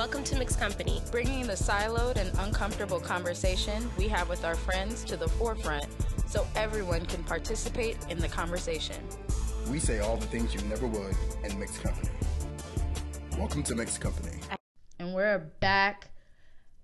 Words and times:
Welcome 0.00 0.24
to 0.24 0.36
Mixed 0.36 0.58
Company. 0.58 1.02
Bringing 1.10 1.46
the 1.46 1.52
siloed 1.52 2.16
and 2.16 2.32
uncomfortable 2.38 3.00
conversation 3.00 3.90
we 3.98 4.08
have 4.08 4.30
with 4.30 4.46
our 4.46 4.54
friends 4.54 5.04
to 5.04 5.14
the 5.14 5.28
forefront 5.28 5.84
so 6.26 6.46
everyone 6.56 7.04
can 7.04 7.22
participate 7.22 7.98
in 8.08 8.18
the 8.18 8.26
conversation. 8.26 8.96
We 9.70 9.78
say 9.78 9.98
all 9.98 10.16
the 10.16 10.24
things 10.24 10.54
you 10.54 10.62
never 10.62 10.86
would 10.86 11.14
in 11.44 11.58
mixed 11.60 11.82
company. 11.82 12.08
Welcome 13.36 13.62
to 13.64 13.74
Mixed 13.74 14.00
Company. 14.00 14.38
And 14.98 15.12
we're 15.12 15.40
back. 15.60 16.08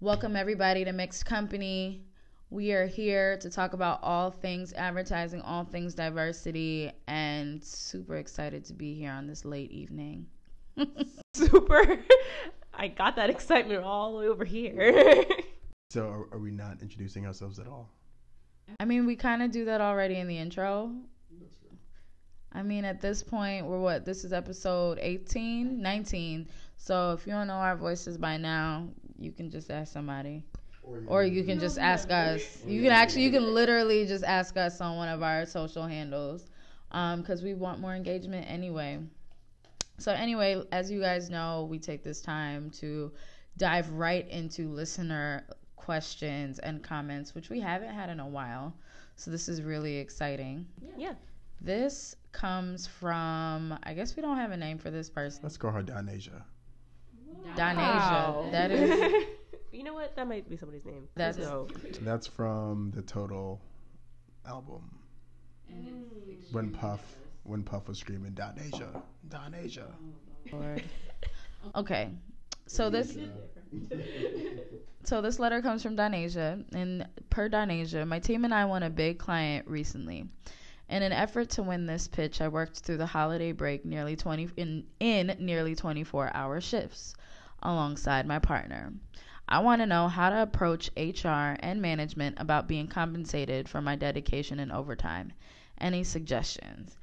Welcome 0.01 0.37
everybody 0.37 0.85
to 0.85 0.93
Mixed 0.93 1.25
Company. 1.25 2.05
We 2.51 2.73
are 2.73 2.87
here 2.87 3.39
to 3.39 3.49
talk 3.49 3.73
about 3.73 4.01
all 4.03 4.31
things 4.31 4.75
advertising, 4.75 5.41
all 5.41 5.65
things 5.65 5.95
diversity, 5.95 6.93
and 7.09 7.65
super 7.65 8.17
excited 8.17 8.67
to 8.67 8.75
be 8.75 8.93
here 8.93 9.13
on 9.13 9.27
this 9.27 9.47
late 9.47 9.71
evening. 9.71 10.27
Super. 11.33 12.01
I 12.77 12.89
got 12.89 13.17
that 13.17 13.31
excitement 13.37 13.83
all 13.83 14.13
the 14.13 14.19
way 14.19 14.29
over 14.29 14.45
here. 14.45 15.25
So 15.91 16.09
are, 16.09 16.27
are 16.33 16.39
we 16.39 16.51
not 16.51 16.83
introducing 16.83 17.27
ourselves 17.27 17.61
at 17.61 17.69
all? 17.69 17.89
I 18.81 18.85
mean, 18.85 19.07
we 19.07 19.15
kind 19.15 19.41
of 19.41 19.53
do 19.53 19.65
that 19.67 19.81
already 19.81 20.17
in 20.17 20.27
the 20.27 20.37
intro. 20.37 20.91
I 22.53 22.63
mean, 22.63 22.85
at 22.85 23.01
this 23.01 23.23
point, 23.23 23.67
we're 23.67 23.79
what? 23.79 24.05
This 24.05 24.25
is 24.25 24.33
episode 24.33 24.99
18, 25.01 25.81
19. 25.81 26.49
So 26.77 27.13
if 27.13 27.27
you 27.27 27.33
don't 27.33 27.47
know 27.47 27.55
our 27.55 27.77
voices 27.77 28.19
by 28.19 28.37
now, 28.37 28.89
you 29.19 29.31
can 29.31 29.49
just 29.49 29.71
ask 29.71 29.93
somebody. 29.93 30.43
Or 31.07 31.23
you 31.25 31.45
can 31.45 31.61
just 31.61 31.79
ask 31.79 32.11
us. 32.11 32.43
You 32.67 32.83
can 32.83 32.93
actually, 32.93 33.23
you 33.23 33.31
can 33.31 33.55
literally 33.55 34.07
just 34.07 34.25
ask 34.25 34.57
us 34.57 34.81
on 34.81 34.97
one 34.97 35.09
of 35.09 35.23
our 35.23 35.47
social 35.47 35.87
handles 35.87 36.47
um, 36.93 37.21
because 37.21 37.43
we 37.43 37.55
want 37.55 37.81
more 37.81 37.95
engagement 37.95 38.47
anyway. 38.49 38.99
So, 39.99 40.13
anyway, 40.13 40.63
as 40.73 40.91
you 40.91 41.01
guys 41.01 41.31
know, 41.31 41.67
we 41.71 41.79
take 41.79 42.03
this 42.05 42.21
time 42.21 42.71
to 42.81 43.13
dive 43.57 43.89
right 43.91 44.29
into 44.29 44.69
listener 44.69 45.45
questions 45.77 46.59
and 46.59 46.83
comments, 46.83 47.35
which 47.35 47.49
we 47.49 47.61
haven't 47.61 47.95
had 47.95 48.11
in 48.11 48.21
a 48.21 48.27
while. 48.29 48.75
So, 49.17 49.31
this 49.31 49.49
is 49.49 49.63
really 49.63 49.97
exciting. 49.97 50.67
yeah. 50.97 51.15
This 51.63 52.15
comes 52.33 52.87
from, 52.87 53.79
I 53.83 53.95
guess 53.95 54.15
we 54.15 54.21
don't 54.21 54.37
have 54.37 54.51
a 54.51 54.57
name 54.59 54.77
for 54.77 54.91
this 54.91 55.09
person. 55.09 55.41
Let's 55.43 55.57
call 55.57 55.71
her 55.71 55.83
Donasia. 55.83 56.43
Donasia. 57.57 57.77
Wow. 57.77 58.49
That 58.53 58.71
is, 58.71 59.25
you 59.73 59.83
know 59.83 59.95
what? 59.95 60.15
That 60.17 60.29
might 60.29 60.49
be 60.51 60.57
somebody's 60.59 60.85
name. 60.85 61.09
That's- 61.15 61.37
so. 61.43 61.67
That's 62.03 62.27
from 62.27 62.91
the 62.95 63.01
Total 63.01 63.59
album. 64.47 64.83
When 66.53 66.71
Puff, 66.71 67.01
when 67.47 67.63
Puff 67.63 67.89
was 67.89 67.99
screaming 67.99 68.33
Donasia, 68.33 69.03
Donasia. 69.29 69.87
Lord. 70.53 70.83
Okay. 71.75 72.11
So 72.67 72.91
this 72.91 73.17
So 75.05 75.21
this 75.23 75.39
letter 75.39 75.63
comes 75.63 75.83
from 75.85 75.97
Donasia 75.97 76.65
and 76.75 77.07
per 77.31 77.49
Donasia, 77.49 78.07
my 78.07 78.19
team 78.19 78.45
and 78.45 78.53
I 78.53 78.65
won 78.65 78.83
a 78.83 78.91
big 78.91 79.19
client 79.19 79.69
recently. 79.69 80.29
In 80.89 81.03
an 81.03 81.13
effort 81.13 81.51
to 81.51 81.63
win 81.63 81.87
this 81.87 82.09
pitch, 82.09 82.41
I 82.41 82.49
worked 82.49 82.81
through 82.81 82.97
the 82.97 83.07
holiday 83.07 83.53
break 83.53 83.85
nearly 83.85 84.17
20 84.17 84.51
in 84.57 84.85
in 84.99 85.37
nearly 85.39 85.77
24-hour 85.77 86.61
shifts 86.61 87.15
alongside 87.63 88.27
my 88.27 88.41
partner. 88.41 88.93
I 89.49 89.61
want 89.61 89.81
to 89.81 89.87
know 89.87 90.09
how 90.09 90.31
to 90.31 90.43
approach 90.43 90.91
HR 90.97 91.55
and 91.61 91.81
management 91.81 92.41
about 92.41 92.67
being 92.67 92.89
compensated 92.89 93.69
for 93.69 93.81
my 93.81 93.95
dedication 93.95 94.59
and 94.59 94.73
overtime. 94.73 95.33
Any 95.81 96.03
suggestions? 96.03 96.97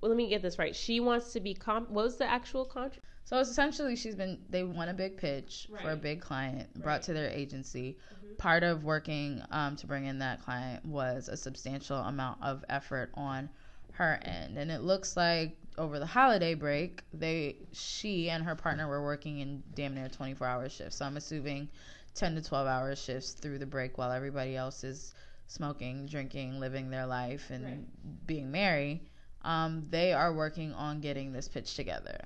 Well, 0.00 0.10
let 0.10 0.16
me 0.16 0.28
get 0.28 0.42
this 0.42 0.58
right. 0.58 0.74
She 0.74 1.00
wants 1.00 1.32
to 1.32 1.40
be 1.40 1.54
comp. 1.54 1.90
What 1.90 2.04
was 2.04 2.16
the 2.16 2.26
actual 2.30 2.64
contract? 2.64 3.04
So 3.24 3.38
it's 3.38 3.50
essentially, 3.50 3.94
she's 3.96 4.14
been 4.14 4.38
they 4.48 4.62
won 4.64 4.88
a 4.88 4.94
big 4.94 5.16
pitch 5.18 5.68
for 5.82 5.90
a 5.90 5.96
big 5.96 6.20
client 6.20 6.72
brought 6.82 6.92
Right. 6.94 7.02
to 7.02 7.12
their 7.14 7.28
agency. 7.30 7.98
Part 8.38 8.62
of 8.62 8.84
working 8.84 9.42
um, 9.50 9.76
to 9.76 9.86
bring 9.86 10.06
in 10.06 10.20
that 10.20 10.42
client 10.42 10.84
was 10.84 11.28
a 11.28 11.36
substantial 11.36 11.96
amount 11.98 12.42
of 12.42 12.64
effort 12.68 13.10
on 13.14 13.50
her 13.92 14.18
end, 14.22 14.56
and 14.56 14.70
it 14.70 14.82
looks 14.82 15.16
like 15.16 15.56
over 15.76 15.98
the 15.98 16.06
holiday 16.06 16.54
break, 16.54 17.02
they 17.12 17.56
she 17.72 18.30
and 18.30 18.44
her 18.44 18.54
partner 18.54 18.88
were 18.88 19.02
working 19.02 19.40
in 19.40 19.62
damn 19.74 19.94
near 19.94 20.08
24 20.08 20.46
hour 20.46 20.68
shifts. 20.68 20.96
So 20.96 21.04
I'm 21.04 21.16
assuming 21.16 21.68
10 22.14 22.36
to 22.36 22.42
12 22.42 22.66
hour 22.66 22.94
shifts 22.96 23.32
through 23.32 23.58
the 23.58 23.66
break 23.66 23.98
while 23.98 24.12
everybody 24.12 24.56
else 24.56 24.84
is 24.84 25.14
smoking, 25.48 26.06
drinking, 26.06 26.60
living 26.60 26.90
their 26.90 27.06
life, 27.06 27.50
and 27.50 27.86
being 28.26 28.50
merry. 28.50 29.02
Um, 29.48 29.86
they 29.88 30.12
are 30.12 30.32
working 30.34 30.74
on 30.74 31.00
getting 31.00 31.32
this 31.32 31.48
pitch 31.48 31.74
together. 31.74 32.18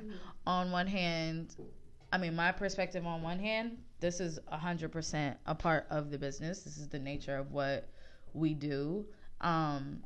On 0.44 0.72
one 0.72 0.88
hand, 0.88 1.54
I 2.12 2.18
mean, 2.18 2.34
my 2.34 2.50
perspective 2.50 3.06
on 3.06 3.22
one 3.22 3.38
hand, 3.38 3.78
this 4.00 4.18
is 4.18 4.40
100% 4.52 5.36
a 5.46 5.54
part 5.54 5.86
of 5.88 6.10
the 6.10 6.18
business. 6.18 6.64
This 6.64 6.78
is 6.78 6.88
the 6.88 6.98
nature 6.98 7.36
of 7.38 7.52
what 7.52 7.88
we 8.34 8.54
do. 8.54 9.06
Um, 9.40 10.02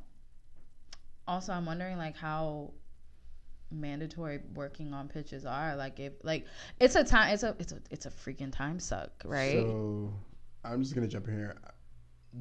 also, 1.27 1.53
I'm 1.53 1.65
wondering 1.65 1.97
like 1.97 2.15
how 2.15 2.71
mandatory 3.71 4.39
working 4.53 4.93
on 4.93 5.07
pitches 5.07 5.43
are. 5.43 5.75
Like 5.75 5.99
if 5.99 6.13
like 6.23 6.45
it's 6.79 6.95
a 6.95 7.03
time, 7.03 7.33
it's 7.33 7.43
a 7.43 7.55
it's 7.57 7.71
a 7.71 7.79
it's 7.89 8.05
a 8.05 8.11
freaking 8.11 8.51
time 8.51 8.79
suck, 8.79 9.09
right? 9.25 9.53
So 9.53 10.13
I'm 10.63 10.83
just 10.83 10.93
gonna 10.93 11.07
jump 11.07 11.27
in 11.27 11.33
here 11.33 11.57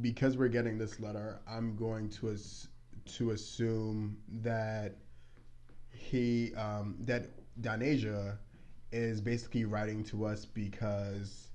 because 0.02 0.36
we're 0.36 0.48
getting 0.48 0.76
this 0.78 1.00
letter. 1.00 1.40
I'm 1.48 1.76
going 1.76 2.10
to 2.10 2.28
as, 2.28 2.68
to 3.06 3.30
assume 3.30 4.16
that 4.42 4.96
he 5.90 6.54
um, 6.54 6.96
that 7.00 7.26
Donasia 7.60 8.36
is 8.92 9.20
basically 9.20 9.64
writing 9.64 10.04
to 10.04 10.24
us 10.24 10.44
because 10.44 11.48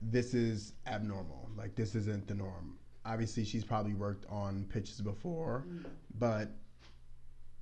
this 0.00 0.34
is 0.34 0.72
abnormal. 0.86 1.50
Like 1.56 1.74
this 1.74 1.94
isn't 1.94 2.28
the 2.28 2.34
norm. 2.34 2.78
Obviously, 3.04 3.44
she's 3.44 3.64
probably 3.64 3.94
worked 3.94 4.26
on 4.28 4.64
pitches 4.68 5.00
before, 5.00 5.64
but 6.18 6.50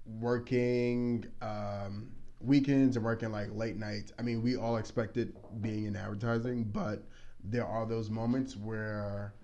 working 0.07 1.27
um, 1.43 2.11
weekends 2.41 2.97
and 2.97 3.05
working 3.05 3.31
like 3.31 3.49
late 3.55 3.77
nights. 3.77 4.13
I 4.19 4.23
mean, 4.23 4.43
we 4.43 4.57
all 4.57 4.77
expected 4.77 5.37
being 5.61 5.85
in 5.87 5.97
advertising, 5.97 6.65
but 6.65 7.05
there 7.43 7.67
are 7.67 7.87
those 7.87 8.11
moments 8.11 8.57
where 8.57 9.35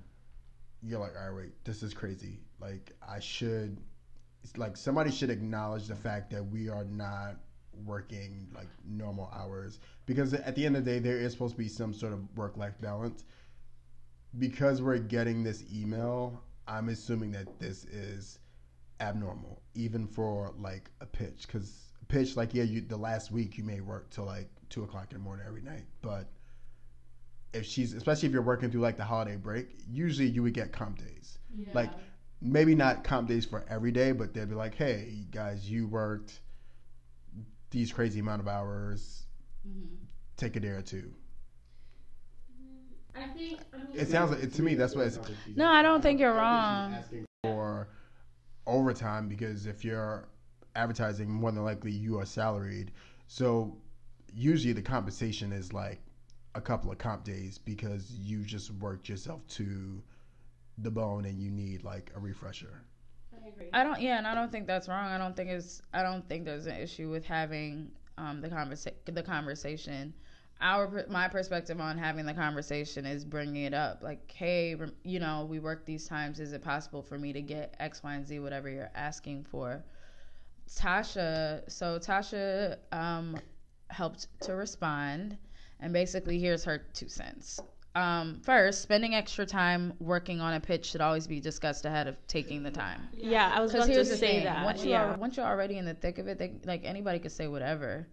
you're 0.82 1.00
like, 1.00 1.12
all 1.18 1.30
right, 1.30 1.36
wait, 1.44 1.64
this 1.64 1.82
is 1.82 1.92
crazy. 1.92 2.40
Like, 2.60 2.92
I 3.06 3.20
should, 3.20 3.78
it's 4.42 4.56
like 4.56 4.76
somebody 4.76 5.10
should 5.10 5.30
acknowledge 5.30 5.86
the 5.86 5.96
fact 5.96 6.30
that 6.30 6.44
we 6.44 6.68
are 6.68 6.84
not 6.84 7.36
working 7.84 8.48
like 8.54 8.68
normal 8.84 9.32
hours 9.34 9.78
because 10.06 10.34
at 10.34 10.54
the 10.54 10.66
end 10.66 10.76
of 10.76 10.84
the 10.84 10.90
day, 10.90 10.98
there 10.98 11.18
is 11.18 11.32
supposed 11.32 11.54
to 11.54 11.58
be 11.58 11.68
some 11.68 11.94
sort 11.94 12.12
of 12.12 12.20
work 12.36 12.56
life 12.56 12.74
balance. 12.80 13.24
Because 14.38 14.80
we're 14.80 14.98
getting 14.98 15.42
this 15.42 15.64
email, 15.72 16.42
I'm 16.68 16.88
assuming 16.88 17.32
that 17.32 17.58
this 17.58 17.84
is 17.84 18.38
abnormal, 19.00 19.62
even 19.74 20.06
for 20.06 20.52
like 20.58 20.90
a 21.00 21.06
pitch. 21.06 21.46
Because 21.46 21.92
pitch, 22.08 22.36
like 22.36 22.54
yeah, 22.54 22.62
you 22.62 22.80
the 22.80 22.96
last 22.96 23.30
week 23.30 23.58
you 23.58 23.64
may 23.64 23.80
work 23.80 24.10
till 24.10 24.24
like 24.24 24.48
two 24.68 24.84
o'clock 24.84 25.06
in 25.10 25.18
the 25.18 25.22
morning 25.22 25.46
every 25.46 25.62
night, 25.62 25.84
but 26.02 26.28
if 27.52 27.66
she's 27.66 27.92
especially 27.92 28.28
if 28.28 28.32
you're 28.32 28.42
working 28.42 28.70
through 28.70 28.80
like 28.80 28.96
the 28.96 29.04
holiday 29.04 29.36
break, 29.36 29.68
usually 29.88 30.28
you 30.28 30.42
would 30.42 30.54
get 30.54 30.72
comp 30.72 30.98
days. 30.98 31.38
Like 31.74 31.90
maybe 32.40 32.74
not 32.74 33.04
comp 33.04 33.28
days 33.28 33.44
for 33.44 33.64
every 33.68 33.92
day, 33.92 34.12
but 34.12 34.34
they'd 34.34 34.48
be 34.48 34.54
like, 34.54 34.74
hey 34.74 35.24
guys, 35.30 35.70
you 35.70 35.86
worked 35.86 36.40
these 37.70 37.92
crazy 37.92 38.20
amount 38.20 38.40
of 38.40 38.48
hours. 38.48 39.26
Mm-hmm. 39.68 39.94
Take 40.36 40.56
a 40.56 40.60
day 40.60 40.68
or 40.68 40.82
two. 40.82 41.12
Mm-hmm. 42.62 43.22
I 43.22 43.26
think. 43.34 43.60
I 43.72 43.76
mean, 43.76 43.86
It 43.94 44.08
sounds 44.08 44.30
like 44.30 44.52
to 44.52 44.62
me 44.62 44.74
that's 44.74 44.94
what 44.94 45.06
it's. 45.06 45.18
No, 45.54 45.68
I 45.68 45.82
don't 45.82 46.00
think 46.00 46.20
you're 46.20 46.34
wrong. 46.34 46.94
asking 46.94 47.26
for 47.42 47.88
overtime 48.66 49.28
because 49.28 49.66
if 49.66 49.84
you're 49.84 50.28
advertising, 50.74 51.28
more 51.30 51.52
than 51.52 51.64
likely 51.64 51.90
you 51.90 52.18
are 52.18 52.26
salaried. 52.26 52.92
So 53.26 53.76
usually 54.34 54.72
the 54.72 54.82
compensation 54.82 55.52
is 55.52 55.72
like 55.72 56.00
a 56.54 56.60
couple 56.60 56.90
of 56.90 56.98
comp 56.98 57.24
days 57.24 57.58
because 57.58 58.10
you 58.12 58.42
just 58.44 58.72
worked 58.74 59.08
yourself 59.08 59.46
to 59.48 60.02
the 60.82 60.90
bone 60.90 61.24
and 61.24 61.38
you 61.40 61.50
need 61.50 61.84
like 61.84 62.10
a 62.14 62.20
refresher. 62.20 62.82
I 63.32 63.48
agree. 63.48 63.68
I 63.72 63.84
don't. 63.84 64.00
Yeah, 64.00 64.18
and 64.18 64.26
I 64.26 64.34
don't 64.34 64.50
think 64.52 64.66
that's 64.66 64.88
wrong. 64.88 65.06
I 65.06 65.18
don't 65.18 65.36
think 65.36 65.50
it's. 65.50 65.82
I 65.92 66.02
don't 66.02 66.28
think 66.28 66.44
there's 66.44 66.66
an 66.66 66.76
issue 66.76 67.10
with 67.10 67.24
having 67.24 67.90
um, 68.18 68.40
the 68.40 68.48
conversa- 68.48 68.92
the 69.04 69.22
conversation. 69.22 70.12
Our 70.60 71.06
my 71.08 71.28
perspective 71.28 71.80
on 71.80 71.96
having 71.96 72.26
the 72.26 72.34
conversation 72.34 73.06
is 73.06 73.24
bringing 73.24 73.64
it 73.64 73.74
up. 73.74 74.02
Like, 74.02 74.30
hey, 74.30 74.76
you 75.04 75.18
know, 75.18 75.46
we 75.48 75.58
work 75.58 75.86
these 75.86 76.06
times. 76.06 76.38
Is 76.38 76.52
it 76.52 76.62
possible 76.62 77.02
for 77.02 77.18
me 77.18 77.32
to 77.32 77.40
get 77.40 77.74
X, 77.80 78.02
Y, 78.02 78.14
and 78.14 78.26
Z, 78.26 78.40
whatever 78.40 78.68
you're 78.68 78.90
asking 78.94 79.44
for? 79.44 79.82
Tasha. 80.68 81.62
So 81.70 81.98
Tasha 81.98 82.76
um, 82.92 83.38
helped 83.88 84.26
to 84.42 84.54
respond, 84.54 85.38
and 85.80 85.92
basically, 85.92 86.38
here's 86.38 86.64
her 86.64 86.78
two 86.92 87.08
cents. 87.08 87.58
Um, 87.94 88.40
first, 88.44 88.82
spending 88.82 89.14
extra 89.14 89.44
time 89.44 89.94
working 89.98 90.40
on 90.40 90.54
a 90.54 90.60
pitch 90.60 90.86
should 90.86 91.00
always 91.00 91.26
be 91.26 91.40
discussed 91.40 91.84
ahead 91.84 92.06
of 92.06 92.16
taking 92.28 92.62
the 92.62 92.70
time. 92.70 93.08
yeah, 93.16 93.50
I 93.52 93.60
was 93.60 93.74
about 93.74 93.88
to 93.88 94.04
say 94.04 94.16
thing: 94.16 94.44
that. 94.44 94.64
once 94.64 94.84
you 94.84 94.90
yeah. 94.90 95.14
are 95.14 95.16
once 95.16 95.36
you're 95.36 95.46
already 95.46 95.76
in 95.76 95.84
the 95.84 95.94
thick 95.94 96.18
of 96.18 96.28
it, 96.28 96.38
they, 96.38 96.52
like 96.64 96.84
anybody 96.84 97.18
could 97.18 97.32
say 97.32 97.48
whatever. 97.48 98.06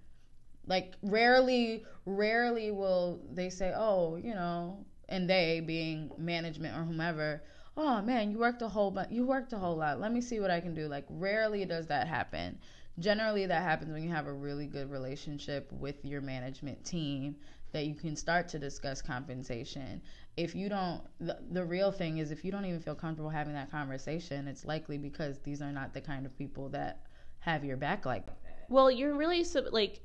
Like 0.65 0.95
rarely, 1.03 1.85
rarely 2.05 2.71
will 2.71 3.21
they 3.31 3.49
say, 3.51 3.71
"Oh, 3.75 4.15
you 4.15 4.33
know," 4.33 4.83
and 5.09 5.29
they 5.29 5.59
being 5.59 6.11
management 6.17 6.75
or 6.75 6.83
whomever. 6.83 7.43
Oh 7.75 8.01
man, 8.01 8.31
you 8.31 8.39
worked 8.39 8.63
a 8.63 8.67
whole 8.67 8.89
bunch. 8.89 9.11
You 9.11 9.27
worked 9.27 9.53
a 9.53 9.59
whole 9.59 9.77
lot. 9.77 9.99
Let 9.99 10.11
me 10.11 10.21
see 10.21 10.39
what 10.39 10.49
I 10.49 10.59
can 10.59 10.73
do. 10.73 10.87
Like 10.87 11.05
rarely 11.07 11.65
does 11.65 11.85
that 11.87 12.07
happen. 12.07 12.57
Generally, 12.97 13.45
that 13.45 13.61
happens 13.61 13.91
when 13.91 14.01
you 14.01 14.09
have 14.09 14.25
a 14.25 14.33
really 14.33 14.65
good 14.65 14.89
relationship 14.89 15.71
with 15.71 16.03
your 16.03 16.19
management 16.19 16.83
team 16.83 17.35
that 17.71 17.85
you 17.85 17.95
can 17.95 18.15
start 18.15 18.47
to 18.49 18.59
discuss 18.59 19.01
compensation. 19.01 20.01
If 20.35 20.55
you 20.55 20.69
don't, 20.69 21.01
the, 21.19 21.37
the 21.51 21.65
real 21.65 21.91
thing 21.91 22.19
is 22.19 22.31
if 22.31 22.45
you 22.45 22.51
don't 22.51 22.65
even 22.65 22.79
feel 22.79 22.95
comfortable 22.95 23.29
having 23.29 23.53
that 23.53 23.71
conversation, 23.71 24.47
it's 24.47 24.65
likely 24.65 24.97
because 24.97 25.39
these 25.39 25.61
are 25.61 25.71
not 25.71 25.93
the 25.93 26.01
kind 26.01 26.25
of 26.25 26.37
people 26.37 26.69
that 26.69 27.03
have 27.39 27.63
your 27.63 27.77
back 27.77 28.05
like 28.05 28.25
that. 28.25 28.37
Well, 28.69 28.91
you're 28.91 29.15
really 29.15 29.45
like 29.71 30.01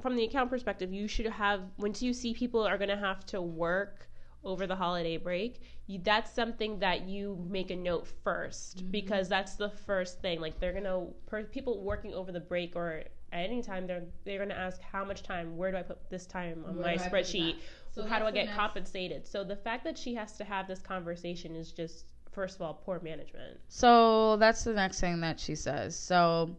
from 0.00 0.16
the 0.16 0.24
account 0.24 0.50
perspective, 0.50 0.92
you 0.92 1.08
should 1.08 1.26
have 1.26 1.62
once 1.78 2.02
you 2.02 2.12
see 2.12 2.34
people 2.34 2.66
are 2.66 2.76
going 2.78 2.90
to 2.90 2.96
have 2.96 3.24
to 3.26 3.40
work 3.40 4.08
over 4.44 4.66
the 4.66 4.76
holiday 4.76 5.16
break, 5.16 5.62
you, 5.86 5.98
that's 6.02 6.32
something 6.32 6.78
that 6.78 7.08
you 7.08 7.42
make 7.48 7.70
a 7.70 7.76
note 7.76 8.06
1st 8.24 8.76
mm-hmm. 8.76 8.90
because 8.90 9.28
that's 9.28 9.56
the 9.56 9.70
first 9.70 10.20
thing. 10.20 10.40
Like 10.40 10.60
they're 10.60 10.72
gonna 10.72 11.06
per, 11.26 11.44
people 11.44 11.82
working 11.82 12.14
over 12.14 12.32
the 12.32 12.40
break 12.40 12.76
or 12.76 13.04
at 13.34 13.50
any 13.50 13.62
time 13.62 13.86
they're 13.86 14.04
they're 14.24 14.38
gonna 14.38 14.54
ask 14.54 14.80
how 14.80 15.04
much 15.04 15.22
time. 15.22 15.56
Where 15.56 15.70
do 15.72 15.76
I 15.76 15.82
put 15.82 16.08
this 16.08 16.24
time 16.24 16.64
on 16.66 16.76
Where 16.76 16.84
my 16.86 16.96
do 16.96 17.02
I 17.02 17.08
put 17.08 17.18
it 17.20 17.26
spreadsheet? 17.26 17.56
So 17.90 18.04
how 18.04 18.18
do 18.20 18.24
I 18.24 18.30
get 18.30 18.46
next- 18.46 18.56
compensated? 18.56 19.26
So 19.26 19.44
the 19.44 19.56
fact 19.56 19.84
that 19.84 19.98
she 19.98 20.14
has 20.14 20.36
to 20.38 20.44
have 20.44 20.68
this 20.68 20.80
conversation 20.80 21.54
is 21.56 21.72
just 21.72 22.06
first 22.32 22.56
of 22.56 22.62
all 22.62 22.74
poor 22.74 23.00
management. 23.00 23.58
So 23.68 24.36
that's 24.36 24.64
the 24.64 24.72
next 24.72 25.00
thing 25.00 25.20
that 25.20 25.38
she 25.38 25.54
says. 25.56 25.96
So 25.96 26.56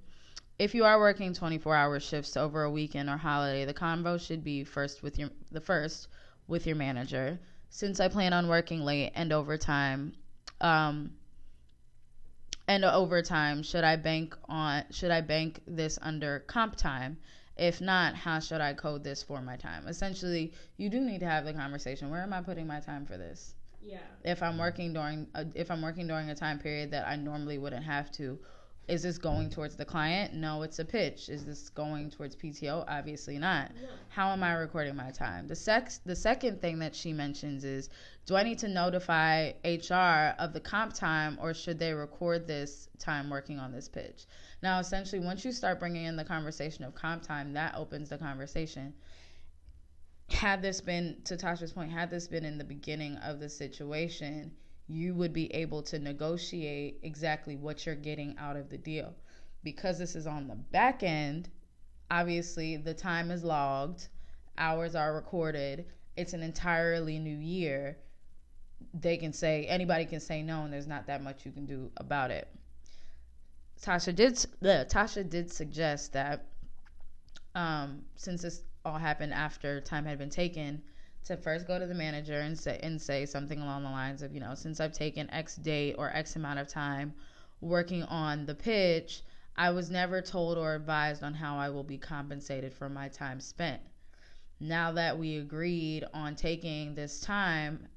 if 0.60 0.76
you 0.76 0.86
are 0.86 1.00
working 1.00 1.34
24 1.34 1.76
hour 1.76 2.00
shifts 2.00 2.38
over 2.38 2.64
a 2.64 2.72
weekend 2.72 3.10
or 3.10 3.18
holiday, 3.18 3.66
the 3.66 3.74
convo 3.74 4.20
should 4.20 4.44
be 4.44 4.64
first 4.64 5.02
with 5.02 5.18
your 5.18 5.30
the 5.52 5.62
first 5.62 6.10
with 6.48 6.68
your 6.68 6.76
manager. 6.76 7.40
Since 7.70 8.00
I 8.00 8.08
plan 8.10 8.34
on 8.34 8.48
working 8.48 8.82
late 8.82 9.12
and 9.16 9.34
overtime, 9.34 10.14
um, 10.62 11.12
and 12.68 12.84
overtime, 12.84 13.64
should 13.64 13.84
I 13.84 13.96
bank 13.96 14.36
on 14.50 14.84
should 14.92 15.12
I 15.12 15.22
bank 15.22 15.62
this 15.68 16.00
under 16.02 16.40
comp 16.40 16.76
time? 16.76 17.18
If 17.58 17.80
not, 17.80 18.16
how 18.16 18.40
should 18.40 18.60
I 18.60 18.74
code 18.74 19.04
this 19.04 19.24
for 19.24 19.42
my 19.42 19.56
time? 19.56 19.88
Essentially, 19.88 20.54
you 20.78 20.90
do 20.90 21.00
need 21.00 21.20
to 21.20 21.26
have 21.26 21.46
the 21.46 21.54
conversation. 21.54 22.10
Where 22.10 22.22
am 22.22 22.34
I 22.34 22.42
putting 22.42 22.68
my 22.68 22.82
time 22.82 23.06
for 23.06 23.18
this? 23.18 23.56
Yeah. 23.82 24.00
if 24.24 24.42
I'm 24.42 24.58
working 24.58 24.94
during 24.94 25.28
a, 25.36 25.46
if 25.54 25.70
I'm 25.70 25.82
working 25.82 26.08
during 26.08 26.32
a 26.32 26.36
time 26.36 26.58
period 26.58 26.90
that 26.92 27.08
I 27.08 27.16
normally 27.16 27.60
wouldn't 27.60 27.86
have 27.86 28.12
to, 28.14 28.40
is 28.88 29.04
this 29.04 29.18
going 29.18 29.50
towards 29.50 29.76
the 29.76 29.86
client? 29.86 30.34
No, 30.34 30.62
it's 30.62 30.80
a 30.80 30.86
pitch. 30.86 31.30
Is 31.30 31.46
this 31.46 31.70
going 31.70 32.12
towards 32.12 32.36
PTO? 32.36 32.86
Obviously 32.88 33.40
not. 33.40 33.72
How 34.10 34.32
am 34.32 34.44
I 34.44 34.54
recording 34.54 34.96
my 34.96 35.12
time? 35.12 35.48
The 35.48 35.56
sex 35.56 36.00
the 36.06 36.16
second 36.16 36.62
thing 36.62 36.80
that 36.80 36.96
she 36.96 37.12
mentions 37.12 37.64
is 37.64 37.90
do 38.26 38.36
I 38.36 38.44
need 38.44 38.60
to 38.60 38.68
notify 38.68 39.52
HR 39.64 40.36
of 40.40 40.54
the 40.54 40.60
comp 40.60 40.94
time 40.94 41.38
or 41.42 41.54
should 41.54 41.80
they 41.80 41.94
record 41.94 42.48
this 42.48 42.88
time 43.00 43.30
working 43.30 43.60
on 43.60 43.72
this 43.72 43.90
pitch? 43.90 44.26
Now, 44.62 44.80
essentially, 44.80 45.20
once 45.20 45.44
you 45.44 45.52
start 45.52 45.80
bringing 45.80 46.06
in 46.06 46.16
the 46.16 46.26
conversation 46.26 46.84
of 46.84 46.96
comp 46.96 47.24
time, 47.24 47.54
that 47.54 47.76
opens 47.76 48.10
the 48.10 48.18
conversation 48.18 48.94
had 50.30 50.62
this 50.62 50.82
been 50.82 51.18
to 51.26 51.38
Tasha's 51.38 51.72
point, 51.72 51.92
had 51.92 52.10
this 52.10 52.28
been 52.28 52.46
in 52.46 52.58
the 52.58 52.64
beginning 52.64 53.18
of 53.18 53.40
the 53.40 53.50
situation, 53.50 54.52
you 54.88 55.16
would 55.16 55.34
be 55.34 55.54
able 55.54 55.82
to 55.82 56.00
negotiate 56.00 57.00
exactly 57.04 57.56
what 57.56 57.86
you're 57.86 57.96
getting 57.96 58.38
out 58.38 58.56
of 58.56 58.70
the 58.70 58.78
deal. 58.78 59.14
Because 59.64 59.98
this 59.98 60.16
is 60.16 60.28
on 60.28 60.48
the 60.48 60.56
back 60.56 61.02
end, 61.02 61.50
obviously 62.12 62.78
the 62.78 62.94
time 62.94 63.32
is 63.32 63.44
logged, 63.44 64.08
hours 64.58 64.96
are 64.96 65.16
recorded, 65.16 65.86
it's 66.16 66.34
an 66.34 66.44
entirely 66.44 67.20
new 67.20 67.38
year. 67.38 67.98
They 68.94 69.18
can 69.18 69.34
say 69.34 69.66
anybody 69.66 70.06
can 70.06 70.20
say 70.20 70.44
no, 70.44 70.64
and 70.64 70.72
there's 70.72 70.88
not 70.88 71.08
that 71.08 71.24
much 71.24 71.46
you 71.46 71.52
can 71.52 71.66
do 71.66 71.92
about 71.98 72.32
it. 72.32 72.48
Tasha 73.82 74.16
did 74.16 74.38
the 74.62 74.88
Tasha 74.90 75.28
did 75.28 75.52
suggest 75.52 76.14
that 76.14 76.46
um, 77.56 78.04
since 78.16 78.42
this 78.42 78.62
all 78.84 78.98
happened 78.98 79.34
after 79.34 79.82
time 79.82 80.06
had 80.06 80.18
been 80.18 80.30
taken, 80.30 80.82
to 81.26 81.38
first 81.38 81.68
go 81.68 81.80
to 81.80 81.88
the 81.88 81.94
manager 81.94 82.40
and 82.40 82.58
say 82.58 82.80
and 82.82 83.02
say 83.02 83.26
something 83.26 83.60
along 83.60 83.84
the 83.84 83.90
lines 83.90 84.22
of, 84.22 84.34
you 84.34 84.40
know, 84.40 84.56
since 84.56 84.80
I've 84.80 84.94
taken 84.94 85.30
X 85.32 85.56
date 85.56 85.96
or 85.98 86.10
X 86.12 86.36
amount 86.36 86.60
of 86.60 86.68
time 86.68 87.14
working 87.62 88.04
on 88.04 88.46
the 88.46 88.56
pitch, 88.56 89.24
I 89.58 89.72
was 89.72 89.90
never 89.90 90.22
told 90.22 90.58
or 90.58 90.76
advised 90.76 91.24
on 91.24 91.34
how 91.34 91.58
I 91.58 91.70
will 91.70 91.84
be 91.84 91.98
compensated 91.98 92.74
for 92.74 92.90
my 92.90 93.08
time 93.08 93.40
spent. 93.40 93.82
Now 94.60 94.92
that 94.94 95.18
we 95.18 95.38
agreed 95.38 96.06
on 96.14 96.36
taking 96.36 96.96
this 96.96 97.20
time, 97.22 97.88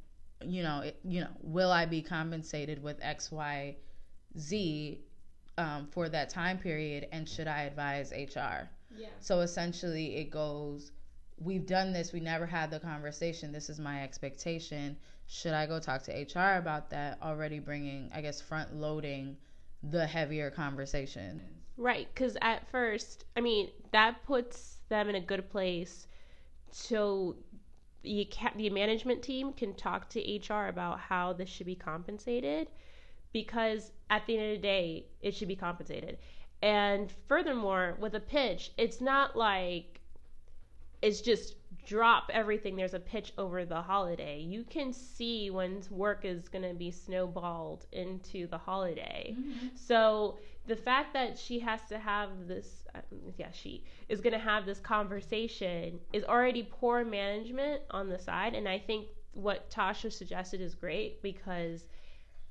you 0.45 0.63
know, 0.63 0.81
it, 0.81 0.99
you 1.05 1.21
know, 1.21 1.31
will 1.43 1.71
I 1.71 1.85
be 1.87 2.03
compensated 2.03 2.83
with 2.83 2.99
X, 3.03 3.31
Y, 3.31 3.77
Z 4.39 5.01
um, 5.57 5.89
for 5.91 6.09
that 6.09 6.31
time 6.31 6.59
period, 6.59 7.09
and 7.13 7.29
should 7.29 7.49
I 7.49 7.63
advise 7.63 8.13
HR? 8.13 8.69
Yeah. 8.97 9.09
So 9.21 9.41
essentially, 9.41 10.17
it 10.17 10.31
goes, 10.31 10.93
We've 11.40 11.67
done 11.67 11.93
this, 11.93 12.12
we 12.12 12.20
never 12.20 12.46
had 12.46 12.70
the 12.70 12.81
conversation. 12.81 13.52
This 13.52 13.70
is 13.70 13.79
my 13.79 14.02
expectation. 14.02 14.96
Should 15.26 15.52
I 15.52 15.67
go 15.67 15.79
talk 15.79 16.02
to 16.05 16.12
HR 16.12 16.58
about 16.58 16.90
that? 16.90 17.19
Already 17.23 17.58
bringing, 17.58 18.11
I 18.14 18.20
guess, 18.20 18.40
front 18.40 18.75
loading 18.75 19.37
the 19.82 20.06
heavier 20.06 20.50
conversation. 20.50 21.40
Right, 21.76 22.08
because 22.12 22.37
at 22.43 22.69
first, 22.70 23.25
I 23.37 23.40
mean, 23.40 23.70
that 23.93 24.25
puts 24.25 24.79
them 24.88 25.08
in 25.08 25.14
a 25.14 25.20
good 25.20 25.49
place 25.50 26.08
so 26.70 27.37
the, 28.02 28.29
the 28.56 28.70
management 28.70 29.23
team 29.23 29.52
can 29.52 29.75
talk 29.75 30.08
to 30.11 30.20
HR 30.20 30.69
about 30.69 31.00
how 31.00 31.32
this 31.32 31.49
should 31.49 31.67
be 31.67 31.75
compensated 31.75 32.69
because 33.32 33.93
at 34.11 34.26
the 34.26 34.37
end 34.37 34.56
of 34.56 34.62
the 34.62 34.62
day, 34.62 35.06
it 35.20 35.34
should 35.34 35.49
be 35.49 35.56
compensated. 35.56 36.19
And 36.62 37.12
furthermore, 37.29 37.96
with 38.00 38.14
a 38.14 38.20
pitch, 38.20 38.73
it's 38.76 39.00
not 39.00 39.37
like 39.37 39.98
it's 41.03 41.21
just 41.21 41.55
drop 41.87 42.31
everything. 42.33 42.77
There's 42.77 42.95
a 42.95 43.00
pitch 43.00 43.33
over 43.39 43.65
the 43.65 43.81
holiday. 43.81 44.41
You 44.41 44.65
can 44.65 44.93
see 44.93 45.50
when 45.50 45.83
work 45.91 46.25
is 46.25 46.49
going 46.49 46.69
to 46.69 46.75
be 46.75 46.91
snowballed 46.91 47.87
into 47.93 48.47
the 48.47 48.59
holiday. 48.59 49.35
So 49.75 50.39
the 50.67 50.77
fact 50.77 51.15
that 51.15 51.39
she 51.39 51.59
has 51.61 51.81
to 51.89 51.99
have 51.99 52.47
this, 52.47 52.85
uh, 52.95 53.00
yeah, 53.39 53.50
she 53.53 53.85
is 54.09 54.21
going 54.21 54.35
to 54.35 54.39
have 54.39 54.67
this 54.67 54.81
conversation 54.81 55.99
is 56.12 56.25
already 56.25 56.69
poor 56.70 57.05
management 57.05 57.82
on 57.91 58.08
the 58.08 58.19
side. 58.19 58.55
And 58.55 58.69
I 58.69 58.79
think 58.79 59.06
what 59.32 59.70
Tasha 59.70 60.13
suggested 60.13 60.61
is 60.61 60.75
great 60.75 61.22
because 61.22 61.87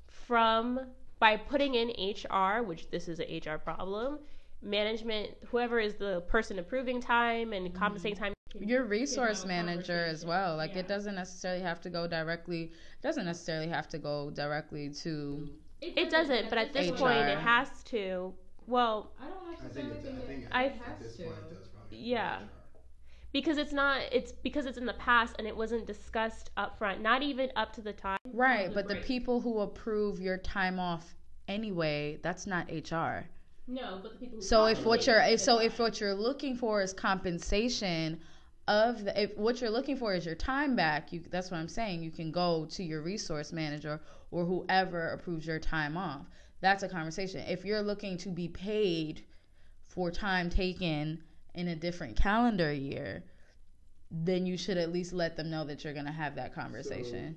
from 0.08 0.80
by 1.20 1.36
putting 1.36 1.74
in 1.74 1.88
HR, 1.90 2.62
which 2.62 2.90
this 2.90 3.08
is 3.08 3.20
an 3.20 3.26
HR 3.26 3.58
problem, 3.58 4.18
management, 4.62 5.30
whoever 5.46 5.78
is 5.78 5.94
the 5.94 6.20
person 6.22 6.58
approving 6.58 7.00
time 7.00 7.52
and 7.52 7.72
compensating 7.74 8.16
time. 8.16 8.32
Your 8.58 8.84
resource 8.84 9.44
manager 9.44 10.04
as 10.06 10.24
well. 10.24 10.56
Like 10.56 10.74
it 10.74 10.88
doesn't 10.88 11.14
necessarily 11.14 11.62
have 11.62 11.80
to 11.82 11.90
go 11.90 12.06
directly. 12.06 12.72
Doesn't 13.02 13.26
necessarily 13.26 13.68
have 13.68 13.88
to 13.90 13.98
go 13.98 14.30
directly 14.30 14.88
to. 15.02 15.48
It 15.80 16.10
doesn't, 16.10 16.48
but 16.48 16.58
at 16.58 16.72
this 16.72 16.90
point, 16.90 17.18
it 17.18 17.38
has 17.38 17.68
to. 17.84 18.34
Well, 18.66 19.12
I 19.20 19.68
think 19.68 19.92
it's, 19.92 20.06
I 20.06 20.26
think 20.26 20.46
I- 20.50 20.64
at 20.66 21.00
this 21.00 21.16
point 21.16 21.30
it 21.30 21.54
does 21.54 21.68
probably. 21.68 21.98
Yeah. 21.98 22.40
because 23.32 23.58
it's 23.58 23.72
not. 23.72 24.00
It's 24.10 24.32
because 24.32 24.66
it's 24.66 24.78
in 24.78 24.86
the 24.86 24.94
past 24.94 25.36
and 25.38 25.46
it 25.46 25.56
wasn't 25.56 25.86
discussed 25.86 26.50
up 26.56 26.76
front. 26.78 27.00
Not 27.00 27.22
even 27.22 27.50
up 27.54 27.72
to 27.74 27.80
the 27.82 27.92
time. 27.92 28.18
Right, 28.32 28.72
but 28.72 28.88
the 28.88 28.96
people 28.96 29.40
who 29.40 29.60
approve 29.60 30.20
your 30.20 30.38
time 30.38 30.78
off 30.80 31.14
anyway, 31.46 32.18
that's 32.22 32.46
not 32.46 32.68
HR. 32.70 33.26
No, 33.68 34.00
but 34.02 34.14
the 34.14 34.18
people. 34.18 34.40
So 34.40 34.64
if 34.64 34.84
what 34.86 35.06
you're 35.06 35.20
if, 35.20 35.40
so 35.40 35.58
if 35.58 35.78
what 35.78 36.00
you're 36.00 36.14
looking 36.14 36.56
for 36.56 36.80
is 36.80 36.94
compensation 36.94 38.18
of 38.66 39.04
the 39.04 39.22
if 39.22 39.36
what 39.36 39.60
you're 39.60 39.70
looking 39.70 39.96
for 39.96 40.14
is 40.14 40.24
your 40.24 40.34
time 40.34 40.74
back, 40.74 41.12
you 41.12 41.22
that's 41.30 41.50
what 41.50 41.58
I'm 41.58 41.68
saying. 41.68 42.02
You 42.02 42.10
can 42.10 42.32
go 42.32 42.66
to 42.70 42.82
your 42.82 43.02
resource 43.02 43.52
manager 43.52 44.00
or 44.30 44.46
whoever 44.46 45.10
approves 45.10 45.46
your 45.46 45.58
time 45.58 45.98
off. 45.98 46.26
That's 46.60 46.82
a 46.82 46.88
conversation. 46.88 47.44
If 47.46 47.64
you're 47.64 47.82
looking 47.82 48.16
to 48.18 48.30
be 48.30 48.48
paid 48.48 49.24
for 49.86 50.10
time 50.10 50.48
taken 50.48 51.22
in 51.54 51.68
a 51.68 51.76
different 51.76 52.16
calendar 52.16 52.72
year, 52.72 53.22
then 54.10 54.46
you 54.46 54.56
should 54.56 54.78
at 54.78 54.92
least 54.92 55.12
let 55.12 55.36
them 55.36 55.50
know 55.50 55.64
that 55.64 55.84
you're 55.84 55.92
going 55.92 56.06
to 56.06 56.12
have 56.12 56.34
that 56.36 56.54
conversation. 56.54 57.36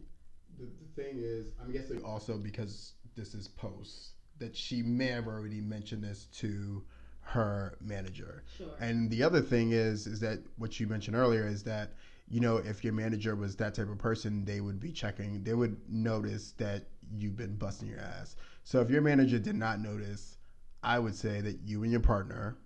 The, 0.57 0.65
the 0.65 1.01
thing 1.01 1.17
is, 1.17 1.47
I'm 1.61 1.71
guessing 1.71 2.03
also 2.03 2.37
because 2.37 2.93
this 3.15 3.33
is 3.33 3.47
post 3.49 4.13
that 4.41 4.57
she 4.57 4.81
may 4.81 5.07
have 5.07 5.27
already 5.27 5.61
mentioned 5.61 6.03
this 6.03 6.27
to 6.33 6.83
her 7.21 7.77
manager. 7.79 8.43
Sure. 8.57 8.67
And 8.79 9.09
the 9.09 9.23
other 9.23 9.39
thing 9.39 9.71
is, 9.71 10.07
is 10.07 10.19
that 10.19 10.39
what 10.57 10.79
you 10.79 10.87
mentioned 10.87 11.15
earlier 11.15 11.47
is 11.47 11.63
that 11.63 11.93
you 12.27 12.39
know 12.39 12.57
if 12.57 12.83
your 12.83 12.93
manager 12.93 13.35
was 13.35 13.55
that 13.57 13.75
type 13.75 13.89
of 13.89 13.97
person, 13.97 14.43
they 14.43 14.59
would 14.59 14.79
be 14.79 14.91
checking. 14.91 15.43
They 15.43 15.53
would 15.53 15.77
notice 15.87 16.53
that 16.57 16.87
you've 17.15 17.37
been 17.37 17.55
busting 17.55 17.87
your 17.87 17.99
ass. 17.99 18.35
So 18.63 18.81
if 18.81 18.89
your 18.89 19.01
manager 19.01 19.39
did 19.39 19.55
not 19.55 19.79
notice, 19.79 20.37
I 20.83 20.97
would 20.97 21.15
say 21.15 21.41
that 21.41 21.59
you 21.63 21.83
and 21.83 21.91
your 21.91 22.01
partner 22.01 22.57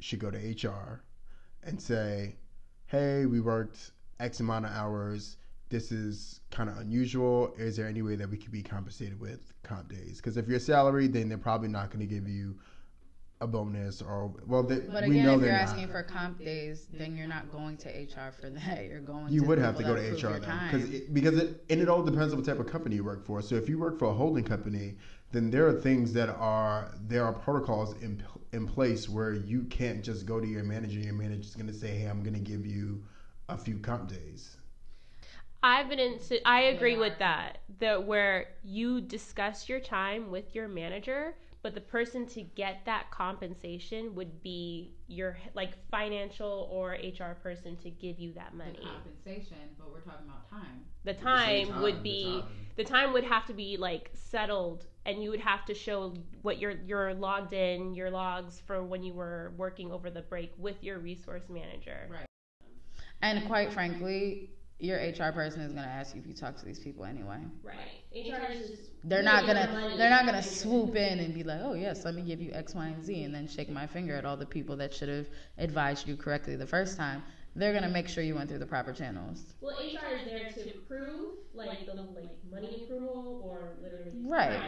should 0.00 0.18
go 0.18 0.30
to 0.30 0.38
HR 0.38 1.02
and 1.62 1.80
say, 1.80 2.36
hey, 2.86 3.24
we 3.26 3.40
worked 3.40 3.92
X 4.20 4.40
amount 4.40 4.66
of 4.66 4.72
hours. 4.72 5.36
This 5.72 5.90
is 5.90 6.40
kind 6.50 6.68
of 6.68 6.76
unusual. 6.76 7.54
Is 7.56 7.78
there 7.78 7.88
any 7.88 8.02
way 8.02 8.14
that 8.16 8.28
we 8.28 8.36
could 8.36 8.52
be 8.52 8.62
compensated 8.62 9.18
with 9.18 9.54
comp 9.62 9.88
days? 9.88 10.18
Because 10.18 10.36
if 10.36 10.46
you're 10.46 10.60
salaried, 10.60 11.14
then 11.14 11.30
they're 11.30 11.38
probably 11.38 11.68
not 11.68 11.88
going 11.88 12.06
to 12.06 12.14
give 12.14 12.28
you 12.28 12.56
a 13.40 13.46
bonus 13.46 14.02
or 14.02 14.34
well, 14.46 14.62
they, 14.62 14.80
But 14.80 15.04
we 15.08 15.12
again, 15.18 15.24
know 15.24 15.34
if 15.36 15.40
you're 15.40 15.50
not. 15.50 15.62
asking 15.62 15.88
for 15.88 16.02
comp 16.02 16.38
days, 16.38 16.88
then 16.92 17.16
you're 17.16 17.26
not 17.26 17.50
going 17.50 17.78
to 17.78 17.88
HR 17.88 18.32
for 18.38 18.50
that. 18.50 18.84
You're 18.88 19.00
going. 19.00 19.32
you 19.32 19.40
to 19.40 19.46
would 19.48 19.58
have 19.58 19.78
to 19.78 19.82
go 19.82 19.94
to 19.96 20.00
HR 20.12 20.38
though, 20.38 20.58
because 20.70 20.90
it, 20.90 21.14
because 21.14 21.38
it 21.38 21.64
and 21.70 21.80
it 21.80 21.88
all 21.88 22.02
depends 22.02 22.34
on 22.34 22.38
what 22.38 22.46
type 22.46 22.60
of 22.60 22.66
company 22.66 22.96
you 22.96 23.04
work 23.04 23.24
for. 23.24 23.40
So 23.40 23.54
if 23.54 23.66
you 23.66 23.78
work 23.78 23.98
for 23.98 24.08
a 24.10 24.12
holding 24.12 24.44
company, 24.44 24.96
then 25.32 25.50
there 25.50 25.66
are 25.66 25.72
things 25.72 26.12
that 26.12 26.28
are 26.28 26.94
there 27.08 27.24
are 27.24 27.32
protocols 27.32 27.94
in 28.02 28.22
in 28.52 28.66
place 28.66 29.08
where 29.08 29.32
you 29.32 29.62
can't 29.64 30.04
just 30.04 30.26
go 30.26 30.38
to 30.38 30.46
your 30.46 30.64
manager. 30.64 30.96
and 30.96 31.04
Your 31.06 31.14
manager's 31.14 31.54
going 31.56 31.66
to 31.66 31.72
say, 31.74 31.96
"Hey, 31.96 32.06
I'm 32.08 32.22
going 32.22 32.34
to 32.34 32.40
give 32.40 32.66
you 32.66 33.02
a 33.48 33.56
few 33.56 33.78
comp 33.78 34.10
days." 34.10 34.58
I've 35.62 35.88
been 35.88 35.98
in. 35.98 36.18
I 36.44 36.62
agree 36.62 36.96
with 36.96 37.18
that. 37.18 37.58
That 37.78 38.04
where 38.06 38.48
you 38.62 39.00
discuss 39.00 39.68
your 39.68 39.80
time 39.80 40.30
with 40.30 40.54
your 40.54 40.68
manager, 40.68 41.34
but 41.62 41.74
the 41.74 41.80
person 41.80 42.26
to 42.26 42.42
get 42.42 42.84
that 42.86 43.10
compensation 43.10 44.14
would 44.16 44.42
be 44.42 44.94
your 45.06 45.38
like 45.54 45.72
financial 45.90 46.68
or 46.70 46.92
HR 46.92 47.34
person 47.40 47.76
to 47.76 47.90
give 47.90 48.18
you 48.18 48.32
that 48.32 48.54
money. 48.54 48.80
compensation, 48.82 49.58
but 49.78 49.92
we're 49.92 50.00
talking 50.00 50.26
about 50.26 50.50
time. 50.50 50.84
The 51.04 51.12
the 51.12 51.20
time 51.20 51.68
time, 51.68 51.82
would 51.82 51.98
the 51.98 52.02
be 52.02 52.40
time. 52.40 52.48
the 52.76 52.84
time 52.84 53.12
would 53.12 53.24
have 53.24 53.46
to 53.46 53.54
be 53.54 53.76
like 53.76 54.10
settled, 54.14 54.86
and 55.06 55.22
you 55.22 55.30
would 55.30 55.40
have 55.40 55.64
to 55.66 55.74
show 55.74 56.14
what 56.42 56.58
your 56.58 56.72
your 56.72 57.14
logged 57.14 57.52
in 57.52 57.94
your 57.94 58.10
logs 58.10 58.60
for 58.66 58.82
when 58.82 59.04
you 59.04 59.14
were 59.14 59.52
working 59.56 59.92
over 59.92 60.10
the 60.10 60.22
break 60.22 60.52
with 60.58 60.82
your 60.82 60.98
resource 60.98 61.44
manager. 61.48 62.08
Right. 62.10 62.26
And 63.20 63.46
quite 63.46 63.72
frankly, 63.72 64.50
your 64.82 64.98
HR 64.98 65.32
person 65.32 65.62
is 65.62 65.72
going 65.72 65.84
to 65.84 65.90
ask 65.90 66.14
you 66.14 66.20
if 66.20 66.26
you 66.26 66.34
talk 66.34 66.56
to 66.58 66.64
these 66.64 66.78
people 66.80 67.04
anyway. 67.04 67.38
Right. 67.62 67.76
HR 68.14 68.52
is 68.52 68.68
just 68.70 68.90
They're 69.04 69.22
not 69.22 69.46
gonna 69.46 69.94
they're 69.96 70.10
not 70.10 70.26
gonna 70.26 70.42
swoop 70.42 70.96
in 70.96 71.18
and 71.20 71.34
be 71.34 71.42
like, 71.44 71.60
oh 71.62 71.74
yes, 71.74 72.04
let 72.04 72.14
me 72.14 72.22
give 72.22 72.40
you 72.40 72.52
X, 72.52 72.74
Y, 72.74 72.86
and 72.86 73.02
Z, 73.04 73.24
and 73.24 73.34
then 73.34 73.48
shake 73.48 73.70
my 73.70 73.86
finger 73.86 74.14
at 74.14 74.24
all 74.24 74.36
the 74.36 74.46
people 74.46 74.76
that 74.76 74.92
should 74.94 75.08
have 75.08 75.26
advised 75.58 76.06
you 76.08 76.16
correctly 76.16 76.56
the 76.56 76.66
first 76.66 76.96
time. 76.96 77.22
They're 77.56 77.72
gonna 77.72 77.88
make 77.88 78.08
sure 78.08 78.22
you 78.24 78.34
went 78.34 78.48
through 78.48 78.58
the 78.60 78.66
proper 78.66 78.92
channels. 78.92 79.54
Well, 79.60 79.76
HR 79.78 80.16
is 80.16 80.24
there 80.24 80.50
to 80.50 80.70
approve, 80.78 81.34
like 81.54 81.86
the 81.86 81.94
like 81.94 82.30
money 82.50 82.84
approval 82.84 83.42
or 83.44 83.76
literally 83.82 84.12
Right. 84.24 84.60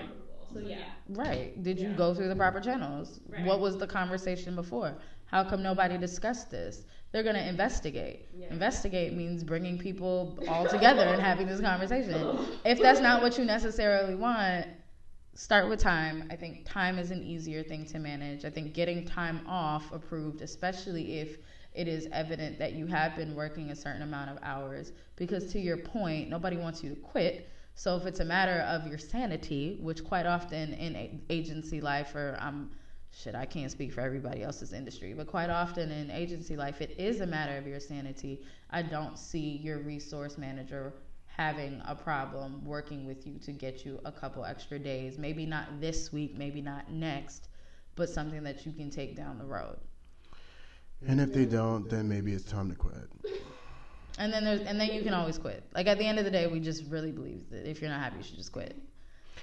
So 0.53 0.59
yeah, 0.61 0.85
Right? 1.09 1.61
Did 1.63 1.79
you 1.81 1.93
go 1.93 2.15
through 2.15 2.29
the 2.29 2.37
proper 2.37 2.61
channels? 2.61 3.21
Right. 3.29 3.45
What 3.45 3.61
was 3.61 3.77
the 3.79 3.87
conversation 3.87 4.55
before? 4.55 4.95
How 5.27 5.43
come 5.45 5.63
nobody 5.63 5.99
discussed 5.99 6.51
this? 6.51 6.85
They're 7.15 7.23
gonna 7.23 7.39
investigate. 7.39 8.27
Yeah. 8.37 8.49
Investigate 8.51 9.13
means 9.13 9.45
bringing 9.45 9.79
people 9.79 10.37
all 10.49 10.67
together 10.67 11.03
and 11.03 11.23
having 11.23 11.47
this 11.47 11.61
conversation. 11.61 12.39
If 12.65 12.83
that's 12.83 12.99
not 12.99 13.23
what 13.23 13.39
you 13.39 13.45
necessarily 13.45 14.17
want, 14.17 14.67
start 15.35 15.69
with 15.69 15.79
time. 15.79 16.27
I 16.29 16.35
think 16.35 16.69
time 16.69 16.99
is 16.99 17.13
an 17.13 17.23
easier 17.23 17.63
thing 17.63 17.87
to 17.87 18.01
manage. 18.01 18.45
I 18.45 18.51
think 18.51 18.75
getting 18.75 19.05
time 19.05 19.47
off 19.47 19.93
approved, 19.93 20.43
especially 20.43 21.21
if 21.21 21.39
it 21.73 21.87
is 21.87 22.09
evident 22.11 22.59
that 22.59 22.73
you 22.73 22.89
have 22.89 23.15
been 23.15 23.37
working 23.37 23.71
a 23.71 23.77
certain 23.77 24.03
amount 24.03 24.31
of 24.31 24.39
hours, 24.43 24.91
because 25.15 25.53
to 25.53 25.61
your 25.61 25.77
point, 25.77 26.29
nobody 26.29 26.57
wants 26.57 26.83
you 26.83 26.91
to 26.91 26.97
quit. 26.97 27.49
So 27.77 27.97
if 27.97 28.07
it's 28.07 28.19
a 28.19 28.25
matter 28.25 28.63
of 28.63 28.89
your 28.89 28.99
sanity, 28.99 29.79
which 29.81 30.03
quite 30.03 30.27
often 30.27 30.73
in 30.75 30.97
a- 30.97 31.21
agency 31.31 31.81
life 31.81 32.13
or 32.17 32.37
um 32.41 32.73
shit, 33.17 33.35
I 33.35 33.47
can't 33.47 33.71
speak 33.71 33.93
for 33.93 34.01
everybody 34.01 34.43
else's 34.43 34.73
industry, 34.73 35.15
but 35.15 35.27
quite 35.27 35.51
often 35.51 35.91
in 35.91 36.11
agency 36.11 36.57
life 36.57 36.81
it 36.81 36.95
is 36.99 37.21
a 37.21 37.27
matter 37.27 37.57
of 37.57 37.67
your 37.67 37.81
sanity. 37.81 38.43
I 38.71 38.83
don't 38.83 39.19
see 39.19 39.61
your 39.63 39.79
resource 39.79 40.37
manager 40.39 40.95
having 41.27 41.83
a 41.87 41.95
problem 41.95 42.65
working 42.65 43.07
with 43.07 43.27
you 43.27 43.39
to 43.41 43.53
get 43.53 43.85
you 43.85 44.01
a 44.05 44.13
couple 44.13 44.45
extra 44.45 44.79
days. 44.79 45.19
Maybe 45.19 45.47
not 45.47 45.81
this 45.81 46.13
week, 46.13 46.37
maybe 46.37 46.61
not 46.61 46.91
next, 46.91 47.49
but 47.97 48.09
something 48.09 48.43
that 48.45 48.65
you 48.65 48.73
can 48.73 48.91
take 48.91 49.17
down 49.17 49.39
the 49.39 49.45
road. 49.45 49.77
And 51.07 51.21
if 51.21 51.33
they 51.33 51.45
don't, 51.45 51.89
then 51.91 52.09
maybe 52.09 52.33
it's 52.33 52.45
time 52.45 52.71
to 52.71 52.77
quit. 52.77 53.11
And 54.19 54.33
then 54.33 54.45
there's 54.45 54.61
and 54.61 54.81
then 54.81 54.91
you 54.93 55.03
can 55.03 55.13
always 55.13 55.39
quit. 55.39 55.65
Like 55.75 55.87
at 55.87 55.99
the 55.99 56.07
end 56.07 56.19
of 56.19 56.25
the 56.25 56.31
day, 56.31 56.47
we 56.47 56.61
just 56.61 56.85
really 56.89 57.11
believe 57.11 57.51
that 57.51 57.69
if 57.69 57.81
you're 57.81 57.91
not 57.91 58.01
happy, 58.01 58.19
you 58.19 58.23
should 58.23 58.37
just 58.37 58.53
quit. 58.53 58.77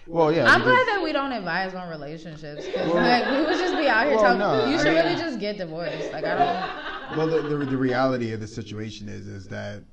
Well, 0.07 0.31
yeah. 0.33 0.45
I'm 0.45 0.61
glad 0.61 0.87
that 0.87 1.01
we 1.03 1.11
don't 1.11 1.31
advise 1.31 1.73
on 1.73 1.89
relationships. 1.89 2.65
'cause, 2.67 2.93
like 2.93 3.25
we 3.31 3.37
would 3.45 3.57
just 3.59 3.75
be 3.77 3.87
out 3.87 4.05
here 4.07 4.15
Well, 4.15 4.23
talking. 4.37 4.39
no, 4.39 4.65
you 4.67 4.75
I 4.75 4.77
should 4.77 4.93
mean- 4.93 5.05
really 5.05 5.15
just 5.15 5.39
get 5.39 5.57
divorced. 5.57 6.11
Like 6.11 6.23
I 6.25 6.37
don't. 6.37 7.17
well, 7.17 7.27
the, 7.27 7.41
the 7.57 7.65
the 7.65 7.77
reality 7.77 8.31
of 8.33 8.39
the 8.39 8.47
situation 8.47 9.07
is 9.07 9.27
is 9.27 9.47
that 9.47 9.83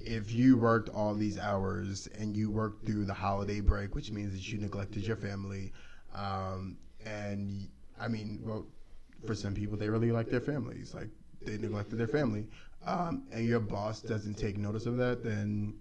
if 0.00 0.32
you 0.32 0.56
worked 0.56 0.88
all 0.90 1.14
these 1.14 1.38
hours 1.38 2.08
and 2.18 2.34
you 2.36 2.50
worked 2.50 2.86
through 2.86 3.04
the 3.04 3.14
holiday 3.14 3.60
break, 3.60 3.94
which 3.94 4.10
means 4.10 4.32
that 4.32 4.50
you 4.50 4.58
neglected 4.58 5.06
your 5.06 5.16
family, 5.16 5.72
um, 6.14 6.76
and 7.04 7.68
I 8.00 8.08
mean, 8.08 8.40
well, 8.42 8.66
for 9.26 9.34
some 9.34 9.54
people 9.54 9.76
they 9.76 9.88
really 9.88 10.10
like 10.12 10.28
their 10.30 10.40
families, 10.40 10.94
like 10.94 11.08
they 11.42 11.58
neglected 11.58 11.98
their 11.98 12.08
family, 12.08 12.46
um, 12.86 13.24
and 13.32 13.44
your 13.46 13.60
boss 13.60 14.00
doesn't 14.00 14.34
take 14.34 14.56
notice 14.56 14.86
of 14.86 14.96
that, 14.96 15.22
then 15.22 15.74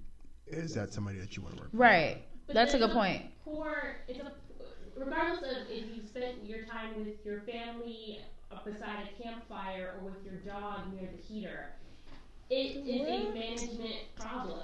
is 0.47 0.73
that 0.73 0.91
somebody 0.93 1.19
that 1.19 1.37
you 1.37 1.43
want 1.43 1.55
to 1.55 1.61
work? 1.61 1.71
with? 1.71 1.79
Right. 1.79 2.17
But 2.49 2.55
That's 2.55 2.73
a 2.73 2.77
it's 2.77 2.85
good 2.87 2.93
point. 2.93 3.25
Poor. 3.45 3.97
It's 4.07 4.19
a 4.19 4.31
regardless 4.97 5.43
of 5.43 5.69
if 5.69 5.95
you 5.95 6.01
spent 6.03 6.43
your 6.43 6.63
time 6.65 6.97
with 6.97 7.23
your 7.23 7.41
family 7.41 8.21
beside 8.65 9.07
a 9.07 9.21
campfire 9.23 9.93
or 10.01 10.09
with 10.09 10.25
your 10.25 10.33
dog 10.37 10.91
near 10.93 11.07
the 11.15 11.21
heater. 11.21 11.67
It 12.49 12.77
is 12.87 13.01
a 13.07 13.33
management 13.37 13.95
problem. 14.15 14.61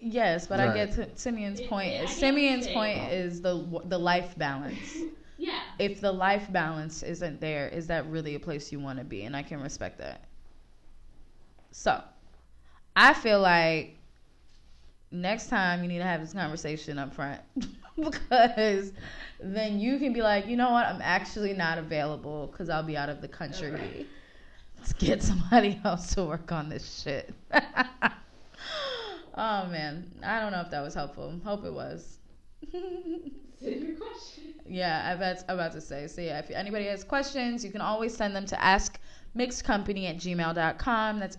Yes, 0.00 0.48
but 0.48 0.58
I 0.58 0.74
get 0.74 0.92
to 0.94 1.08
Simeon's 1.16 1.60
It- 1.60 1.68
point. 1.68 1.94
I 1.94 1.98
get 2.00 2.08
Simeon's 2.08 2.66
point 2.66 2.98
is 3.12 3.40
the 3.40 3.80
the 3.84 3.98
life 3.98 4.36
balance. 4.36 4.96
Yeah. 5.36 5.58
If 5.80 6.00
the 6.00 6.12
life 6.12 6.50
balance 6.52 7.02
isn't 7.02 7.40
there, 7.40 7.68
is 7.68 7.88
that 7.88 8.06
really 8.06 8.36
a 8.36 8.40
place 8.40 8.70
you 8.70 8.78
want 8.80 8.98
to 9.00 9.04
be? 9.04 9.24
And 9.24 9.36
I 9.36 9.42
can 9.42 9.60
respect 9.60 9.98
that. 9.98 10.24
So, 11.72 12.02
I 12.96 13.14
feel 13.14 13.40
like 13.40 13.98
next 15.14 15.48
time 15.48 15.82
you 15.82 15.88
need 15.88 15.98
to 15.98 16.04
have 16.04 16.20
this 16.20 16.32
conversation 16.32 16.98
up 16.98 17.14
front 17.14 17.40
because 17.96 18.92
then 19.40 19.78
you 19.78 19.98
can 19.98 20.12
be 20.12 20.22
like, 20.22 20.46
you 20.46 20.56
know 20.56 20.70
what, 20.70 20.86
I'm 20.86 21.00
actually 21.00 21.52
not 21.52 21.78
available 21.78 22.48
because 22.50 22.68
I'll 22.68 22.82
be 22.82 22.96
out 22.96 23.08
of 23.08 23.20
the 23.20 23.28
country. 23.28 24.06
Let's 24.76 24.92
get 24.92 25.22
somebody 25.22 25.80
else 25.84 26.14
to 26.14 26.24
work 26.24 26.50
on 26.52 26.68
this 26.68 27.02
shit. 27.02 27.32
oh 29.34 29.66
man, 29.66 30.10
I 30.22 30.40
don't 30.40 30.52
know 30.52 30.60
if 30.60 30.70
that 30.70 30.82
was 30.82 30.94
helpful. 30.94 31.40
Hope 31.44 31.64
it 31.64 31.72
was. 31.72 32.18
Send 32.70 33.32
your 33.62 33.96
question. 33.96 34.54
Yeah, 34.66 35.10
I 35.12 35.18
bet 35.18 35.44
I'm 35.48 35.54
about 35.54 35.72
to 35.72 35.80
say. 35.80 36.06
So 36.06 36.20
yeah, 36.20 36.38
if 36.38 36.50
anybody 36.50 36.86
has 36.86 37.04
questions, 37.04 37.64
you 37.64 37.70
can 37.70 37.80
always 37.80 38.16
send 38.16 38.34
them 38.34 38.46
to 38.46 38.56
askmixedcompany 38.56 40.08
at 40.10 40.16
gmail.com. 40.16 41.20
That's 41.20 41.36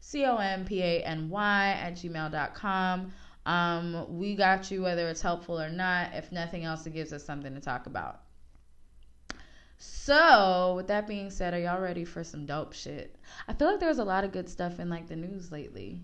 A-S-K-M-I-X-E-D 0.00 1.02
C-O-M-P-A-N-Y 1.04 1.78
at 1.80 1.94
gmail.com. 1.94 3.12
Um, 3.46 4.18
we 4.18 4.34
got 4.34 4.70
you 4.70 4.82
whether 4.82 5.08
it's 5.08 5.22
helpful 5.22 5.60
or 5.60 5.70
not. 5.70 6.14
If 6.14 6.32
nothing 6.32 6.64
else, 6.64 6.86
it 6.86 6.92
gives 6.92 7.12
us 7.12 7.24
something 7.24 7.54
to 7.54 7.60
talk 7.60 7.86
about. 7.86 8.20
So, 9.78 10.74
with 10.76 10.88
that 10.88 11.06
being 11.06 11.30
said, 11.30 11.54
are 11.54 11.60
y'all 11.60 11.80
ready 11.80 12.04
for 12.04 12.24
some 12.24 12.46
dope 12.46 12.72
shit? 12.72 13.16
I 13.46 13.52
feel 13.52 13.70
like 13.70 13.80
there 13.80 13.88
was 13.88 14.00
a 14.00 14.04
lot 14.04 14.24
of 14.24 14.32
good 14.32 14.48
stuff 14.48 14.80
in 14.80 14.90
like 14.90 15.06
the 15.08 15.16
news 15.16 15.52
lately 15.52 16.02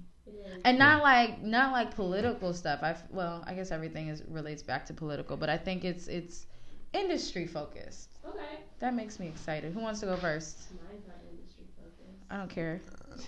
and 0.64 0.78
not 0.78 1.02
like 1.02 1.42
not 1.42 1.72
like 1.72 1.94
political 1.94 2.52
stuff. 2.54 2.80
I 2.82 2.96
well, 3.10 3.44
I 3.46 3.54
guess 3.54 3.70
everything 3.70 4.08
is 4.08 4.22
relates 4.28 4.62
back 4.62 4.86
to 4.86 4.94
political, 4.94 5.36
but 5.36 5.50
I 5.50 5.56
think 5.56 5.84
it's 5.84 6.06
it's 6.08 6.46
industry 6.92 7.46
focused. 7.46 8.10
Okay. 8.26 8.60
That 8.78 8.94
makes 8.94 9.18
me 9.18 9.26
excited. 9.26 9.72
Who 9.72 9.80
wants 9.80 10.00
to 10.00 10.06
go 10.06 10.16
first? 10.16 10.70
Mine's 10.88 11.06
not 11.06 11.16
industry 11.30 11.64
focused. 11.76 12.24
I 12.30 12.36
don't 12.38 12.50
care. 12.50 12.80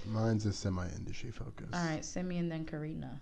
Mine's 0.07 0.47
a 0.47 0.53
semi-industry 0.53 1.31
focus. 1.31 1.69
All 1.73 1.85
right, 1.85 2.05
Simeon 2.05 2.45
and 2.45 2.53
then 2.53 2.65
Karina. 2.65 3.21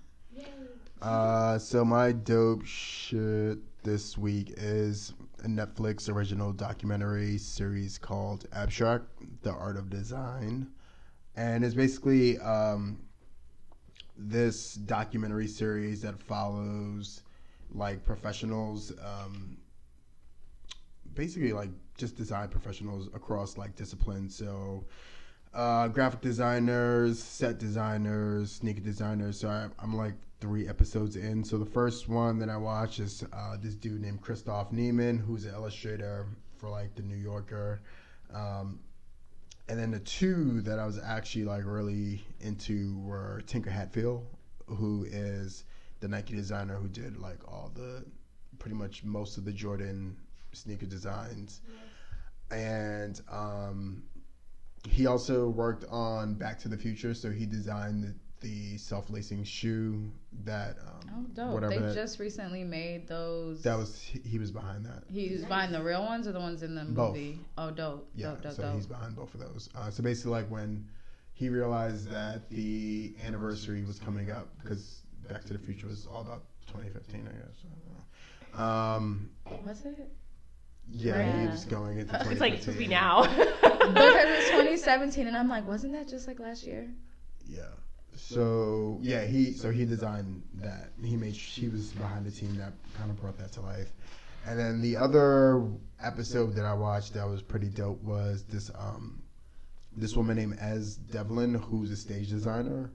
Uh, 1.02 1.58
so 1.58 1.84
my 1.84 2.12
dope 2.12 2.64
shit 2.64 3.58
this 3.82 4.16
week 4.16 4.54
is 4.56 5.12
a 5.42 5.46
Netflix 5.46 6.08
original 6.08 6.52
documentary 6.52 7.36
series 7.36 7.98
called 7.98 8.46
Abstract: 8.52 9.04
The 9.42 9.52
Art 9.52 9.76
of 9.76 9.90
Design, 9.90 10.68
and 11.36 11.64
it's 11.64 11.74
basically 11.74 12.38
um, 12.38 12.98
this 14.16 14.74
documentary 14.74 15.46
series 15.46 16.00
that 16.02 16.22
follows 16.22 17.22
like 17.72 18.04
professionals, 18.04 18.92
um, 19.04 19.56
basically 21.14 21.52
like 21.52 21.70
just 21.98 22.16
design 22.16 22.48
professionals 22.48 23.08
across 23.14 23.58
like 23.58 23.76
disciplines. 23.76 24.34
So 24.34 24.84
uh, 25.54 25.88
graphic 25.88 26.20
designers, 26.20 27.22
set 27.22 27.58
designers, 27.58 28.52
sneaker 28.52 28.80
designers. 28.80 29.38
So 29.38 29.48
I, 29.48 29.68
I'm 29.82 29.96
like 29.96 30.14
three 30.40 30.68
episodes 30.68 31.16
in. 31.16 31.44
So 31.44 31.58
the 31.58 31.66
first 31.66 32.08
one 32.08 32.38
that 32.40 32.48
I 32.48 32.56
watched 32.56 32.98
is 32.98 33.24
uh, 33.32 33.56
this 33.60 33.74
dude 33.74 34.00
named 34.00 34.20
Christoph 34.20 34.72
Niemann, 34.72 35.18
who's 35.18 35.44
an 35.44 35.54
illustrator 35.54 36.26
for 36.56 36.68
like 36.68 36.94
the 36.94 37.02
New 37.02 37.16
Yorker. 37.16 37.80
Um, 38.32 38.80
and 39.68 39.78
then 39.78 39.90
the 39.90 40.00
two 40.00 40.60
that 40.62 40.78
I 40.78 40.86
was 40.86 40.98
actually 41.02 41.44
like 41.44 41.62
really 41.64 42.24
into 42.40 42.98
were 42.98 43.42
Tinker 43.46 43.70
Hatfield, 43.70 44.26
who 44.66 45.06
is 45.08 45.64
the 46.00 46.08
Nike 46.08 46.34
designer 46.34 46.74
who 46.74 46.88
did 46.88 47.16
like 47.16 47.38
all 47.48 47.70
the 47.74 48.04
pretty 48.58 48.76
much 48.76 49.04
most 49.04 49.38
of 49.38 49.44
the 49.44 49.52
Jordan 49.52 50.16
sneaker 50.52 50.86
designs, 50.86 51.62
and 52.50 53.20
um, 53.30 54.02
he 54.88 55.06
also 55.06 55.48
worked 55.48 55.84
on 55.90 56.34
Back 56.34 56.58
to 56.60 56.68
the 56.68 56.76
Future. 56.76 57.14
So 57.14 57.30
he 57.30 57.46
designed 57.46 58.04
the, 58.04 58.14
the 58.46 58.78
self-lacing 58.78 59.44
shoe 59.44 60.10
that 60.44 60.76
um, 60.86 61.00
Oh, 61.16 61.58
dope. 61.60 61.70
They 61.70 61.78
that, 61.78 61.94
just 61.94 62.18
recently 62.18 62.64
made 62.64 63.06
those. 63.08 63.62
that 63.62 63.76
was 63.78 64.02
he, 64.02 64.20
he 64.28 64.38
was 64.38 64.50
behind 64.50 64.84
that. 64.86 65.04
He's 65.10 65.44
buying 65.44 65.72
the 65.72 65.82
real 65.82 66.02
ones 66.02 66.26
or 66.26 66.32
the 66.32 66.40
ones 66.40 66.62
in 66.62 66.74
the 66.74 66.84
movie 66.84 67.38
Both. 67.56 67.68
Oh, 67.68 67.70
dope. 67.70 68.10
Yeah, 68.14 68.30
dope, 68.30 68.42
dope, 68.42 68.52
so 68.52 68.62
dope. 68.62 68.74
he's 68.74 68.86
behind 68.86 69.16
both 69.16 69.32
of 69.34 69.40
those. 69.40 69.70
Uh, 69.74 69.90
so 69.90 70.02
basically, 70.02 70.32
like 70.32 70.48
when 70.50 70.86
he 71.32 71.48
realized 71.48 72.10
that 72.10 72.48
the 72.50 73.14
anniversary 73.26 73.82
was 73.84 73.98
coming 73.98 74.30
up, 74.30 74.48
because 74.62 75.02
Back 75.28 75.44
to 75.44 75.52
the 75.52 75.58
Future 75.58 75.86
was 75.86 76.06
all 76.06 76.20
about 76.20 76.42
2015, 76.66 77.28
I 77.28 77.32
guess. 77.32 77.64
I. 78.56 78.94
Um, 78.96 79.30
Was 79.64 79.84
it? 79.84 80.12
Yeah, 80.92 81.22
he 81.22 81.44
Yeah. 81.44 81.50
was 81.50 81.64
going 81.64 81.98
into 81.98 82.14
It's 82.20 82.24
2015. 82.24 82.38
like 82.40 82.60
to 82.62 82.72
be 82.72 82.86
now. 82.86 83.22
because 83.22 84.26
it's 84.28 84.50
2017, 84.50 85.26
and 85.26 85.36
I'm 85.36 85.48
like, 85.48 85.66
wasn't 85.66 85.92
that 85.94 86.08
just 86.08 86.26
like 86.28 86.38
last 86.40 86.64
year? 86.64 86.88
Yeah. 87.46 87.62
So 88.16 88.98
yeah, 89.02 89.24
he 89.24 89.52
so 89.52 89.70
he 89.72 89.84
designed 89.84 90.42
that. 90.54 90.90
He 91.02 91.16
made 91.16 91.32
he 91.34 91.68
was 91.68 91.90
behind 91.92 92.24
the 92.24 92.30
team 92.30 92.56
that 92.58 92.72
kind 92.96 93.10
of 93.10 93.20
brought 93.20 93.36
that 93.38 93.52
to 93.52 93.60
life. 93.60 93.88
And 94.46 94.58
then 94.58 94.80
the 94.82 94.96
other 94.96 95.62
episode 96.02 96.54
that 96.54 96.64
I 96.64 96.74
watched 96.74 97.14
that 97.14 97.26
was 97.28 97.42
pretty 97.42 97.68
dope 97.68 98.00
was 98.02 98.44
this 98.44 98.70
um 98.78 99.20
this 99.96 100.14
woman 100.16 100.36
named 100.36 100.58
Es 100.60 100.94
Devlin 100.96 101.54
who's 101.54 101.90
a 101.90 101.96
stage 101.96 102.28
designer, 102.28 102.92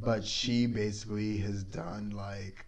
but 0.00 0.24
she 0.24 0.66
basically 0.66 1.38
has 1.38 1.64
done 1.64 2.10
like 2.10 2.64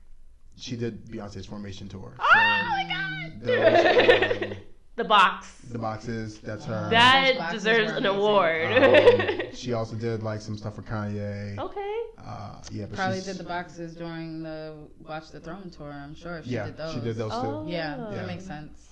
she 0.56 0.76
did 0.76 1.04
Beyonce's 1.06 1.46
formation 1.46 1.88
tour. 1.88 2.14
oh 2.18 2.24
my 2.32 2.86
god! 2.88 3.40
Those, 3.40 4.42
um, 4.52 4.56
the 4.96 5.04
box. 5.04 5.50
the 5.70 5.78
boxes, 5.78 6.38
that's 6.38 6.64
her. 6.64 6.88
That 6.90 7.50
deserves 7.52 7.90
an 7.92 8.06
amazing. 8.06 8.18
award. 8.18 8.72
Um, 8.72 9.38
she 9.54 9.72
also 9.72 9.96
did 9.96 10.22
like 10.22 10.40
some 10.40 10.56
stuff 10.56 10.76
for 10.76 10.82
Kanye. 10.82 11.58
okay. 11.58 11.90
Uh, 12.18 12.60
yeah, 12.72 12.86
but 12.86 12.96
Probably 12.96 13.16
she's- 13.16 13.26
did 13.26 13.36
the 13.36 13.44
boxes 13.48 13.94
during 13.94 14.42
the 14.42 14.74
Watch 15.06 15.30
the 15.30 15.40
Throne 15.40 15.68
tour. 15.70 15.90
I'm 15.92 16.14
sure 16.14 16.38
if 16.38 16.44
she 16.46 16.52
yeah, 16.52 16.66
did 16.66 16.76
those. 16.78 16.94
she 16.94 17.00
did 17.00 17.16
those 17.16 17.32
Oh. 17.34 17.64
too. 17.64 17.70
Yeah, 17.70 17.98
Yeah. 18.10 18.14
that 18.16 18.26
makes 18.26 18.44
sense. 18.46 18.88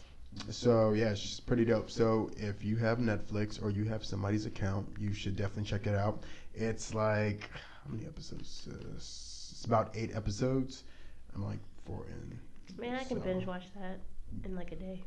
So 0.51 0.93
yeah, 0.93 1.15
she's 1.15 1.41
pretty 1.41 1.65
dope. 1.65 1.91
So 1.91 2.31
if 2.37 2.65
you 2.65 2.77
have 2.77 2.99
Netflix 2.99 3.63
or 3.63 3.71
you 3.71 3.85
have 3.85 4.05
somebody's 4.05 4.45
account, 4.47 4.87
you 4.99 5.13
should 5.15 5.37
definitely 5.37 5.65
check 5.65 5.87
it 5.87 5.95
out. 5.95 6.23
It's 6.55 6.93
like 6.95 7.49
how 7.87 7.93
many 7.93 8.07
episodes? 8.07 8.69
Uh, 8.71 8.77
it's 8.97 9.65
about 9.67 9.91
eight 9.95 10.15
episodes. 10.15 10.85
I'm 11.35 11.45
like 11.45 11.59
four 11.85 12.07
in. 12.07 12.39
Man, 12.79 12.95
I 12.95 13.05
can 13.05 13.19
So, 13.19 13.25
binge 13.25 13.47
watch 13.47 13.65
that 13.81 14.01
in 14.45 14.55
like 14.55 14.73
a 14.73 14.77
day. 14.77 15.03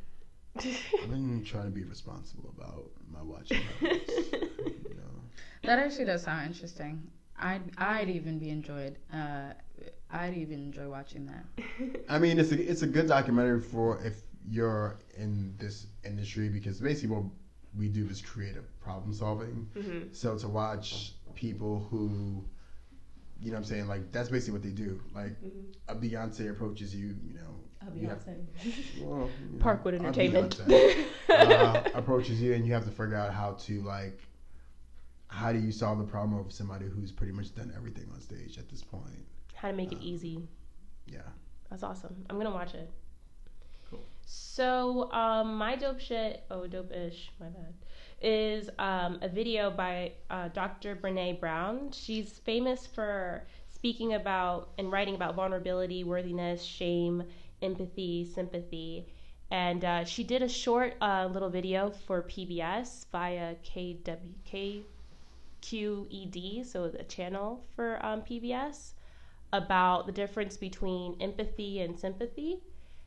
I've 0.58 1.10
been 1.10 1.44
trying 1.46 1.65
to 1.65 1.70
be 1.72 1.84
responsible 1.84 2.53
about 2.58 2.89
my 3.12 3.22
watching 3.22 3.58
habits. 3.79 4.13
you 4.32 4.96
know. 4.96 5.22
That 5.63 5.79
actually 5.79 6.05
does 6.05 6.24
sound 6.24 6.48
interesting. 6.48 7.03
I'd 7.38 7.62
I'd 7.77 8.10
even 8.10 8.39
be 8.39 8.50
enjoyed. 8.50 8.98
Uh, 9.13 9.53
I'd 10.12 10.36
even 10.38 10.60
enjoy 10.60 10.88
watching 10.89 11.25
that. 11.25 11.46
I 12.10 12.20
mean, 12.20 12.39
it's 12.39 12.51
a 12.51 12.72
it's 12.72 12.84
a 12.84 12.88
good 12.88 13.08
documentary 13.08 13.62
for 13.62 14.01
if 14.05 14.22
you're 14.48 15.00
in 15.17 15.55
this 15.58 15.88
industry 16.05 16.48
because 16.50 16.79
basically 16.79 17.15
what 17.15 17.25
we 17.77 17.89
do 17.89 18.08
is 18.08 18.22
creative 18.22 18.63
problem 18.79 19.12
solving. 19.13 19.67
Mhm. 19.75 20.15
So 20.15 20.38
to 20.38 20.48
watch 20.48 21.13
people 21.34 21.86
who, 21.91 22.46
you 23.41 23.48
know, 23.52 23.54
what 23.54 23.58
I'm 23.60 23.63
saying 23.65 23.88
like 23.88 24.12
that's 24.12 24.30
basically 24.30 24.54
what 24.54 24.63
they 24.63 24.69
do. 24.71 25.02
Like 25.13 25.36
a 25.88 25.95
Beyonce 25.95 26.50
approaches 26.50 26.95
you, 26.95 27.15
you 27.24 27.34
know, 27.36 27.91
you 27.93 28.08
have- 28.08 28.26
well, 29.02 29.30
you 29.52 29.60
know, 29.60 29.63
Parkwood 29.63 29.93
a 29.93 29.95
Entertainment. 29.98 30.58
Beyonce, 30.67 31.06
uh, 31.30 31.89
approaches 31.93 32.41
you, 32.41 32.54
and 32.54 32.65
you 32.65 32.74
have 32.74 32.86
to 32.86 32.91
figure 32.91 33.15
out 33.15 33.34
how 33.34 33.52
to 33.54 33.82
like, 33.82 34.21
how 35.28 35.52
do 35.52 35.60
you 35.60 35.71
solve 35.71 35.98
the 36.00 36.04
problem 36.06 36.39
of 36.39 36.52
somebody 36.52 36.86
who's 36.88 37.12
pretty 37.12 37.34
much 37.34 37.54
done 37.56 37.71
everything 37.76 38.08
on 38.13 38.21
stage 38.21 38.58
at 38.58 38.69
this 38.69 38.82
point? 38.84 39.26
How 39.54 39.69
to 39.69 39.74
make 39.74 39.91
it 39.91 40.00
easy. 40.02 40.48
Yeah. 41.08 41.19
That's 41.69 41.84
awesome. 41.84 42.15
I'm 42.30 42.38
gonna 42.38 42.52
watch 42.52 42.74
it. 42.74 42.89
Cool. 43.89 44.04
So, 44.26 45.12
um, 45.12 45.56
my 45.58 45.76
dope 45.76 46.00
shit, 46.00 46.43
oh, 46.50 46.67
dope-ish, 46.67 47.30
my 47.39 47.48
bad, 47.48 47.74
is 48.21 48.69
um, 48.80 49.19
a 49.21 49.30
video 49.30 49.69
by 49.69 50.13
uh, 50.30 50.47
Dr. 50.49 50.95
Brene 50.95 51.39
Brown. 51.39 51.91
She's 51.91 52.39
famous 52.39 52.88
for 52.88 53.45
speaking 53.69 54.13
about 54.13 54.69
and 54.78 54.91
writing 54.91 55.15
about 55.15 55.36
vulnerability, 55.36 56.04
worthiness, 56.04 56.63
shame, 56.63 57.23
empathy, 57.62 58.25
sympathy. 58.25 59.08
And 59.51 59.86
uh, 59.86 60.06
she 60.06 60.23
did 60.23 60.41
a 60.41 60.49
short 60.49 60.95
uh, 61.01 61.30
little 61.32 61.49
video 61.49 61.91
for 61.91 62.23
PBS 62.23 63.06
via 63.12 63.56
KW, 63.63 64.84
KQED, 65.62 66.65
so 66.65 66.89
the 66.89 67.04
channel 67.04 67.63
for 67.75 68.04
um, 68.04 68.21
PBS 68.21 68.93
about 69.54 70.08
the 70.08 70.12
difference 70.12 70.58
between 70.58 71.15
empathy 71.21 71.82
and 71.82 71.97
sympathy 71.97 72.60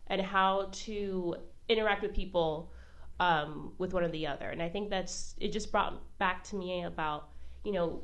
and 0.07 0.23
how 0.23 0.68
to 0.73 1.37
interact 1.68 2.03
with 2.03 2.14
people 2.14 2.71
um, 3.20 3.72
with 3.78 3.92
one 3.92 4.04
or 4.04 4.09
the 4.09 4.26
other. 4.26 4.48
And 4.48 4.62
I 4.62 4.68
think 4.68 4.90
that's 4.90 5.35
it 5.38 5.52
just 5.52 5.72
brought 5.72 6.00
back 6.18 6.44
to 6.44 6.57
me 6.57 6.85
about, 6.85 7.31
you 7.64 7.72
know, 7.72 8.02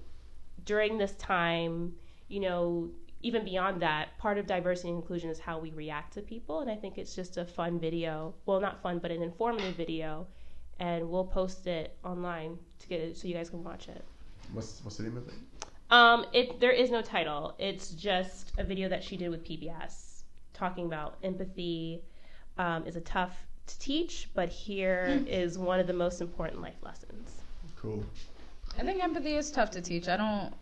during 0.65 0.99
this 0.99 1.13
time, 1.13 1.95
you 2.29 2.41
know, 2.41 2.91
even 3.23 3.45
beyond 3.45 3.81
that, 3.81 4.17
part 4.19 4.39
of 4.39 4.47
diversity 4.47 4.91
and 4.91 4.99
inclusion 4.99 5.31
is 5.31 5.39
how 5.39 5.59
we 5.59 5.71
react 5.73 6.13
to 6.15 6.21
people. 6.21 6.61
And 6.61 6.71
I 6.71 6.77
think 6.77 6.99
it's 6.99 7.15
just 7.15 7.39
a 7.39 7.45
fun 7.45 7.79
video. 7.79 8.35
Well, 8.45 8.61
not 8.61 8.83
fun, 8.83 8.99
but 8.99 9.11
an 9.11 9.23
informative 9.23 9.75
video. 9.77 10.27
And 10.79 11.09
we'll 11.09 11.25
post 11.25 11.67
it 11.67 11.97
online 12.05 12.59
to 12.81 12.89
get 12.89 13.01
it 13.01 13.17
so 13.17 13.29
you 13.29 13.35
guys 13.35 13.49
can 13.49 13.63
watch 13.63 13.89
it. 13.89 14.05
What's 14.53 14.81
what's 14.85 14.97
the 14.97 15.05
name 15.05 15.17
of 15.17 15.29
it? 15.29 15.35
Um, 15.91 16.27
it 16.33 16.61
there 16.61 16.73
is 16.73 16.91
no 16.91 17.01
title. 17.01 17.55
It's 17.59 17.91
just 17.91 18.53
a 18.59 18.65
video 18.65 18.89
that 18.89 19.03
she 19.03 19.17
did 19.17 19.31
with 19.31 19.45
PBS 19.45 20.23
talking 20.53 20.87
about 20.87 21.19
empathy. 21.23 22.03
Um, 22.57 22.87
is 22.87 22.95
a 22.95 23.01
tough 23.01 23.35
to 23.67 23.79
teach, 23.79 24.29
but 24.35 24.49
here 24.49 25.19
hmm. 25.19 25.27
is 25.27 25.59
one 25.59 25.81
of 25.81 25.87
the 25.87 25.93
most 25.93 26.21
important 26.21 26.61
life 26.61 26.77
lessons. 26.83 27.31
Cool. 27.81 28.05
I 28.79 28.83
think 28.83 29.03
empathy 29.03 29.35
is 29.35 29.51
tough 29.51 29.71
to 29.73 29.81
teach. 29.81 30.09
I 30.09 30.17
don't. 30.17 30.53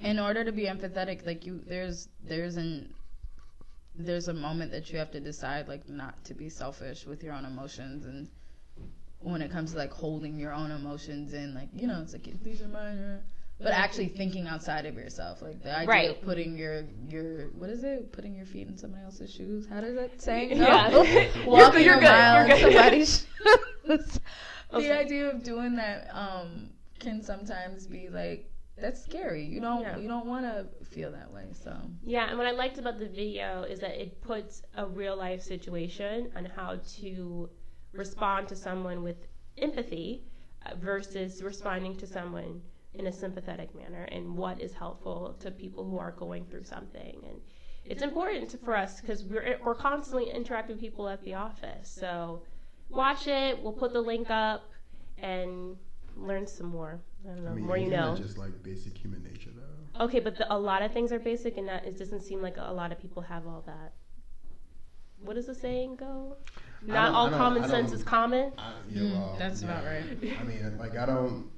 In 0.00 0.18
order 0.18 0.44
to 0.44 0.52
be 0.52 0.62
empathetic, 0.62 1.26
like 1.26 1.44
you, 1.44 1.60
there's 1.66 2.08
there's 2.24 2.56
an 2.56 2.94
there's 3.96 4.28
a 4.28 4.34
moment 4.34 4.70
that 4.70 4.92
you 4.92 4.98
have 4.98 5.10
to 5.10 5.20
decide, 5.20 5.68
like 5.68 5.88
not 5.88 6.22
to 6.24 6.34
be 6.34 6.48
selfish 6.48 7.04
with 7.04 7.24
your 7.24 7.34
own 7.34 7.44
emotions, 7.44 8.04
and 8.06 8.28
when 9.20 9.42
it 9.42 9.50
comes 9.50 9.72
to 9.72 9.78
like 9.78 9.92
holding 9.92 10.38
your 10.38 10.52
own 10.52 10.70
emotions 10.70 11.34
in, 11.34 11.54
like 11.54 11.68
you 11.74 11.86
know, 11.86 12.00
it's 12.00 12.12
like 12.12 12.42
these 12.42 12.62
are 12.62 12.68
mine. 12.68 13.20
But 13.60 13.72
actually 13.72 14.08
thinking 14.08 14.46
outside 14.46 14.86
of 14.86 14.94
yourself, 14.94 15.42
like 15.42 15.60
the 15.62 15.74
idea 15.74 15.88
Right. 15.88 16.10
of 16.10 16.22
putting 16.22 16.56
your 16.56 16.84
your 17.08 17.48
what 17.58 17.70
is 17.70 17.82
it? 17.82 18.12
Putting 18.12 18.34
your 18.36 18.46
feet 18.46 18.68
in 18.68 18.76
somebody 18.76 19.02
else's 19.02 19.32
shoes. 19.32 19.66
How 19.68 19.80
does 19.80 19.96
that 19.96 20.22
say? 20.22 20.48
Yeah. 20.54 20.90
Walking 21.46 21.84
You're 21.84 21.98
a 21.98 22.00
mile 22.00 22.46
you're 22.46 22.56
in 22.56 22.62
somebody's 22.62 23.26
shoes. 23.86 24.20
the 24.72 24.92
idea 24.96 25.28
of 25.30 25.42
doing 25.42 25.74
that 25.76 26.08
um, 26.12 26.70
can 27.00 27.20
sometimes 27.22 27.86
be 27.86 28.08
like 28.08 28.48
that's 28.80 29.02
scary. 29.02 29.44
You 29.44 29.60
don't 29.60 29.82
Yeah. 29.82 29.96
you 29.98 30.06
don't 30.06 30.26
want 30.26 30.44
to 30.44 30.66
feel 30.84 31.10
that 31.10 31.32
way. 31.32 31.46
So 31.52 31.76
Yeah, 32.04 32.28
and 32.28 32.38
what 32.38 32.46
I 32.46 32.52
liked 32.52 32.78
about 32.78 32.98
the 33.00 33.08
video 33.08 33.62
is 33.64 33.80
that 33.80 34.00
it 34.00 34.20
puts 34.20 34.62
a 34.76 34.86
real 34.86 35.16
life 35.16 35.42
situation 35.42 36.30
on 36.36 36.44
how 36.44 36.76
to 37.00 37.50
respond 37.92 38.46
to 38.48 38.54
someone 38.56 39.02
with 39.02 39.16
empathy 39.56 40.22
uh, 40.64 40.76
versus 40.76 41.42
responding 41.42 41.96
to 41.96 42.06
someone 42.06 42.60
in 42.94 43.06
a 43.06 43.12
sympathetic 43.12 43.74
manner 43.74 44.04
and 44.04 44.36
what 44.36 44.60
is 44.60 44.72
helpful 44.72 45.36
to 45.40 45.50
people 45.50 45.84
who 45.88 45.98
are 45.98 46.12
going 46.12 46.44
through 46.46 46.64
something 46.64 47.20
and 47.28 47.40
it's 47.84 48.02
important 48.02 48.50
to, 48.50 48.58
for 48.58 48.76
us 48.76 49.00
because 49.00 49.24
we're, 49.24 49.58
we're 49.64 49.74
constantly 49.74 50.30
interacting 50.30 50.74
with 50.76 50.80
people 50.80 51.08
at 51.08 51.22
the 51.24 51.34
office 51.34 51.88
so 52.00 52.42
watch 52.90 53.26
it 53.26 53.60
we'll 53.62 53.72
put 53.72 53.92
the 53.92 54.00
link 54.00 54.30
up 54.30 54.70
and 55.18 55.76
learn 56.16 56.46
some 56.46 56.66
more 56.66 57.00
i 57.24 57.28
don't 57.28 57.44
know 57.44 57.50
I 57.50 57.54
mean, 57.54 57.66
more 57.66 57.76
you 57.76 57.90
know 57.90 58.16
just 58.16 58.38
like 58.38 58.62
basic 58.62 58.96
human 58.96 59.22
nature, 59.22 59.50
though. 59.54 60.04
Okay, 60.04 60.20
but 60.20 60.36
the, 60.36 60.52
a 60.52 60.56
lot 60.56 60.82
of 60.82 60.92
things 60.92 61.10
are 61.12 61.18
basic, 61.18 61.56
and 61.56 61.66
that 61.68 61.84
it 61.84 61.98
doesn't 61.98 62.22
seem 62.22 62.40
like 62.40 62.56
a, 62.56 62.66
a 62.68 62.72
lot 62.72 62.92
of 62.92 63.00
people 63.00 63.22
have 63.22 63.46
all 63.46 63.62
that. 63.66 63.92
What 65.20 65.34
does 65.34 65.46
the 65.46 65.54
saying 65.54 65.96
go? 65.96 66.36
Not 66.86 67.12
all 67.12 67.28
common 67.30 67.68
sense 67.68 67.90
is 67.92 68.04
common. 68.04 68.52
I, 68.56 68.74
yeah, 68.90 69.02
Mm, 69.02 69.12
well, 69.12 69.36
that's 69.38 69.62
about 69.62 69.84
right. 69.84 70.04
I 70.40 70.44
mean, 70.44 70.78
like 70.78 70.96
I 70.96 71.06
don't. 71.06 71.50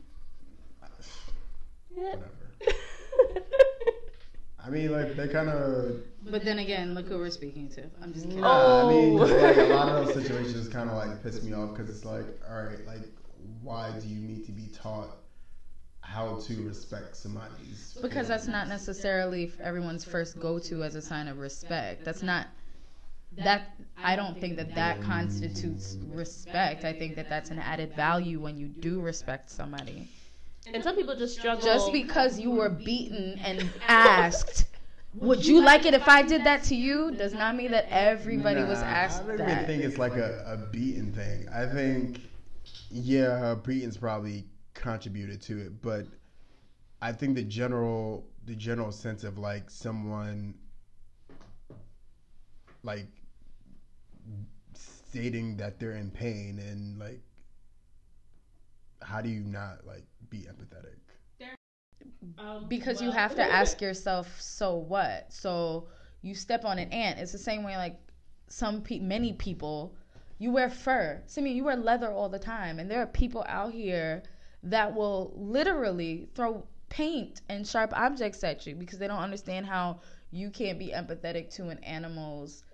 Yeah. 1.96 2.02
Whatever. 2.16 2.30
I 4.62 4.68
mean, 4.68 4.92
like 4.92 5.16
they 5.16 5.28
kind 5.28 5.48
of. 5.48 5.96
But 6.30 6.44
then 6.44 6.58
again, 6.58 6.94
look 6.94 7.08
who 7.08 7.16
we're 7.18 7.30
speaking 7.30 7.68
to. 7.70 7.84
I'm 8.02 8.12
just 8.12 8.26
kidding. 8.26 8.40
Nah, 8.42 8.86
I 8.86 8.90
mean, 8.92 9.18
Oh. 9.18 9.22
like 9.24 9.56
a 9.56 9.62
lot 9.74 9.88
of 9.88 10.06
those 10.06 10.22
situations 10.26 10.68
kind 10.68 10.90
of 10.90 10.96
like 10.96 11.22
piss 11.22 11.42
me 11.42 11.54
off 11.54 11.70
because 11.70 11.88
it's 11.88 12.04
like, 12.04 12.26
all 12.48 12.62
right, 12.62 12.84
like 12.86 13.08
why 13.62 13.90
do 14.00 14.06
you 14.06 14.20
need 14.20 14.44
to 14.46 14.52
be 14.52 14.66
taught 14.74 15.16
how 16.02 16.38
to 16.40 16.62
respect 16.62 17.16
somebody's? 17.16 17.96
Because 18.02 18.28
that's 18.28 18.46
not 18.48 18.68
necessarily 18.68 19.50
everyone's 19.62 20.04
first 20.04 20.38
go 20.38 20.58
to 20.58 20.82
as 20.84 20.94
a 20.94 21.02
sign 21.02 21.26
of 21.28 21.38
respect. 21.38 22.04
That's 22.04 22.22
not 22.22 22.46
that 23.38 23.76
I 23.96 24.16
don't 24.16 24.38
think 24.38 24.56
that 24.56 24.74
that 24.74 25.00
constitutes 25.02 25.96
respect. 26.12 26.84
I 26.84 26.92
think 26.92 27.16
that 27.16 27.28
that's 27.30 27.50
an 27.50 27.60
added 27.60 27.94
value 27.94 28.40
when 28.40 28.58
you 28.58 28.66
do 28.66 29.00
respect 29.00 29.50
somebody. 29.50 30.08
And 30.66 30.82
some 30.84 30.94
people 30.94 31.16
just 31.16 31.38
struggle. 31.38 31.64
Just 31.64 31.92
because 31.92 32.38
you 32.38 32.50
were 32.50 32.68
beaten 32.68 33.38
and 33.44 33.68
asked, 33.88 34.66
would 35.14 35.44
you 35.44 35.60
like 35.62 35.86
it 35.86 35.94
if 35.94 36.06
I 36.08 36.22
did 36.22 36.44
that 36.44 36.62
to 36.64 36.74
you? 36.76 37.10
Does 37.12 37.32
not 37.32 37.56
mean 37.56 37.70
that 37.72 37.86
everybody 37.90 38.62
was 38.62 38.80
Nah, 38.80 38.86
asked 38.86 39.22
I 39.24 39.26
don't 39.26 39.36
that. 39.38 39.50
even 39.50 39.66
think 39.66 39.82
it's 39.84 39.98
like 39.98 40.16
a, 40.16 40.44
a 40.46 40.56
beaten 40.70 41.12
thing. 41.12 41.48
I 41.52 41.66
think, 41.66 42.20
yeah, 42.90 43.38
her 43.38 43.56
beating's 43.56 43.96
probably 43.96 44.44
contributed 44.74 45.40
to 45.42 45.58
it, 45.60 45.82
but 45.82 46.06
I 47.02 47.12
think 47.12 47.34
the 47.34 47.42
general 47.42 48.26
the 48.46 48.54
general 48.54 48.90
sense 48.92 49.22
of 49.24 49.38
like 49.38 49.68
someone 49.70 50.54
like 52.82 53.06
stating 54.74 55.56
that 55.56 55.78
they're 55.78 55.92
in 55.92 56.10
pain 56.10 56.58
and 56.58 56.98
like 56.98 57.20
how 59.02 59.20
do 59.20 59.28
you 59.28 59.40
not 59.40 59.86
like 59.86 60.04
be 60.30 60.46
empathetic? 60.48 60.96
Um, 62.38 62.66
because 62.68 63.02
you 63.02 63.10
have 63.10 63.34
to 63.36 63.42
ask 63.60 63.80
yourself 63.80 64.40
so 64.40 64.76
what? 64.76 65.32
So 65.32 65.88
you 66.22 66.34
step 66.34 66.64
on 66.64 66.78
an 66.78 66.92
ant. 66.92 67.18
It's 67.18 67.32
the 67.32 67.38
same 67.38 67.62
way 67.62 67.76
like 67.76 67.98
some 68.48 68.82
pe- 68.82 68.98
many 68.98 69.32
people 69.32 69.94
you 70.38 70.50
wear 70.50 70.70
fur. 70.70 71.22
So, 71.26 71.40
i 71.40 71.44
mean 71.44 71.56
you 71.56 71.64
wear 71.64 71.76
leather 71.76 72.10
all 72.10 72.28
the 72.28 72.38
time. 72.38 72.78
And 72.78 72.90
there 72.90 73.00
are 73.00 73.06
people 73.06 73.44
out 73.48 73.72
here 73.72 74.22
that 74.62 74.94
will 74.94 75.32
literally 75.36 76.28
throw 76.34 76.66
paint 76.88 77.40
and 77.48 77.66
sharp 77.66 77.92
objects 77.94 78.42
at 78.42 78.66
you 78.66 78.74
because 78.74 78.98
they 78.98 79.06
don't 79.06 79.18
understand 79.22 79.66
how 79.66 80.00
you 80.30 80.50
can't 80.50 80.78
be 80.78 80.88
empathetic 80.88 81.54
to 81.56 81.68
an 81.68 81.78
animal's 81.84 82.64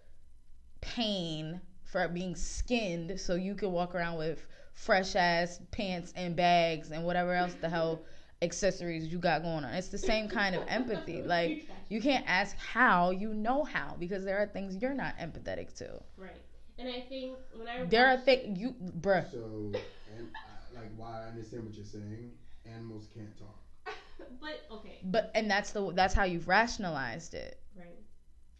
pain 0.81 1.61
for 1.85 2.07
being 2.09 2.35
skinned 2.35 3.19
so 3.21 3.35
you 3.35 3.55
can 3.55 3.73
walk 3.73 3.95
around 3.95 4.16
with 4.16 4.47
fresh 4.77 5.17
ass 5.17 5.59
pants 5.73 6.12
and 6.17 6.37
bags 6.37 6.91
and 6.93 7.03
whatever 7.05 7.33
else 7.35 7.55
the 7.61 7.69
hell 7.69 8.03
accessories 8.43 9.07
you 9.09 9.19
got 9.19 9.43
going 9.43 9.65
on. 9.65 9.73
It's 9.75 9.89
the 9.89 9.99
same 9.99 10.29
kind 10.29 10.55
of 10.55 10.62
empathy. 10.69 11.23
Like 11.23 11.67
you 11.89 12.01
can't 12.01 12.25
ask 12.29 12.55
how, 12.59 13.11
you 13.11 13.33
know 13.33 13.65
how 13.65 13.97
because 13.99 14.25
there 14.25 14.39
are 14.39 14.47
things 14.47 14.77
you're 14.77 14.95
not 14.95 15.17
empathetic 15.19 15.73
to. 15.79 16.01
Right. 16.19 16.31
And 16.79 16.89
I 16.89 17.01
think 17.09 17.39
when 17.55 17.67
I 17.67 17.85
There 17.87 18.07
are 18.07 18.15
watched- 18.17 18.27
things 18.27 18.61
you 18.61 18.75
bruh. 19.01 19.29
So, 19.33 19.73
and 20.15 20.29
uh, 20.29 20.79
like, 20.79 20.91
why 20.97 21.23
I 21.25 21.29
understand 21.31 21.65
what 21.65 21.75
you're 21.75 21.85
saying, 21.87 22.33
animals 22.67 23.09
can't 23.15 23.35
talk. 23.39 23.59
but 24.41 24.61
okay, 24.71 24.99
But 25.05 25.31
and 25.35 25.51
that's 25.51 25.71
the 25.73 25.91
that's 25.93 26.12
how 26.12 26.25
you've 26.25 26.49
rationalized 26.49 27.33
it. 27.33 27.59
right. 27.79 27.97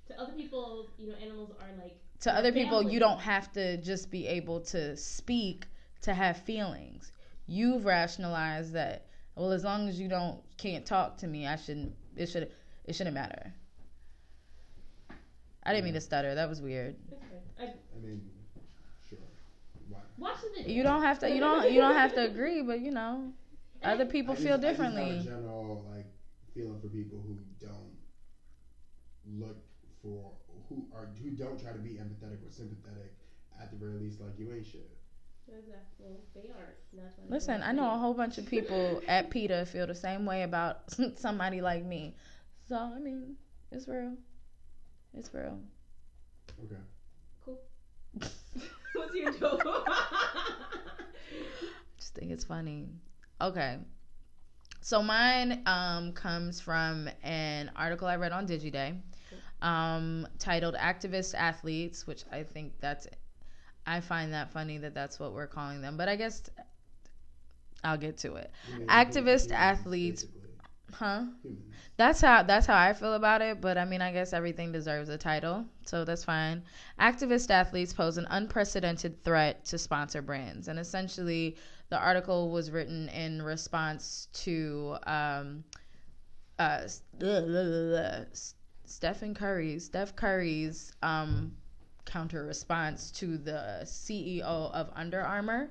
To 0.09 0.19
other 0.19 0.33
people, 0.33 0.89
you 0.97 1.09
know, 1.09 1.15
animals 1.23 1.51
are 1.61 1.83
like 1.83 1.99
To 2.21 2.35
other 2.35 2.53
people, 2.53 2.83
you 2.83 2.99
don't 2.99 3.19
have 3.21 3.53
to 3.53 3.77
just 3.83 4.11
be 4.11 4.27
able 4.27 4.61
to 4.63 4.97
speak 4.97 5.67
to 6.07 6.15
have 6.15 6.39
feelings. 6.39 7.13
You've 7.47 7.85
rationalized 7.85 8.73
that 8.73 9.07
well, 9.37 9.53
as 9.53 9.65
long 9.65 9.89
as 9.89 10.01
you 10.01 10.09
don't 10.09 10.41
can't 10.57 10.87
talk 10.87 11.19
to 11.19 11.27
me, 11.27 11.47
I 11.47 11.57
shouldn't. 11.57 11.93
It 12.17 12.27
should. 12.27 12.51
It 12.87 12.95
shouldn't 12.95 13.15
matter. 13.15 13.53
I 15.63 15.73
didn't 15.73 15.85
mean 15.85 15.95
to 15.95 16.01
stutter. 16.01 16.35
That 16.35 16.49
was 16.49 16.63
weird. 16.63 16.97
It's 17.11 17.21
good. 17.21 17.43
I 17.61 17.65
I 17.65 18.01
mean, 18.07 18.23
sure. 19.09 19.19
Why? 19.89 19.99
watch 20.17 20.37
the 20.43 20.63
video. 20.63 20.75
You 20.75 20.83
don't 20.85 21.03
have 21.03 21.19
to. 21.19 21.29
You 21.29 21.41
don't. 21.41 21.71
You 21.71 21.81
don't 21.81 21.95
have 21.95 22.15
to 22.15 22.25
agree. 22.25 22.63
But 22.63 22.81
you 22.81 22.93
know, 22.93 23.33
other 23.83 24.07
people 24.07 24.33
I 24.35 24.37
feel 24.37 24.57
just- 24.57 24.65
I 24.65 24.71
just 24.71 24.81
have 24.81 24.93
differently. 24.95 25.19
a 25.19 25.23
general 25.23 25.85
like 25.95 26.07
feeling 26.55 26.81
for 26.81 26.89
people 26.89 27.21
who 27.27 27.37
don't 27.61 27.93
look 29.39 29.59
for 30.03 30.33
who 30.69 30.87
are 30.95 31.09
who 31.23 31.31
don't 31.31 31.61
try 31.61 31.73
to 31.73 31.79
be 31.79 31.99
empathetic 32.01 32.47
or 32.47 32.51
sympathetic. 32.51 33.13
At 33.61 33.71
the 33.71 33.77
very 33.77 33.99
least, 33.99 34.21
like 34.21 34.39
you 34.39 34.53
ain't 34.53 34.65
shit. 34.67 34.89
Well, 35.49 35.61
they 36.35 36.51
aren't. 36.51 36.77
and 36.93 37.01
That's 37.01 37.17
why 37.19 37.25
they 37.29 37.35
Listen, 37.35 37.63
I 37.63 37.73
know 37.73 37.93
a 37.93 37.99
whole 37.99 38.15
bunch 38.15 38.39
of 38.39 38.47
people 38.47 39.03
at 39.09 39.31
PETA 39.31 39.67
feel 39.67 39.87
the 39.87 39.95
same 39.95 40.27
way 40.27 40.43
about 40.43 40.83
somebody 41.17 41.61
like 41.61 41.85
me. 41.85 42.15
So 42.69 42.77
I 42.77 42.99
mean, 42.99 43.37
it's 43.71 43.89
real. 43.89 44.15
It's 45.15 45.33
real. 45.33 45.59
Okay. 46.65 46.77
it. 48.17 48.31
What's 48.95 49.15
your 49.15 49.33
joke? 49.33 49.63
just 51.99 52.15
think 52.15 52.33
it's 52.33 52.45
funny. 52.45 52.89
Okay. 53.41 53.79
So 54.81 55.03
mine 55.03 55.63
um, 55.67 56.13
comes 56.13 56.61
from 56.61 57.09
an 57.23 57.71
article 57.77 58.07
I 58.07 58.17
read 58.17 58.33
on 58.33 58.47
DigiDay 58.47 58.97
um, 59.63 60.27
titled 60.39 60.75
Activist 60.75 61.35
Athletes, 61.35 62.07
which 62.07 62.25
I 62.31 62.43
think 62.43 62.75
that's, 62.81 63.07
I 63.87 64.01
find 64.01 64.33
that 64.33 64.53
funny 64.53 64.79
that 64.79 64.95
that's 64.95 65.19
what 65.19 65.33
we're 65.33 65.47
calling 65.47 65.81
them. 65.81 65.97
But 65.97 66.09
I 66.09 66.17
guess 66.17 66.43
I'll 67.85 67.99
get 67.99 68.19
to 68.19 68.35
it. 68.37 68.51
Activist 68.89 69.53
athletes- 69.53 70.25
basically. 70.25 70.43
Huh? 70.93 71.25
Humans. 71.43 71.67
That's 71.97 72.21
how 72.21 72.43
that's 72.43 72.67
how 72.67 72.77
I 72.77 72.93
feel 72.93 73.15
about 73.15 73.41
it, 73.41 73.61
but 73.61 73.79
I 73.79 73.85
mean 73.87 74.03
I 74.03 74.13
guess 74.13 74.33
everything 74.33 74.71
deserves 74.71 75.09
a 75.09 75.17
title, 75.17 75.65
so 75.85 76.05
that's 76.05 76.25
fine. 76.25 76.63
Activist 77.01 77.51
athletes 77.51 77.93
pose 77.95 78.19
an 78.19 78.27
unprecedented 78.31 79.25
threat 79.25 79.65
to 79.67 79.79
sponsor 79.79 80.21
brands, 80.21 80.69
and 80.69 80.79
essentially 80.79 81.57
the 81.89 81.99
article 81.99 82.51
was 82.51 82.71
written 82.71 83.09
in 83.09 83.41
response 83.41 84.29
to 84.33 84.97
um, 85.07 85.65
uh, 86.59 86.87
Stephen 88.85 89.35
Curry's 89.35 89.85
Steph 89.87 90.15
Curry's 90.17 90.93
um, 91.03 91.53
counter 92.07 92.45
response 92.47 93.11
to 93.13 93.37
the 93.37 93.81
CEO 93.85 94.41
of 94.73 94.91
Under 94.97 95.21
Armour, 95.21 95.69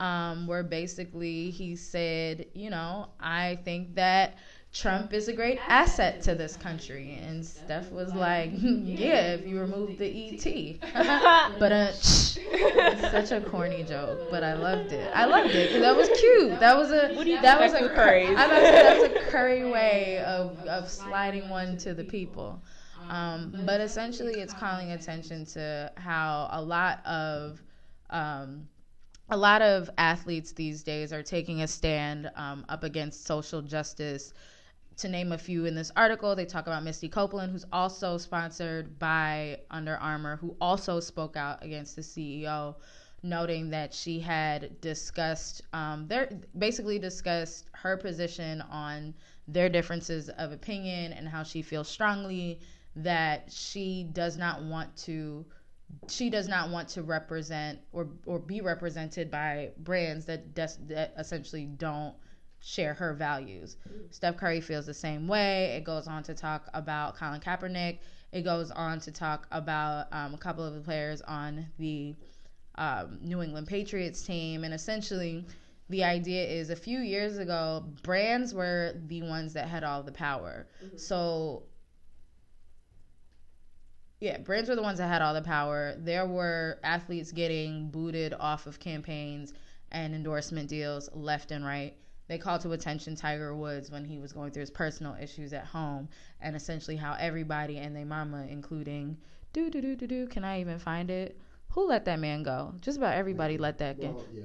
um, 0.00 0.46
where 0.46 0.62
basically 0.62 1.50
he 1.50 1.76
said, 1.76 2.46
you 2.54 2.70
know, 2.70 3.08
I 3.20 3.58
think 3.64 3.94
that 3.96 4.36
Trump 4.72 5.12
is 5.12 5.28
a 5.28 5.34
great 5.34 5.58
asset 5.68 6.22
to 6.22 6.34
this 6.34 6.56
country, 6.56 7.18
and 7.22 7.44
Steph 7.44 7.90
was 7.92 8.14
like, 8.14 8.50
yeah, 8.56 9.34
if 9.34 9.46
you 9.46 9.60
remove 9.60 9.98
the 9.98 10.08
ET, 10.08 10.78
but 11.58 11.72
uh, 11.72 11.92
such 13.10 13.32
a 13.32 13.40
corny 13.40 13.82
joke, 13.84 14.18
but 14.30 14.42
I 14.42 14.54
loved 14.54 14.92
it. 14.92 15.10
I 15.14 15.26
loved 15.26 15.54
it 15.54 15.70
'cause 15.72 15.80
that 15.80 15.96
was 15.96 16.08
cute. 16.18 16.58
That 16.60 16.76
was 16.76 16.90
a 16.90 17.12
What 17.14 17.24
do 17.24 17.30
you 17.32 17.40
that 17.42 17.60
was 17.60 17.72
a 17.74 17.82
with 17.82 17.90
Cur- 17.94 17.96
Curry's? 17.96 18.30
I 18.38 18.42
thought 18.48 18.62
that's 18.62 19.04
a 19.04 19.30
Curry 19.30 19.64
way 19.70 20.18
of 20.20 20.64
of 20.66 20.88
sliding 20.90 21.48
one 21.50 21.76
to 21.78 21.92
the 21.94 22.04
people. 22.04 22.62
Um, 23.08 23.52
but 23.64 23.80
essentially, 23.80 24.40
it's 24.40 24.54
calling 24.54 24.92
attention 24.92 25.44
to 25.46 25.92
how 25.96 26.48
a 26.52 26.62
lot 26.62 27.04
of 27.06 27.62
um, 28.10 28.68
a 29.30 29.36
lot 29.36 29.62
of 29.62 29.88
athletes 29.96 30.52
these 30.52 30.82
days 30.82 31.12
are 31.12 31.22
taking 31.22 31.62
a 31.62 31.66
stand 31.66 32.30
um, 32.36 32.64
up 32.68 32.84
against 32.84 33.26
social 33.26 33.62
justice. 33.62 34.34
To 34.98 35.08
name 35.08 35.32
a 35.32 35.38
few 35.38 35.64
in 35.64 35.74
this 35.74 35.90
article, 35.96 36.36
they 36.36 36.44
talk 36.44 36.66
about 36.66 36.84
Misty 36.84 37.08
Copeland, 37.08 37.50
who's 37.50 37.64
also 37.72 38.18
sponsored 38.18 38.98
by 38.98 39.60
Under 39.70 39.96
Armour, 39.96 40.36
who 40.36 40.54
also 40.60 41.00
spoke 41.00 41.34
out 41.36 41.64
against 41.64 41.96
the 41.96 42.02
CEO, 42.02 42.74
noting 43.22 43.70
that 43.70 43.94
she 43.94 44.20
had 44.20 44.78
discussed 44.82 45.62
um, 45.72 46.06
their 46.08 46.28
basically 46.58 46.98
discussed 46.98 47.66
her 47.72 47.96
position 47.96 48.60
on 48.62 49.14
their 49.48 49.68
differences 49.68 50.28
of 50.30 50.52
opinion 50.52 51.12
and 51.12 51.26
how 51.28 51.42
she 51.42 51.62
feels 51.62 51.88
strongly 51.88 52.60
that 52.96 53.50
she 53.50 54.04
does 54.12 54.36
not 54.36 54.62
want 54.62 54.94
to 54.96 55.44
she 56.08 56.30
does 56.30 56.48
not 56.48 56.70
want 56.70 56.88
to 56.88 57.02
represent 57.02 57.78
or 57.92 58.08
or 58.26 58.38
be 58.38 58.60
represented 58.60 59.30
by 59.30 59.70
brands 59.78 60.24
that 60.26 60.54
des- 60.54 60.78
that 60.88 61.14
essentially 61.18 61.66
don't 61.66 62.14
share 62.60 62.94
her 62.94 63.12
values. 63.12 63.76
Steph 64.10 64.36
Curry 64.36 64.60
feels 64.60 64.86
the 64.86 64.94
same 64.94 65.26
way. 65.26 65.74
It 65.76 65.84
goes 65.84 66.06
on 66.06 66.22
to 66.24 66.34
talk 66.34 66.68
about 66.74 67.16
Colin 67.16 67.40
Kaepernick. 67.40 67.98
It 68.30 68.42
goes 68.42 68.70
on 68.70 69.00
to 69.00 69.10
talk 69.10 69.46
about 69.50 70.06
um, 70.12 70.32
a 70.32 70.38
couple 70.38 70.64
of 70.64 70.74
the 70.74 70.80
players 70.80 71.20
on 71.22 71.66
the 71.78 72.14
um, 72.76 73.18
New 73.20 73.42
England 73.42 73.66
Patriots 73.66 74.22
team, 74.22 74.64
and 74.64 74.72
essentially. 74.74 75.44
The 75.88 76.04
idea 76.04 76.46
is 76.46 76.70
a 76.70 76.76
few 76.76 77.00
years 77.00 77.36
ago, 77.36 77.84
brands 78.02 78.54
were 78.54 78.94
the 79.08 79.20
ones 79.22 79.52
that 79.52 79.68
had 79.68 79.84
all 79.84 80.02
the 80.02 80.12
power. 80.12 80.66
So 80.96 81.64
yeah, 84.22 84.38
brands 84.38 84.68
were 84.68 84.76
the 84.76 84.82
ones 84.82 84.98
that 84.98 85.08
had 85.08 85.20
all 85.20 85.34
the 85.34 85.42
power. 85.42 85.96
There 85.98 86.26
were 86.26 86.78
athletes 86.84 87.32
getting 87.32 87.90
booted 87.90 88.32
off 88.38 88.68
of 88.68 88.78
campaigns 88.78 89.52
and 89.90 90.14
endorsement 90.14 90.68
deals 90.68 91.10
left 91.12 91.50
and 91.50 91.64
right. 91.64 91.96
They 92.28 92.38
called 92.38 92.60
to 92.60 92.70
attention 92.70 93.16
Tiger 93.16 93.52
Woods 93.56 93.90
when 93.90 94.04
he 94.04 94.20
was 94.20 94.32
going 94.32 94.52
through 94.52 94.60
his 94.60 94.70
personal 94.70 95.16
issues 95.20 95.52
at 95.52 95.64
home, 95.64 96.08
and 96.40 96.54
essentially 96.54 96.96
how 96.96 97.16
everybody 97.18 97.78
and 97.78 97.96
their 97.96 98.04
mama, 98.04 98.46
including 98.48 99.16
do 99.52 99.68
do 99.68 99.80
do 99.80 99.96
do 99.96 100.06
do, 100.06 100.26
can 100.28 100.44
I 100.44 100.60
even 100.60 100.78
find 100.78 101.10
it? 101.10 101.36
Who 101.70 101.88
let 101.88 102.04
that 102.04 102.20
man 102.20 102.44
go? 102.44 102.74
Just 102.80 102.98
about 102.98 103.14
everybody 103.14 103.58
let 103.58 103.78
that. 103.78 103.98
Well, 103.98 104.24
yeah. 104.32 104.44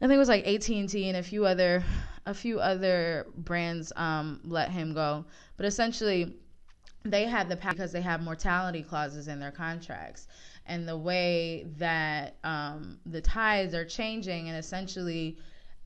I 0.00 0.06
think 0.08 0.16
it 0.16 0.18
was 0.18 0.28
like 0.28 0.48
AT 0.48 0.68
and 0.68 0.88
T 0.88 1.08
and 1.08 1.16
a 1.16 1.22
few 1.22 1.46
other 1.46 1.84
a 2.26 2.34
few 2.34 2.58
other 2.58 3.28
brands 3.36 3.92
um, 3.94 4.40
let 4.42 4.70
him 4.70 4.94
go. 4.94 5.24
But 5.56 5.66
essentially, 5.66 6.36
they 7.04 7.24
had 7.24 7.48
the 7.48 7.56
power 7.56 7.72
because 7.72 7.92
they 7.92 8.00
have 8.00 8.22
morality 8.22 8.82
clauses 8.82 9.28
in 9.28 9.40
their 9.40 9.50
contracts, 9.50 10.28
and 10.66 10.86
the 10.86 10.96
way 10.96 11.66
that 11.78 12.36
um, 12.44 12.98
the 13.06 13.20
tides 13.20 13.74
are 13.74 13.84
changing, 13.84 14.48
and 14.48 14.56
essentially, 14.56 15.38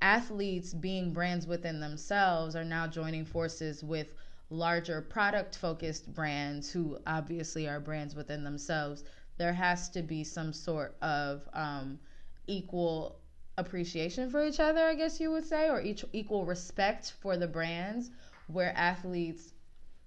athletes 0.02 0.74
being 0.74 1.12
brands 1.12 1.46
within 1.46 1.80
themselves 1.80 2.54
are 2.54 2.64
now 2.64 2.86
joining 2.86 3.24
forces 3.24 3.82
with 3.82 4.14
larger 4.50 5.00
product 5.00 5.56
focused 5.56 6.12
brands 6.12 6.70
who 6.70 6.98
obviously 7.06 7.66
are 7.68 7.80
brands 7.80 8.14
within 8.14 8.44
themselves. 8.44 9.04
There 9.38 9.52
has 9.52 9.88
to 9.90 10.02
be 10.02 10.22
some 10.22 10.52
sort 10.52 10.96
of 11.02 11.48
um, 11.52 11.98
equal 12.46 13.18
appreciation 13.58 14.30
for 14.30 14.44
each 14.44 14.60
other, 14.60 14.84
I 14.84 14.94
guess 14.94 15.18
you 15.18 15.30
would 15.30 15.46
say, 15.46 15.70
or 15.70 15.80
each 15.80 16.04
equal 16.12 16.44
respect 16.44 17.14
for 17.20 17.36
the 17.36 17.48
brands 17.48 18.10
where 18.48 18.72
athletes 18.76 19.52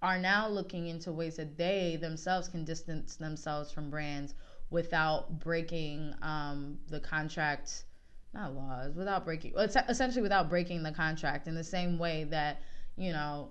are 0.01 0.17
now 0.17 0.47
looking 0.47 0.87
into 0.87 1.11
ways 1.11 1.35
that 1.35 1.57
they 1.57 1.97
themselves 1.99 2.47
can 2.47 2.63
distance 2.63 3.15
themselves 3.15 3.71
from 3.71 3.89
brands 3.89 4.33
without 4.69 5.39
breaking 5.39 6.13
um, 6.21 6.77
the 6.89 6.99
contract 6.99 7.83
not 8.33 8.53
laws 8.53 8.95
without 8.95 9.25
breaking 9.25 9.53
essentially 9.57 10.21
without 10.21 10.49
breaking 10.49 10.83
the 10.83 10.91
contract 10.91 11.47
in 11.47 11.55
the 11.55 11.63
same 11.63 11.97
way 11.97 12.25
that 12.25 12.61
you 12.95 13.11
know 13.11 13.49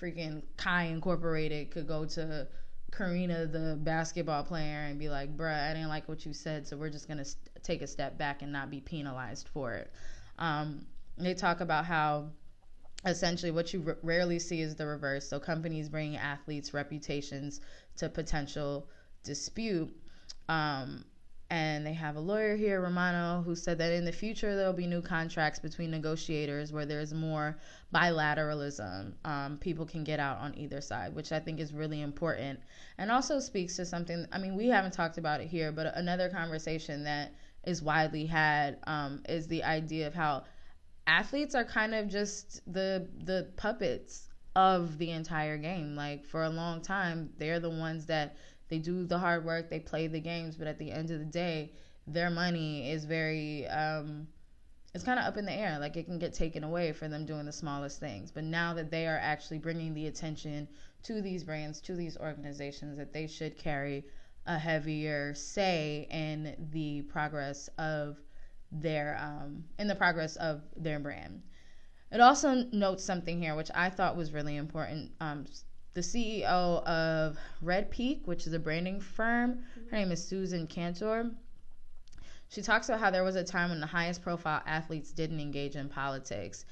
freaking 0.00 0.42
kai 0.56 0.84
incorporated 0.84 1.70
could 1.70 1.86
go 1.86 2.06
to 2.06 2.48
karina 2.90 3.46
the 3.46 3.78
basketball 3.82 4.42
player 4.42 4.86
and 4.88 4.98
be 4.98 5.10
like 5.10 5.36
bruh 5.36 5.70
i 5.70 5.74
didn't 5.74 5.90
like 5.90 6.08
what 6.08 6.24
you 6.24 6.32
said 6.32 6.66
so 6.66 6.78
we're 6.78 6.88
just 6.88 7.06
gonna 7.06 7.24
take 7.62 7.82
a 7.82 7.86
step 7.86 8.18
back 8.18 8.42
and 8.42 8.52
not 8.52 8.70
be 8.70 8.80
penalized 8.80 9.48
for 9.48 9.74
it. 9.74 9.90
Um, 10.38 10.86
they 11.18 11.34
talk 11.34 11.60
about 11.60 11.84
how 11.84 12.30
essentially 13.04 13.50
what 13.50 13.72
you 13.72 13.82
r- 13.86 13.98
rarely 14.02 14.38
see 14.38 14.60
is 14.60 14.74
the 14.74 14.86
reverse. 14.86 15.28
So 15.28 15.38
companies 15.38 15.88
bring 15.88 16.16
athletes' 16.16 16.74
reputations 16.74 17.60
to 17.96 18.08
potential 18.08 18.88
dispute. 19.24 19.94
Um, 20.48 21.04
and 21.52 21.84
they 21.84 21.94
have 21.94 22.14
a 22.14 22.20
lawyer 22.20 22.56
here, 22.56 22.80
Romano, 22.80 23.42
who 23.42 23.56
said 23.56 23.78
that 23.78 23.92
in 23.92 24.04
the 24.04 24.12
future 24.12 24.54
there'll 24.54 24.72
be 24.72 24.86
new 24.86 25.02
contracts 25.02 25.58
between 25.58 25.90
negotiators 25.90 26.72
where 26.72 26.86
there's 26.86 27.12
more 27.12 27.58
bilateralism. 27.92 29.14
Um, 29.24 29.58
people 29.58 29.84
can 29.84 30.04
get 30.04 30.20
out 30.20 30.38
on 30.38 30.56
either 30.56 30.80
side, 30.80 31.12
which 31.12 31.32
I 31.32 31.40
think 31.40 31.58
is 31.58 31.74
really 31.74 32.02
important, 32.02 32.60
and 32.98 33.10
also 33.10 33.40
speaks 33.40 33.74
to 33.76 33.84
something. 33.84 34.26
I 34.30 34.38
mean, 34.38 34.56
we 34.56 34.68
haven't 34.68 34.92
talked 34.92 35.18
about 35.18 35.40
it 35.40 35.48
here, 35.48 35.72
but 35.72 35.92
another 35.96 36.28
conversation 36.28 37.02
that 37.04 37.34
is 37.64 37.82
widely 37.82 38.26
had 38.26 38.78
um, 38.84 39.22
is 39.28 39.48
the 39.48 39.64
idea 39.64 40.06
of 40.06 40.14
how 40.14 40.44
athletes 41.10 41.54
are 41.54 41.64
kind 41.64 41.94
of 41.94 42.08
just 42.08 42.60
the 42.72 43.08
the 43.24 43.48
puppets 43.56 44.28
of 44.54 44.98
the 44.98 45.10
entire 45.10 45.58
game. 45.58 45.96
Like 45.96 46.24
for 46.24 46.44
a 46.44 46.50
long 46.50 46.80
time, 46.80 47.30
they're 47.38 47.60
the 47.60 47.70
ones 47.70 48.06
that 48.06 48.36
they 48.68 48.78
do 48.78 49.04
the 49.04 49.18
hard 49.18 49.44
work, 49.44 49.68
they 49.68 49.80
play 49.80 50.06
the 50.06 50.20
games, 50.20 50.56
but 50.56 50.68
at 50.68 50.78
the 50.78 50.92
end 50.92 51.10
of 51.10 51.18
the 51.18 51.24
day, 51.24 51.72
their 52.06 52.30
money 52.30 52.90
is 52.90 53.04
very 53.04 53.66
um, 53.66 54.28
it's 54.94 55.04
kind 55.04 55.18
of 55.18 55.24
up 55.24 55.36
in 55.36 55.44
the 55.44 55.52
air. 55.52 55.78
Like 55.78 55.96
it 55.96 56.04
can 56.04 56.18
get 56.18 56.32
taken 56.32 56.64
away 56.64 56.92
for 56.92 57.08
them 57.08 57.26
doing 57.26 57.46
the 57.46 57.52
smallest 57.52 57.98
things. 58.00 58.30
But 58.30 58.44
now 58.44 58.74
that 58.74 58.90
they 58.90 59.06
are 59.06 59.18
actually 59.18 59.58
bringing 59.58 59.94
the 59.94 60.06
attention 60.06 60.68
to 61.04 61.22
these 61.22 61.44
brands, 61.44 61.80
to 61.82 61.94
these 61.94 62.16
organizations, 62.18 62.96
that 62.98 63.12
they 63.12 63.26
should 63.26 63.58
carry 63.58 64.04
a 64.46 64.58
heavier 64.58 65.34
say 65.34 66.06
in 66.10 66.68
the 66.72 67.02
progress 67.02 67.68
of 67.78 68.18
their 68.72 69.18
um, 69.20 69.64
in 69.78 69.88
the 69.88 69.94
progress 69.94 70.36
of 70.36 70.62
their 70.76 70.98
brand. 70.98 71.42
It 72.12 72.20
also 72.20 72.64
notes 72.72 73.04
something 73.04 73.40
here 73.40 73.54
which 73.54 73.70
I 73.74 73.90
thought 73.90 74.16
was 74.16 74.32
really 74.32 74.56
important. 74.56 75.12
Um, 75.20 75.46
the 75.94 76.00
CEO 76.00 76.82
of 76.84 77.36
Red 77.60 77.90
Peak, 77.90 78.22
which 78.26 78.46
is 78.46 78.52
a 78.52 78.58
branding 78.58 79.00
firm, 79.00 79.64
her 79.90 79.96
name 79.96 80.12
is 80.12 80.26
Susan 80.26 80.66
Cantor. 80.66 81.30
She 82.48 82.62
talks 82.62 82.88
about 82.88 83.00
how 83.00 83.10
there 83.10 83.24
was 83.24 83.36
a 83.36 83.44
time 83.44 83.70
when 83.70 83.80
the 83.80 83.86
highest 83.86 84.22
profile 84.22 84.62
athletes 84.66 85.12
didn't 85.12 85.40
engage 85.40 85.76
in 85.76 85.88
politics. 85.88 86.64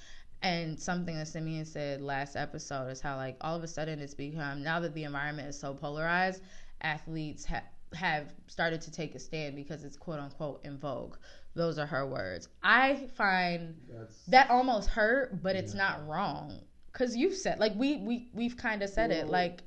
And 0.42 0.78
something 0.78 1.16
that 1.16 1.26
Simeon 1.26 1.64
said 1.64 2.00
last 2.00 2.36
episode 2.36 2.88
is 2.88 3.00
how, 3.00 3.16
like, 3.16 3.36
all 3.40 3.56
of 3.56 3.64
a 3.64 3.68
sudden 3.68 3.98
it's 4.00 4.14
become 4.14 4.62
now 4.62 4.78
that 4.80 4.94
the 4.94 5.04
environment 5.04 5.48
is 5.48 5.58
so 5.58 5.74
polarized, 5.74 6.42
athletes 6.80 7.44
ha- 7.44 7.62
have 7.94 8.32
started 8.46 8.80
to 8.82 8.90
take 8.90 9.14
a 9.14 9.18
stand 9.18 9.56
because 9.56 9.84
it's 9.84 9.96
quote 9.96 10.20
unquote 10.20 10.64
in 10.64 10.78
vogue. 10.78 11.16
Those 11.54 11.78
are 11.78 11.86
her 11.86 12.06
words. 12.06 12.48
I 12.62 13.08
find 13.16 13.74
That's, 13.88 14.14
that 14.26 14.50
almost 14.50 14.88
hurt, 14.88 15.42
but 15.42 15.54
yeah. 15.54 15.62
it's 15.62 15.74
not 15.74 16.06
wrong 16.06 16.60
because 16.92 17.16
you've 17.16 17.34
said 17.34 17.58
like 17.58 17.72
we 17.76 17.96
we 17.96 18.28
we've 18.32 18.56
kind 18.56 18.82
of 18.82 18.90
said 18.90 19.10
well, 19.10 19.20
it 19.20 19.28
like 19.28 19.62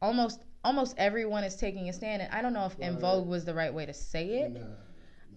almost 0.00 0.42
almost 0.64 0.94
everyone 0.98 1.44
is 1.44 1.56
taking 1.56 1.88
a 1.88 1.92
stand, 1.92 2.22
and 2.22 2.32
I 2.32 2.42
don't 2.42 2.52
know 2.52 2.66
if 2.66 2.78
well, 2.78 2.88
in 2.88 2.98
vogue 2.98 3.28
was 3.28 3.44
the 3.44 3.54
right 3.54 3.72
way 3.72 3.86
to 3.86 3.94
say 3.94 4.40
it. 4.40 4.52
Nah, 4.52 4.60
nah, 4.60 4.66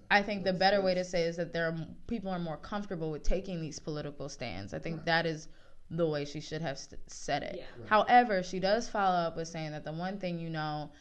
I 0.10 0.22
think 0.22 0.44
the 0.44 0.54
better 0.54 0.82
way 0.82 0.94
to 0.96 1.04
say 1.04 1.24
is 1.24 1.38
that 1.38 1.54
there 1.54 1.67
are 1.67 1.88
people 2.08 2.32
are 2.32 2.39
more 2.39 2.58
comfortable 2.58 3.12
with 3.12 3.24
taking 3.24 3.62
these 3.62 3.80
political 3.80 4.30
stands. 4.30 4.74
I 4.74 4.80
think 4.80 4.98
right. 4.98 5.06
that 5.06 5.26
is 5.26 5.48
the 5.89 6.08
way 6.08 6.26
she 6.26 6.39
should 6.39 6.62
have 6.62 6.78
st- 6.78 7.00
said 7.08 7.44
it. 7.44 7.56
Yeah. 7.58 7.63
Right. 7.80 7.89
However, 7.89 8.44
she 8.44 8.60
does 8.60 8.89
follow 8.89 9.17
up 9.17 9.36
with 9.36 9.48
saying 9.48 9.72
that 9.72 9.84
the 9.84 9.91
one 9.91 10.20
thing 10.20 10.39
you 10.39 10.50
know 10.50 10.91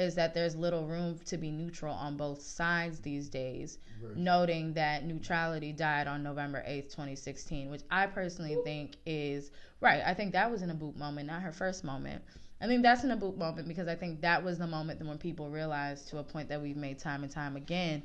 is 0.00 0.14
that 0.14 0.32
there's 0.32 0.56
little 0.56 0.86
room 0.86 1.18
to 1.26 1.36
be 1.36 1.50
neutral 1.50 1.94
on 1.94 2.16
both 2.16 2.40
sides 2.40 3.00
these 3.00 3.28
days, 3.28 3.78
right. 4.02 4.16
noting 4.16 4.72
that 4.72 5.04
neutrality 5.04 5.72
died 5.72 6.06
on 6.06 6.22
November 6.22 6.64
8th, 6.66 6.84
2016, 6.84 7.70
which 7.70 7.82
I 7.90 8.06
personally 8.06 8.56
think 8.64 8.96
is 9.04 9.50
right. 9.80 10.02
I 10.04 10.14
think 10.14 10.32
that 10.32 10.50
was 10.50 10.62
an 10.62 10.70
Aboop 10.70 10.96
moment, 10.96 11.26
not 11.26 11.42
her 11.42 11.52
first 11.52 11.84
moment. 11.84 12.22
I 12.62 12.66
think 12.66 12.82
that's 12.82 13.04
an 13.04 13.10
Aboop 13.10 13.36
moment 13.36 13.68
because 13.68 13.88
I 13.88 13.94
think 13.94 14.22
that 14.22 14.42
was 14.42 14.56
the 14.56 14.66
moment 14.66 15.04
when 15.06 15.18
people 15.18 15.50
realized 15.50 16.08
to 16.08 16.18
a 16.18 16.24
point 16.24 16.48
that 16.48 16.62
we've 16.62 16.76
made 16.76 16.98
time 16.98 17.22
and 17.22 17.30
time 17.30 17.56
again. 17.56 18.02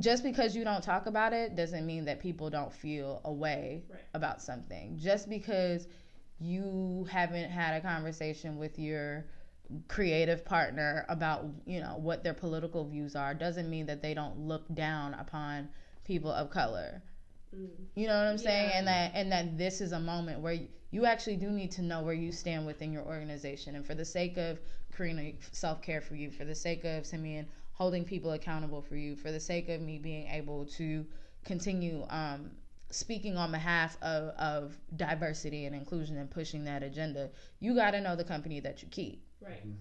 Just 0.00 0.24
because 0.24 0.56
you 0.56 0.64
don't 0.64 0.82
talk 0.82 1.06
about 1.06 1.32
it 1.32 1.54
doesn't 1.54 1.86
mean 1.86 2.04
that 2.06 2.18
people 2.20 2.50
don't 2.50 2.72
feel 2.72 3.20
a 3.24 3.32
way 3.32 3.84
right. 3.88 4.00
about 4.14 4.42
something. 4.42 4.98
Just 4.98 5.28
because 5.28 5.86
you 6.40 7.06
haven't 7.10 7.50
had 7.50 7.74
a 7.74 7.80
conversation 7.80 8.58
with 8.58 8.78
your 8.78 9.26
creative 9.86 10.44
partner 10.44 11.04
about 11.08 11.44
you 11.66 11.80
know 11.80 11.98
what 11.98 12.24
their 12.24 12.34
political 12.34 12.88
views 12.88 13.14
are 13.14 13.34
doesn't 13.34 13.68
mean 13.68 13.86
that 13.86 14.00
they 14.00 14.14
don't 14.14 14.38
look 14.38 14.64
down 14.74 15.14
upon 15.14 15.68
people 16.04 16.30
of 16.30 16.50
color. 16.50 17.02
Mm. 17.54 17.68
you 17.94 18.06
know 18.06 18.14
what 18.14 18.26
i'm 18.26 18.38
saying? 18.38 18.70
And 18.74 18.86
that 18.86 19.12
and 19.14 19.32
that 19.32 19.56
this 19.56 19.80
is 19.80 19.92
a 19.92 20.00
moment 20.00 20.40
where 20.40 20.58
you 20.90 21.04
actually 21.04 21.36
do 21.36 21.50
need 21.50 21.70
to 21.72 21.82
know 21.82 22.02
where 22.02 22.14
you 22.14 22.32
stand 22.32 22.66
within 22.66 22.92
your 22.92 23.04
organization. 23.04 23.76
And 23.76 23.86
for 23.86 23.94
the 23.94 24.04
sake 24.04 24.36
of 24.38 24.58
Karina 24.94 25.32
self-care 25.52 26.00
for 26.00 26.14
you 26.14 26.30
for 26.30 26.44
the 26.44 26.54
sake 26.54 26.84
of 26.84 27.06
Simeon 27.06 27.46
holding 27.72 28.04
people 28.04 28.32
accountable 28.32 28.82
for 28.82 28.96
you 28.96 29.14
for 29.16 29.30
the 29.30 29.40
sake 29.40 29.68
of 29.68 29.80
me 29.80 29.98
being 29.98 30.26
able 30.28 30.66
to 30.66 31.06
continue 31.44 32.04
um, 32.10 32.50
speaking 32.90 33.36
on 33.36 33.52
behalf 33.52 33.96
of, 34.02 34.30
of 34.36 34.76
diversity 34.96 35.66
and 35.66 35.76
inclusion 35.76 36.16
and 36.16 36.30
pushing 36.30 36.64
that 36.64 36.82
agenda 36.82 37.30
you 37.60 37.74
got 37.74 37.92
to 37.92 38.00
know 38.00 38.16
the 38.16 38.24
company 38.24 38.58
that 38.58 38.82
you 38.82 38.88
keep 38.90 39.22
Right. 39.40 39.66
Mm-hmm. 39.66 39.72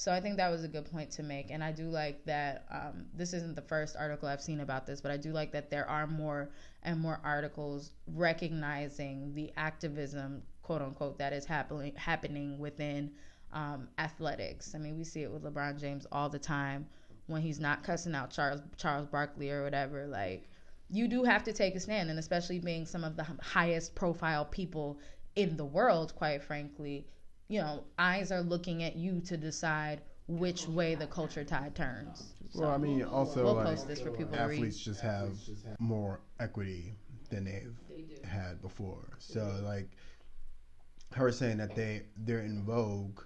So 0.00 0.10
I 0.10 0.18
think 0.18 0.38
that 0.38 0.48
was 0.50 0.64
a 0.64 0.68
good 0.68 0.90
point 0.90 1.10
to 1.10 1.22
make, 1.22 1.50
and 1.50 1.62
I 1.62 1.72
do 1.72 1.90
like 1.90 2.24
that. 2.24 2.64
Um, 2.70 3.04
this 3.14 3.34
isn't 3.34 3.54
the 3.54 3.60
first 3.60 3.96
article 3.96 4.28
I've 4.28 4.40
seen 4.40 4.60
about 4.60 4.86
this, 4.86 4.98
but 4.98 5.10
I 5.10 5.18
do 5.18 5.30
like 5.30 5.52
that 5.52 5.68
there 5.68 5.86
are 5.86 6.06
more 6.06 6.48
and 6.84 6.98
more 6.98 7.20
articles 7.22 7.90
recognizing 8.06 9.34
the 9.34 9.52
activism, 9.58 10.42
quote 10.62 10.80
unquote, 10.80 11.18
that 11.18 11.34
is 11.34 11.44
happening 11.44 11.94
happening 11.96 12.58
within 12.58 13.10
um, 13.52 13.88
athletics. 13.98 14.74
I 14.74 14.78
mean, 14.78 14.96
we 14.96 15.04
see 15.04 15.22
it 15.22 15.30
with 15.30 15.44
LeBron 15.44 15.78
James 15.78 16.06
all 16.10 16.30
the 16.30 16.38
time 16.38 16.86
when 17.26 17.42
he's 17.42 17.60
not 17.60 17.82
cussing 17.82 18.14
out 18.14 18.30
Charles 18.30 18.62
Charles 18.78 19.06
Barkley 19.06 19.50
or 19.50 19.64
whatever. 19.64 20.06
Like, 20.06 20.48
you 20.88 21.08
do 21.08 21.24
have 21.24 21.44
to 21.44 21.52
take 21.52 21.74
a 21.74 21.80
stand, 21.80 22.08
and 22.08 22.18
especially 22.18 22.58
being 22.58 22.86
some 22.86 23.04
of 23.04 23.16
the 23.16 23.26
highest 23.42 23.94
profile 23.94 24.46
people 24.46 24.98
in 25.36 25.58
the 25.58 25.64
world, 25.66 26.14
quite 26.16 26.42
frankly 26.42 27.06
you 27.50 27.60
know, 27.60 27.82
eyes 27.98 28.30
are 28.30 28.42
looking 28.42 28.84
at 28.84 28.94
you 28.94 29.20
to 29.22 29.36
decide 29.36 30.00
which 30.28 30.68
way 30.68 30.94
the 30.94 31.08
culture 31.08 31.42
tide 31.42 31.74
turns. 31.74 32.32
So 32.50 32.60
well, 32.60 32.70
I 32.70 32.78
mean, 32.78 33.02
also 33.02 33.42
we'll 33.42 33.54
like, 33.54 33.76
athletes 34.32 34.78
just 34.78 35.00
have 35.00 35.32
more 35.80 36.20
equity 36.38 36.94
than 37.28 37.44
they've 37.44 37.74
they 37.88 38.28
had 38.28 38.62
before. 38.62 39.16
So 39.18 39.52
like 39.64 39.90
her 41.12 41.32
saying 41.32 41.56
that 41.56 41.74
they 41.74 42.02
they're 42.18 42.42
in 42.42 42.64
vogue, 42.64 43.20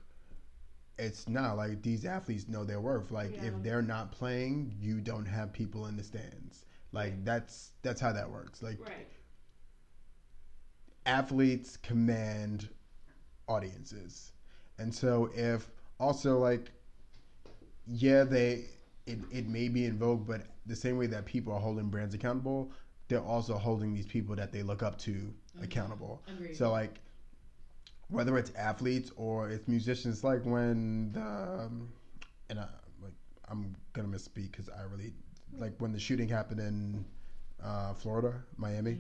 it's 0.99 1.29
not 1.29 1.59
like 1.59 1.83
these 1.83 2.07
athletes 2.07 2.49
know 2.49 2.65
their 2.65 2.81
worth. 2.81 3.11
Like 3.11 3.35
yeah. 3.35 3.49
if 3.49 3.63
they're 3.63 3.83
not 3.83 4.11
playing, 4.11 4.75
you 4.81 5.03
don't 5.03 5.27
have 5.27 5.53
people 5.53 5.87
in 5.87 5.99
the 5.99 6.03
stands. 6.03 6.65
Like 6.93 7.27
that's 7.27 7.73
that's 7.83 8.01
how 8.01 8.15
that 8.15 8.31
works. 8.31 8.63
Like 8.63 8.81
right. 8.81 9.07
athletes 11.05 11.77
command 11.77 12.71
audiences. 13.49 14.33
And 14.79 14.95
so 14.95 15.31
if 15.35 15.71
also 16.01 16.39
like 16.39 16.71
yeah, 17.87 18.25
they 18.25 18.65
it, 19.07 19.19
it 19.31 19.49
may 19.49 19.69
be 19.69 19.85
in 19.85 19.99
vogue, 19.99 20.27
but 20.27 20.43
the 20.67 20.77
same 20.77 20.97
way 20.97 21.07
that 21.09 21.27
people 21.27 21.53
are 21.53 21.61
holding 21.61 21.89
brands 21.91 22.15
accountable, 22.15 22.73
they're 23.09 23.21
also 23.23 23.57
holding 23.59 23.93
these 23.93 24.07
people 24.07 24.35
that 24.37 24.53
they 24.53 24.63
look 24.63 24.83
up 24.83 24.99
to 25.01 25.13
Mm-hmm. 25.57 25.65
accountable. 25.67 26.21
So 26.53 26.73
like 26.73 26.99
whether 28.09 28.37
it's 28.39 28.51
athletes 28.57 29.13
or 29.17 29.49
it's 29.51 29.69
musicians, 29.69 30.25
like 30.25 30.45
when 30.45 31.13
the 31.13 31.21
um, 31.23 31.89
and 32.51 32.59
I, 32.59 32.67
like 33.03 33.13
I'm 33.49 33.77
gonna 33.93 34.09
misspeak 34.09 34.51
because 34.51 34.69
I 34.69 34.83
really 34.83 35.13
like 35.59 35.75
when 35.79 35.93
the 35.93 35.99
shooting 36.01 36.29
happened 36.29 36.59
in 36.61 37.05
uh, 37.63 37.95
Florida, 37.95 38.35
Miami, 38.57 38.99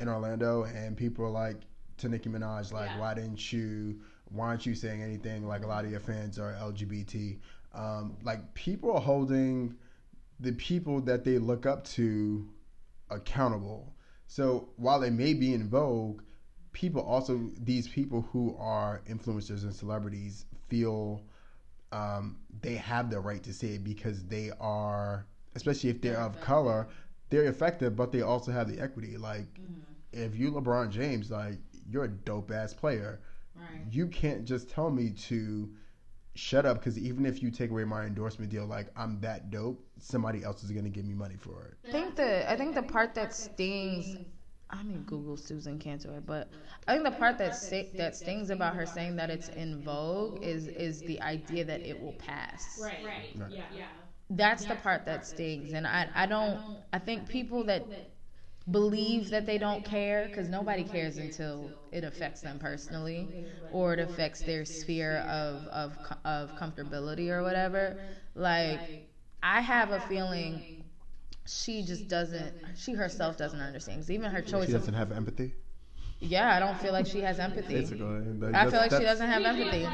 in 0.00 0.08
Orlando, 0.08 0.64
and 0.64 0.96
people 0.96 1.24
are 1.24 1.30
like 1.30 1.62
to 1.98 2.08
Nicki 2.08 2.28
Minaj, 2.28 2.72
like, 2.72 2.90
Yeah. 2.90 2.98
why 3.00 3.14
didn't 3.14 3.52
you? 3.52 4.00
Why 4.30 4.48
aren't 4.48 4.66
you 4.66 4.74
saying 4.74 5.02
anything? 5.02 5.46
Like 5.46 5.62
a 5.64 5.66
lot 5.68 5.84
of 5.84 5.90
your 5.90 6.00
fans 6.00 6.38
are 6.38 6.52
LGBT. 6.54 7.38
Um, 7.74 8.16
like 8.24 8.54
people 8.54 8.92
are 8.92 9.00
holding 9.00 9.76
the 10.40 10.52
people 10.52 11.00
that 11.02 11.22
they 11.24 11.38
look 11.38 11.64
up 11.64 11.84
to 11.84 12.48
accountable. 13.10 13.94
So 14.26 14.68
while 14.76 14.98
they 15.00 15.10
may 15.10 15.34
be 15.34 15.54
in 15.54 15.68
vogue, 15.68 16.22
people 16.72 17.02
also 17.02 17.50
these 17.60 17.86
people 17.88 18.22
who 18.32 18.56
are 18.58 19.02
influencers 19.08 19.62
and 19.62 19.72
celebrities 19.74 20.46
feel 20.68 21.22
um, 21.92 22.38
they 22.62 22.74
have 22.74 23.10
the 23.10 23.20
right 23.20 23.42
to 23.44 23.52
say 23.54 23.68
it 23.74 23.84
because 23.84 24.24
they 24.24 24.50
are, 24.60 25.24
especially 25.54 25.90
if 25.90 26.00
they're 26.00 26.18
of 26.18 26.40
color, 26.40 26.88
they're 27.30 27.44
effective, 27.44 27.94
but 27.96 28.10
they 28.12 28.22
also 28.22 28.50
have 28.50 28.68
the 28.68 28.80
equity. 28.80 29.16
Like 29.16 29.46
if 30.12 30.36
you 30.36 30.50
LeBron 30.50 30.90
James, 30.90 31.30
like 31.30 31.58
you're 31.90 32.04
a 32.04 32.08
dope 32.08 32.50
ass 32.50 32.72
player. 32.74 33.20
Right. 33.54 33.82
You 33.90 34.06
can't 34.08 34.44
just 34.44 34.68
tell 34.70 34.90
me 34.90 35.10
to 35.28 35.70
shut 36.34 36.66
up 36.66 36.78
because 36.78 36.98
even 36.98 37.24
if 37.24 37.42
you 37.42 37.50
take 37.50 37.70
away 37.70 37.84
my 37.84 38.04
endorsement 38.04 38.50
deal, 38.50 38.66
like 38.66 38.88
I'm 38.96 39.20
that 39.20 39.50
dope, 39.50 39.84
somebody 39.98 40.44
else 40.44 40.62
is 40.62 40.70
gonna 40.70 40.90
give 40.90 41.04
me 41.06 41.14
money 41.14 41.36
for 41.36 41.64
it. 41.64 41.88
I 41.88 41.92
think 41.92 42.16
the 42.16 42.50
I 42.50 42.56
think 42.56 42.74
the 42.74 42.82
part 42.82 43.14
that 43.14 43.34
stings. 43.34 44.18
I 44.68 44.82
mean, 44.82 45.04
Google 45.04 45.36
Susan 45.36 45.78
Cantor, 45.78 46.20
but 46.26 46.50
I 46.88 46.92
think 46.94 47.04
the 47.04 47.12
part 47.12 47.38
that 47.38 47.54
sti- 47.54 47.92
that 47.96 48.16
stings 48.16 48.50
about 48.50 48.74
her 48.74 48.84
saying 48.84 49.14
that 49.16 49.30
it's 49.30 49.48
in 49.48 49.80
vogue 49.82 50.42
is 50.42 50.66
is 50.68 51.02
the 51.02 51.20
idea 51.22 51.64
that 51.64 51.86
it 51.86 52.00
will 52.00 52.12
pass. 52.14 52.78
Right. 52.82 52.98
Right. 53.36 53.50
Yeah. 53.54 53.62
Yeah. 53.76 53.84
That's 54.30 54.64
the 54.64 54.74
part 54.74 55.06
that 55.06 55.24
stings, 55.24 55.72
and 55.72 55.86
I 55.86 56.08
I 56.14 56.26
don't. 56.26 56.60
I 56.92 56.98
think 56.98 57.28
people 57.28 57.62
that 57.64 57.86
believe 58.70 59.30
that 59.30 59.46
they 59.46 59.58
don't 59.58 59.84
care 59.84 60.26
because 60.28 60.48
nobody 60.48 60.82
cares 60.82 61.18
until 61.18 61.72
it 61.92 62.02
affects 62.04 62.40
them 62.40 62.58
personally 62.58 63.28
or 63.70 63.92
it 63.92 64.00
affects 64.00 64.42
their 64.42 64.64
sphere 64.64 65.18
of 65.28 65.66
of 65.68 65.96
of 66.24 66.54
comfortability 66.56 67.28
or 67.30 67.42
whatever 67.42 67.96
like 68.34 68.80
i 69.42 69.60
have 69.60 69.92
a 69.92 70.00
feeling 70.00 70.64
she 71.46 71.82
just 71.84 72.08
doesn't 72.08 72.52
she 72.76 72.92
herself 72.92 73.36
doesn't 73.36 73.60
understand 73.60 73.98
'Cause 74.00 74.10
even 74.10 74.30
her 74.32 74.42
choice 74.42 74.66
She 74.66 74.72
doesn't 74.72 74.94
have 74.94 75.12
empathy. 75.12 75.54
yeah 76.18 76.52
i 76.54 76.58
don't 76.58 76.76
feel 76.78 76.92
like 76.92 77.06
she 77.06 77.20
has 77.20 77.38
empathy 77.38 77.74
Basically, 77.74 78.06
i 78.52 78.68
feel 78.68 78.80
like 78.80 78.90
she 78.90 79.04
doesn't 79.04 79.28
have 79.28 79.44
empathy 79.44 79.86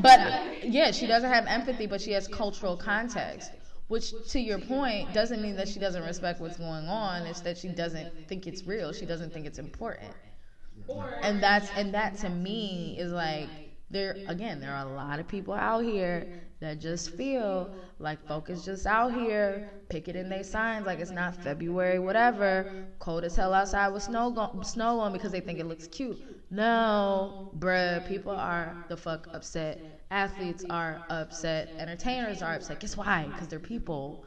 but 0.00 0.20
yeah, 0.66 0.90
she 0.90 1.06
doesn't 1.06 1.30
have 1.30 1.46
empathy, 1.46 1.86
but 1.86 2.00
she 2.00 2.12
has 2.12 2.26
cultural 2.26 2.76
context. 2.76 3.52
Which, 3.88 4.12
to 4.30 4.40
your 4.40 4.58
point, 4.58 5.12
doesn't 5.12 5.42
mean 5.42 5.56
that 5.56 5.68
she 5.68 5.78
doesn't 5.78 6.02
respect 6.04 6.40
what's 6.40 6.56
going 6.56 6.86
on. 6.88 7.22
It's 7.26 7.40
that 7.42 7.58
she 7.58 7.68
doesn't 7.68 8.28
think 8.28 8.46
it's 8.46 8.66
real. 8.66 8.92
She 8.92 9.04
doesn't 9.06 9.32
think 9.32 9.46
it's 9.46 9.58
important. 9.58 10.12
And 11.22 11.42
that's 11.42 11.70
and 11.76 11.94
that 11.94 12.16
to 12.18 12.28
me 12.28 12.96
is 12.98 13.12
like 13.12 13.48
there 13.90 14.16
again. 14.26 14.60
There 14.60 14.74
are 14.74 14.86
a 14.86 14.92
lot 14.94 15.18
of 15.20 15.28
people 15.28 15.54
out 15.54 15.84
here 15.84 16.26
that 16.60 16.80
just 16.80 17.10
feel 17.14 17.70
like 17.98 18.26
folk 18.26 18.50
is 18.50 18.64
just 18.64 18.86
out 18.86 19.12
here 19.12 19.70
picketing 19.88 20.28
their 20.28 20.42
signs 20.42 20.86
like 20.86 20.98
it's 20.98 21.10
not 21.10 21.36
February, 21.36 21.98
whatever. 21.98 22.86
Cold 22.98 23.24
as 23.24 23.36
hell 23.36 23.52
outside 23.54 23.88
with 23.88 24.02
snow 24.02 24.30
go- 24.30 24.62
snow 24.62 24.98
on 25.00 25.12
because 25.12 25.30
they 25.32 25.40
think 25.40 25.58
it 25.58 25.66
looks 25.66 25.86
cute. 25.86 26.18
No, 26.50 27.50
bruh, 27.58 28.06
people 28.08 28.32
are 28.32 28.84
the 28.88 28.96
fuck 28.96 29.28
upset. 29.32 29.93
Athletes 30.10 30.64
are 30.70 31.02
upset. 31.10 31.70
Entertainers 31.78 32.42
are 32.42 32.54
upset. 32.54 32.80
Guess 32.80 32.96
why? 32.96 33.26
Because 33.32 33.48
they're 33.48 33.58
people. 33.58 34.24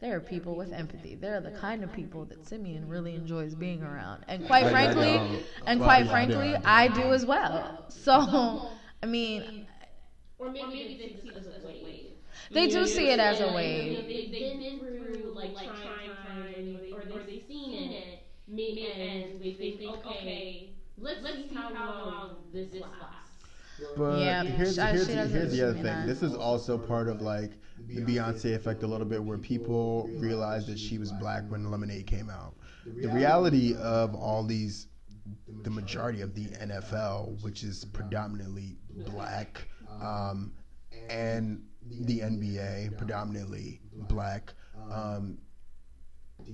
They're 0.00 0.20
people 0.20 0.56
with 0.56 0.72
empathy. 0.72 1.14
They're 1.14 1.40
the 1.40 1.50
kind 1.52 1.82
of 1.82 1.92
people 1.92 2.24
that 2.26 2.46
Simeon 2.46 2.88
really 2.88 3.14
enjoys 3.14 3.54
being 3.54 3.82
around. 3.82 4.24
And 4.28 4.46
quite 4.46 4.64
I- 4.64 4.68
I 4.68 4.70
frankly, 4.70 5.42
and 5.66 5.80
quite 5.80 6.06
frankly. 6.08 6.54
I 6.64 6.88
do 6.88 7.12
as 7.12 7.24
well. 7.24 7.84
So, 7.88 8.70
I 9.02 9.06
mean, 9.06 9.66
Or 10.38 10.50
maybe 10.50 10.98
they 11.00 11.08
see 11.18 11.30
this 11.30 11.46
as 11.46 11.64
a 11.64 11.68
wave. 11.84 12.06
they 12.52 12.68
do 12.68 12.86
see 12.86 13.08
it 13.10 13.18
as 13.18 13.40
a 13.40 13.52
wave. 13.52 13.96
they, 14.06 14.28
they've 14.30 14.58
been 14.60 14.78
through 14.80 15.32
like 15.34 15.54
trying 15.54 16.10
times, 16.26 16.92
or, 16.92 17.00
they, 17.04 17.16
or 17.18 17.22
they've 17.24 17.42
seen 17.48 17.92
it, 17.92 18.18
maybe, 18.46 18.86
and 18.86 19.40
they 19.42 19.52
think, 19.52 19.80
okay, 20.06 20.74
let's, 20.98 21.22
see 21.22 21.54
how 21.54 21.70
long 21.70 22.36
this 22.52 22.72
lasts. 22.80 23.25
But 23.96 24.18
Yeah, 24.18 24.42
here's 24.44 24.76
here's, 24.76 25.06
here's 25.06 25.52
the 25.52 25.62
other 25.62 25.74
thing. 25.74 25.82
that. 25.84 26.06
This 26.06 26.22
is 26.22 26.34
also 26.34 26.78
part 26.78 27.08
of 27.08 27.20
like 27.20 27.52
the 27.88 28.00
Beyonce 28.02 28.54
effect 28.54 28.82
a 28.82 28.86
little 28.86 29.06
bit, 29.06 29.22
where 29.22 29.38
people 29.38 30.08
realized 30.16 30.66
that 30.68 30.78
she 30.78 30.98
was 30.98 31.12
black 31.12 31.44
when 31.48 31.70
Lemonade 31.70 32.06
came 32.06 32.30
out. 32.30 32.54
The 32.84 33.08
reality 33.08 33.74
of 33.76 34.14
all 34.14 34.44
these, 34.44 34.86
the 35.62 35.70
majority 35.70 36.20
of 36.20 36.34
the 36.34 36.46
NFL, 36.46 37.42
which 37.42 37.62
is 37.64 37.84
predominantly 37.84 38.76
black, 39.10 39.66
um, 40.00 40.52
and 41.10 41.62
the 41.82 42.20
NBA, 42.20 42.96
predominantly 42.96 43.80
black. 44.08 44.54
Um, 44.90 45.38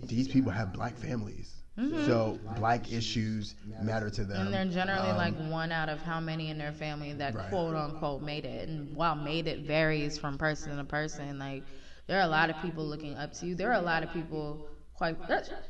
these 0.04 0.28
people 0.28 0.50
have 0.52 0.72
black 0.72 0.96
families. 0.96 1.62
So 1.76 2.38
black 2.56 2.92
issues 2.92 3.54
matter 3.82 4.11
to 4.11 4.24
them. 4.24 4.37
Mm-hmm. 4.37 4.54
and 4.54 4.54
they're 4.54 4.85
generally 4.85 5.11
Um, 5.11 5.16
like 5.16 5.35
one 5.50 5.72
out 5.72 5.88
of 5.88 6.02
how 6.02 6.20
many 6.20 6.50
in 6.50 6.58
their 6.58 6.72
family 6.72 7.14
that 7.14 7.35
Right. 7.35 7.48
quote 7.48 7.74
unquote 7.74 8.22
made 8.22 8.44
it. 8.44 8.68
And 8.68 8.94
while 8.94 9.16
made 9.16 9.46
it 9.46 9.61
varies 9.61 10.18
from 10.18 10.37
person 10.37 10.76
to 10.76 10.85
person, 10.85 11.38
like 11.38 11.62
there 12.06 12.18
are 12.18 12.24
a 12.24 12.28
lot 12.28 12.50
of 12.50 12.56
people 12.61 12.85
looking 12.85 13.16
up 13.16 13.32
to 13.35 13.46
you. 13.46 13.54
There 13.54 13.70
are 13.70 13.80
a 13.80 13.82
lot 13.82 14.02
of 14.02 14.12
people 14.12 14.68
quite 14.94 15.16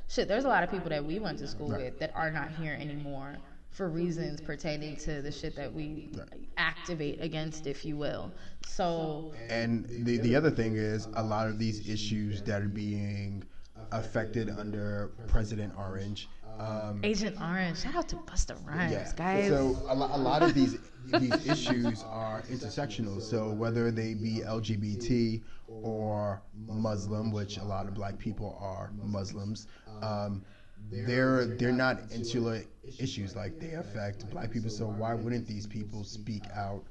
shit. 0.09 0.27
There's 0.27 0.45
a 0.45 0.49
lot 0.49 0.65
of 0.65 0.71
people 0.71 0.91
that 0.91 1.05
we 1.05 1.19
went 1.21 1.39
to 1.39 1.47
school 1.47 1.69
with 1.69 1.99
that 2.01 2.13
are 2.17 2.31
not 2.31 2.51
here 2.51 2.75
anymore 2.75 3.37
for 3.71 3.89
reasons 3.89 4.41
pertaining 4.41 4.97
to 4.97 5.23
the 5.23 5.31
shit 5.33 5.55
that 5.57 5.73
we 5.73 6.11
activate 6.59 7.23
against, 7.23 7.67
if 7.67 7.85
you 7.85 7.97
will. 7.97 8.31
So 8.67 9.33
And 9.49 9.87
the 10.05 10.19
the 10.19 10.35
other 10.35 10.51
thing 10.51 10.75
is 10.77 11.07
a 11.15 11.23
lot 11.23 11.47
of 11.49 11.59
these 11.61 11.89
issues 11.89 12.43
that 12.43 12.61
are 12.61 12.69
being 12.69 13.45
affected 13.93 14.51
under 14.51 15.13
President 15.27 15.73
Orange. 15.79 16.29
Um, 16.59 17.01
Agent 17.03 17.41
Orange, 17.41 17.81
shout 17.81 17.97
out 17.97 18.09
to 18.11 18.17
Busta 18.17 18.55
Rhymes, 18.67 18.93
yeah. 18.93 19.13
guys. 19.17 19.49
So 19.49 19.77
a, 19.89 19.95
lo- 19.95 20.11
a 20.13 20.19
lot 20.19 20.43
of 20.43 20.55
these 20.55 20.79
these 21.07 21.47
issues 21.47 22.05
are 22.05 22.43
intersectional. 22.43 23.21
So 23.21 23.51
whether 23.51 23.91
they 23.91 24.15
be 24.15 24.43
LGBT 24.47 25.43
or 25.69 26.43
Muslim, 26.69 27.33
which 27.33 27.57
a 27.57 27.65
lot 27.65 27.87
of 27.87 27.95
black 27.95 28.19
people 28.19 28.59
are 28.61 28.93
Muslims, 29.03 29.67
um, 30.03 30.45
they're 30.91 31.47
they're 31.47 31.73
not 31.73 32.13
insular 32.13 32.63
issues 32.99 33.35
like 33.35 33.59
they 33.59 33.73
affect 33.73 34.29
black 34.31 34.51
people. 34.51 34.71
So 34.71 34.87
why 34.87 35.15
wouldn't 35.15 35.47
these 35.47 35.67
people 35.67 36.05
speak 36.05 36.45
out 36.55 36.85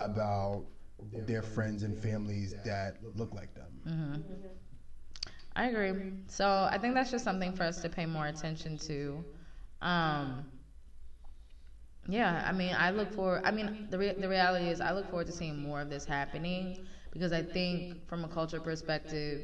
about 0.00 0.64
their 1.26 1.42
friends 1.42 1.82
and 1.82 1.96
families 1.96 2.54
that 2.64 2.98
look 3.14 3.34
like 3.34 3.54
them? 3.54 4.24
I 5.56 5.66
agree. 5.68 5.94
So 6.28 6.68
I 6.70 6.78
think 6.78 6.94
that's 6.94 7.10
just 7.10 7.24
something 7.24 7.52
for 7.52 7.64
us 7.64 7.80
to 7.82 7.90
pay 7.90 8.06
more 8.06 8.26
attention 8.28 8.78
to. 8.78 9.24
Um, 9.82 10.46
yeah, 12.08 12.42
I 12.46 12.52
mean, 12.52 12.74
I 12.78 12.90
look 12.90 13.12
for. 13.12 13.40
I 13.44 13.50
mean, 13.50 13.70
the 13.90 13.98
re- 13.98 14.14
the 14.16 14.28
reality 14.28 14.68
is, 14.70 14.80
I 14.80 14.92
look 14.92 15.08
forward 15.08 15.26
to 15.28 15.32
seeing 15.32 15.56
more 15.56 15.80
of 15.80 15.90
this 15.90 16.04
happening 16.06 16.76
because 17.10 17.32
I 17.32 17.42
think, 17.42 17.94
from 18.06 18.24
a 18.24 18.28
culture 18.28 18.60
perspective, 18.60 19.42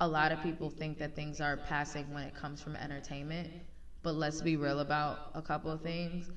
a 0.00 0.08
lot 0.08 0.32
of 0.32 0.40
people 0.40 0.70
think 0.70 0.98
that 0.98 1.14
things 1.14 1.40
are 1.40 1.56
passing 1.56 2.12
when 2.12 2.24
it 2.24 2.34
comes 2.34 2.62
from 2.62 2.76
entertainment. 2.76 3.52
But 4.02 4.14
let's 4.16 4.42
be 4.42 4.56
real 4.56 4.80
about 4.80 5.22
a 5.34 5.42
couple 5.42 5.70
of 5.70 5.82
things. 5.82 6.30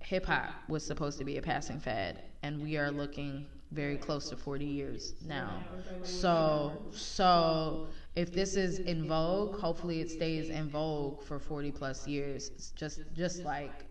Hip 0.00 0.26
hop 0.26 0.54
was 0.68 0.84
supposed 0.84 1.18
to 1.18 1.24
be 1.24 1.38
a 1.38 1.42
passing 1.42 1.80
fad, 1.80 2.22
and 2.42 2.60
we 2.60 2.76
are 2.78 2.90
looking 2.92 3.46
very 3.72 3.98
close 3.98 4.28
to 4.30 4.36
40 4.36 4.66
years 4.66 5.14
now. 5.20 5.66
So, 6.02 6.78
so 6.90 7.82
if 8.14 8.32
this 8.32 8.56
is 8.56 8.78
in 8.78 9.06
vogue, 9.06 9.58
hopefully 9.58 10.00
it 10.00 10.10
stays 10.10 10.50
in 10.50 10.68
vogue 10.68 11.22
for 11.22 11.38
40 11.38 11.70
plus 11.70 12.06
years. 12.06 12.50
It's 12.54 12.70
just, 12.70 13.00
just 13.14 13.42
like, 13.44 13.86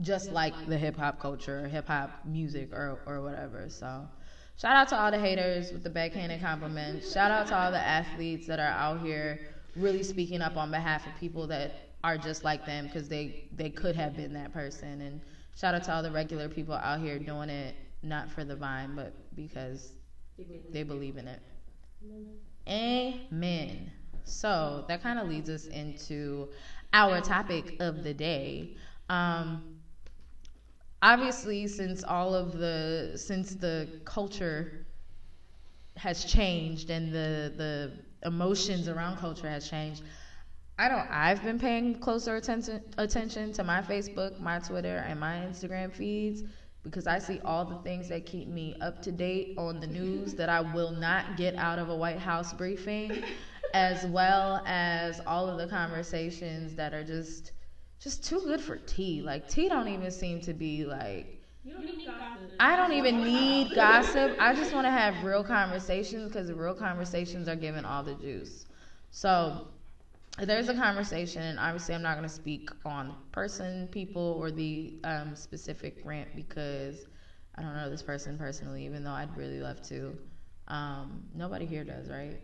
just 0.00 0.30
like 0.32 0.54
the 0.66 0.76
hip 0.76 0.96
hop 0.96 1.20
culture, 1.20 1.66
hip 1.68 1.86
hop 1.86 2.24
music, 2.24 2.72
or 2.72 2.98
or 3.06 3.22
whatever. 3.22 3.68
So, 3.68 4.06
shout 4.56 4.76
out 4.76 4.88
to 4.88 4.98
all 4.98 5.10
the 5.10 5.18
haters 5.18 5.72
with 5.72 5.84
the 5.84 5.90
backhanded 5.90 6.40
compliments. 6.40 7.12
Shout 7.12 7.30
out 7.30 7.46
to 7.48 7.56
all 7.56 7.70
the 7.70 7.80
athletes 7.80 8.46
that 8.46 8.58
are 8.58 8.64
out 8.66 9.00
here 9.00 9.40
really 9.74 10.02
speaking 10.02 10.40
up 10.40 10.56
on 10.56 10.70
behalf 10.70 11.06
of 11.06 11.12
people 11.18 11.46
that 11.46 11.72
are 12.02 12.18
just 12.18 12.44
like 12.44 12.64
them 12.66 12.86
because 12.86 13.08
they 13.08 13.48
they 13.56 13.70
could 13.70 13.96
have 13.96 14.16
been 14.16 14.32
that 14.34 14.52
person. 14.52 15.00
And 15.00 15.20
shout 15.56 15.74
out 15.74 15.84
to 15.84 15.94
all 15.94 16.02
the 16.02 16.10
regular 16.10 16.48
people 16.48 16.74
out 16.74 17.00
here 17.00 17.18
doing 17.18 17.48
it 17.48 17.74
not 18.02 18.30
for 18.30 18.44
the 18.44 18.56
vine, 18.56 18.94
but 18.94 19.14
because 19.34 19.92
they 20.72 20.82
believe 20.82 21.16
in 21.16 21.26
it. 21.26 21.40
Amen. 22.68 23.92
So 24.24 24.84
that 24.88 25.02
kind 25.02 25.18
of 25.18 25.28
leads 25.28 25.48
us 25.48 25.66
into 25.66 26.48
our 26.92 27.20
topic 27.20 27.76
of 27.80 28.02
the 28.02 28.12
day. 28.12 28.76
Um, 29.08 29.78
obviously, 31.02 31.68
since 31.68 32.02
all 32.02 32.34
of 32.34 32.58
the 32.58 33.12
since 33.16 33.54
the 33.54 33.88
culture 34.04 34.86
has 35.96 36.24
changed 36.24 36.90
and 36.90 37.12
the 37.12 37.52
the 37.56 37.92
emotions 38.26 38.88
around 38.88 39.18
culture 39.18 39.48
has 39.48 39.70
changed, 39.70 40.02
I 40.78 40.88
don't. 40.88 41.06
I've 41.08 41.42
been 41.42 41.58
paying 41.58 42.00
closer 42.00 42.36
attention 42.36 42.82
attention 42.98 43.52
to 43.52 43.64
my 43.64 43.80
Facebook, 43.80 44.40
my 44.40 44.58
Twitter, 44.58 45.04
and 45.06 45.20
my 45.20 45.36
Instagram 45.36 45.92
feeds 45.92 46.42
because 46.86 47.06
I 47.06 47.18
see 47.18 47.40
all 47.44 47.64
the 47.64 47.76
things 47.76 48.08
that 48.08 48.26
keep 48.26 48.48
me 48.48 48.74
up 48.80 49.02
to 49.02 49.12
date 49.12 49.54
on 49.58 49.80
the 49.80 49.86
news 49.86 50.34
that 50.34 50.48
I 50.48 50.60
will 50.60 50.92
not 50.92 51.36
get 51.36 51.54
out 51.58 51.78
of 51.78 51.90
a 51.90 51.96
White 51.96 52.18
House 52.18 52.52
briefing, 52.52 53.22
as 53.74 54.06
well 54.06 54.62
as 54.66 55.20
all 55.26 55.48
of 55.48 55.58
the 55.58 55.66
conversations 55.66 56.74
that 56.76 56.94
are 56.94 57.04
just 57.04 57.52
just 57.98 58.24
too 58.24 58.40
good 58.44 58.60
for 58.60 58.78
tea. 58.78 59.22
Like 59.22 59.48
tea 59.48 59.68
don't 59.68 59.88
even 59.88 60.10
seem 60.10 60.40
to 60.42 60.54
be 60.54 60.84
like 60.84 61.28
don't 61.68 62.50
I 62.60 62.76
don't 62.76 62.92
even 62.92 63.24
need 63.24 63.74
gossip. 63.74 64.36
I 64.38 64.54
just 64.54 64.72
want 64.72 64.86
to 64.86 64.90
have 64.90 65.24
real 65.24 65.42
conversations 65.44 66.32
because 66.32 66.52
real 66.52 66.74
conversations 66.74 67.48
are 67.48 67.56
given 67.56 67.84
all 67.84 68.02
the 68.02 68.14
juice. 68.14 68.66
So 69.10 69.68
there's 70.38 70.68
a 70.68 70.74
conversation, 70.74 71.42
and 71.42 71.58
obviously, 71.58 71.94
I'm 71.94 72.02
not 72.02 72.16
going 72.16 72.28
to 72.28 72.34
speak 72.34 72.70
on 72.84 73.14
person, 73.32 73.88
people, 73.90 74.36
or 74.38 74.50
the 74.50 74.94
um, 75.04 75.34
specific 75.34 75.98
rant 76.04 76.28
because 76.36 77.06
I 77.54 77.62
don't 77.62 77.74
know 77.74 77.88
this 77.88 78.02
person 78.02 78.36
personally, 78.36 78.84
even 78.84 79.02
though 79.02 79.12
I'd 79.12 79.34
really 79.36 79.60
love 79.60 79.80
to. 79.88 80.16
Um, 80.68 81.22
nobody 81.34 81.64
here 81.64 81.84
does, 81.84 82.10
right? 82.10 82.38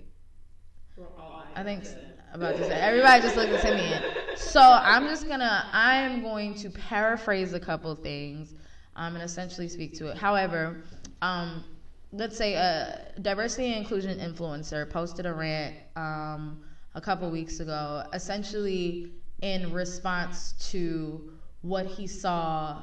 I 1.55 1.63
think 1.63 1.85
about 2.33 2.57
to 2.57 2.65
say 2.65 2.75
everybody 2.75 3.23
just 3.23 3.37
looked 3.37 3.53
at 3.53 3.75
me. 3.75 4.37
So 4.37 4.61
I'm 4.61 5.07
just 5.07 5.27
gonna 5.27 5.67
I'm 5.73 6.23
going 6.23 6.55
to 6.57 6.71
paraphrase 6.71 7.55
a 7.55 7.61
couple 7.61 7.95
things 7.95 8.55
um, 8.97 9.15
and 9.15 9.25
essentially 9.25 9.69
speak 9.69 9.95
to 9.95 10.09
it. 10.09 10.17
However, 10.19 10.83
um, 11.23 11.65
let's 12.13 12.37
say 12.37 12.55
a 12.55 13.13
diversity 13.21 13.69
and 13.69 13.77
inclusion 13.77 14.19
influencer 14.19 14.89
posted 14.89 15.27
a 15.27 15.33
rant. 15.33 15.77
Um, 15.97 16.63
a 16.95 17.01
couple 17.01 17.31
weeks 17.31 17.61
ago, 17.61 18.05
essentially 18.13 19.13
in 19.41 19.73
response 19.73 20.55
to 20.71 21.33
what 21.63 21.87
he 21.87 22.07
saw, 22.07 22.83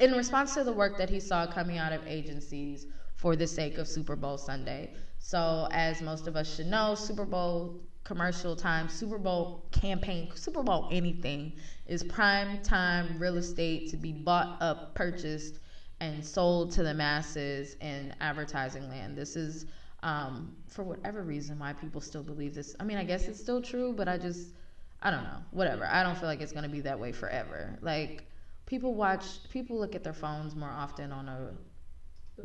in 0.00 0.12
response 0.12 0.54
to 0.54 0.64
the 0.64 0.72
work 0.72 0.98
that 0.98 1.10
he 1.10 1.20
saw 1.20 1.46
coming 1.46 1.78
out 1.78 1.92
of 1.92 2.06
agencies 2.06 2.86
for 3.16 3.36
the 3.36 3.46
sake 3.46 3.78
of 3.78 3.86
Super 3.86 4.16
Bowl 4.16 4.38
Sunday. 4.38 4.94
So, 5.18 5.68
as 5.70 6.02
most 6.02 6.26
of 6.26 6.34
us 6.34 6.56
should 6.56 6.66
know, 6.66 6.94
Super 6.94 7.24
Bowl 7.24 7.80
commercial 8.04 8.56
time, 8.56 8.88
Super 8.88 9.18
Bowl 9.18 9.64
campaign, 9.70 10.30
Super 10.34 10.62
Bowl 10.62 10.88
anything 10.90 11.52
is 11.86 12.02
prime 12.02 12.60
time 12.62 13.18
real 13.18 13.36
estate 13.36 13.90
to 13.90 13.96
be 13.96 14.12
bought 14.12 14.60
up, 14.60 14.94
purchased, 14.94 15.60
and 16.00 16.24
sold 16.24 16.72
to 16.72 16.82
the 16.82 16.92
masses 16.92 17.76
in 17.80 18.12
advertising 18.20 18.88
land. 18.88 19.16
This 19.16 19.36
is 19.36 19.66
um, 20.02 20.54
for 20.68 20.82
whatever 20.82 21.22
reason 21.22 21.58
why 21.58 21.72
people 21.72 22.00
still 22.00 22.22
believe 22.22 22.54
this. 22.54 22.74
I 22.80 22.84
mean, 22.84 22.98
I 22.98 23.04
guess 23.04 23.28
it's 23.28 23.38
still 23.40 23.62
true, 23.62 23.92
but 23.96 24.08
I 24.08 24.18
just, 24.18 24.48
I 25.00 25.10
don't 25.10 25.24
know, 25.24 25.38
whatever. 25.50 25.86
I 25.86 26.02
don't 26.02 26.18
feel 26.18 26.28
like 26.28 26.40
it's 26.40 26.52
gonna 26.52 26.68
be 26.68 26.80
that 26.80 26.98
way 26.98 27.12
forever. 27.12 27.78
Like 27.82 28.24
people 28.66 28.94
watch, 28.94 29.24
people 29.50 29.78
look 29.78 29.94
at 29.94 30.02
their 30.02 30.12
phones 30.12 30.56
more 30.56 30.70
often 30.70 31.12
on 31.12 31.28
a 31.28 31.50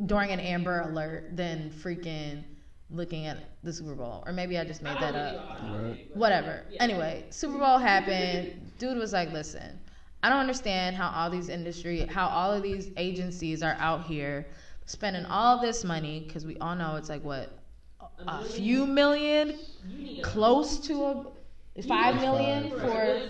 during 0.06 0.30
an 0.30 0.40
Amber 0.40 0.82
Alert 0.82 1.36
than 1.36 1.70
freaking 1.70 2.44
looking 2.90 3.26
at 3.26 3.38
the 3.62 3.72
Super 3.72 3.94
Bowl. 3.94 4.22
Or 4.26 4.32
maybe 4.32 4.58
I 4.58 4.64
just 4.64 4.82
made 4.82 4.96
that 5.00 5.14
up. 5.14 5.60
Right. 5.62 6.06
Whatever. 6.14 6.64
Anyway, 6.80 7.24
Super 7.30 7.58
Bowl 7.58 7.78
happened. 7.78 8.72
Dude 8.78 8.96
was 8.96 9.12
like, 9.12 9.32
listen. 9.32 9.80
I 10.22 10.30
don't 10.30 10.40
understand 10.40 10.96
how 10.96 11.10
all 11.14 11.30
these 11.30 11.48
industry, 11.48 12.00
how 12.00 12.28
all 12.28 12.52
of 12.52 12.62
these 12.62 12.90
agencies 12.96 13.62
are 13.62 13.76
out 13.78 14.06
here 14.06 14.46
spending 14.88 15.26
all 15.26 15.60
this 15.60 15.84
money 15.84 16.24
because 16.26 16.46
we 16.46 16.56
all 16.58 16.74
know 16.74 16.96
it's 16.96 17.10
like 17.10 17.22
what 17.22 17.50
a 18.26 18.42
few 18.42 18.86
million, 18.86 19.54
close 20.22 20.78
to 20.80 21.04
a 21.04 21.82
five 21.86 22.16
million 22.16 22.70
for 22.70 23.20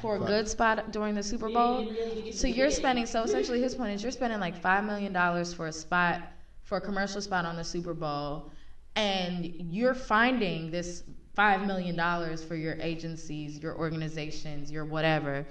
for 0.00 0.16
a 0.16 0.18
good 0.18 0.48
spot 0.48 0.90
during 0.90 1.14
the 1.14 1.22
Super 1.22 1.50
Bowl. 1.50 1.86
So 2.32 2.48
you're 2.48 2.70
spending. 2.70 3.06
So 3.06 3.22
essentially, 3.22 3.60
his 3.60 3.74
point 3.74 3.92
is 3.92 4.02
you're 4.02 4.10
spending 4.10 4.40
like 4.40 4.60
five 4.60 4.84
million 4.84 5.12
dollars 5.12 5.52
for 5.52 5.66
a 5.66 5.72
spot 5.72 6.22
for 6.64 6.78
a 6.78 6.80
commercial 6.80 7.20
spot 7.20 7.44
on 7.44 7.56
the 7.56 7.64
Super 7.64 7.92
Bowl, 7.92 8.50
and 8.96 9.44
you're 9.44 9.94
finding 9.94 10.70
this 10.70 11.04
five 11.34 11.66
million 11.66 11.94
dollars 11.94 12.42
for 12.42 12.56
your 12.56 12.76
agencies, 12.80 13.58
your 13.62 13.76
organizations, 13.76 14.70
your 14.72 14.86
whatever 14.86 15.46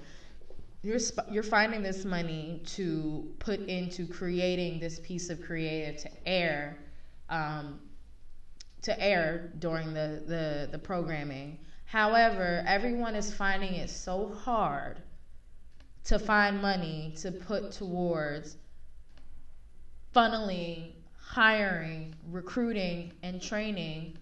you're 0.84 1.00
sp- 1.00 1.30
you're 1.30 1.44
finding 1.44 1.84
this 1.84 2.06
money 2.06 2.62
to 2.66 3.32
put 3.40 3.60
into 3.62 4.08
creating 4.08 4.80
this 4.80 5.00
piece 5.00 5.30
of 5.30 5.42
creative 5.42 6.02
to 6.02 6.10
air 6.28 6.78
um, 7.30 7.80
to 8.82 9.00
air 9.00 9.54
during 9.60 9.94
the, 9.94 10.24
the 10.26 10.70
the 10.72 10.80
programming. 10.80 11.60
However 11.86 12.64
everyone 12.66 13.16
is 13.16 13.34
finding 13.34 13.76
it 13.76 13.90
so 13.90 14.30
hard 14.44 15.02
to 16.06 16.18
find 16.18 16.62
money 16.62 17.14
to 17.18 17.32
put 17.32 17.72
towards 17.72 18.58
funneling 20.16 20.94
hiring 21.16 22.16
recruiting 22.30 23.14
and 23.22 23.42
training 23.42 24.18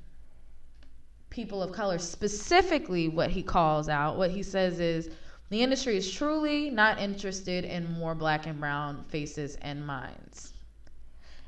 people 1.29 1.63
of 1.63 1.71
color. 1.71 1.97
Specifically 1.97 3.07
what 3.07 3.29
he 3.29 3.41
calls 3.41 3.87
out 3.87 4.17
what 4.17 4.29
he 4.29 4.43
says 4.43 4.79
is 4.79 5.09
the 5.49 5.61
industry 5.63 5.97
is 5.97 6.11
truly 6.11 6.69
not 6.69 6.99
interested 6.99 7.65
in 7.65 7.91
more 7.93 8.15
black 8.15 8.45
and 8.45 8.59
brown 8.59 9.03
faces 9.09 9.57
and 9.61 9.85
minds. 9.85 10.53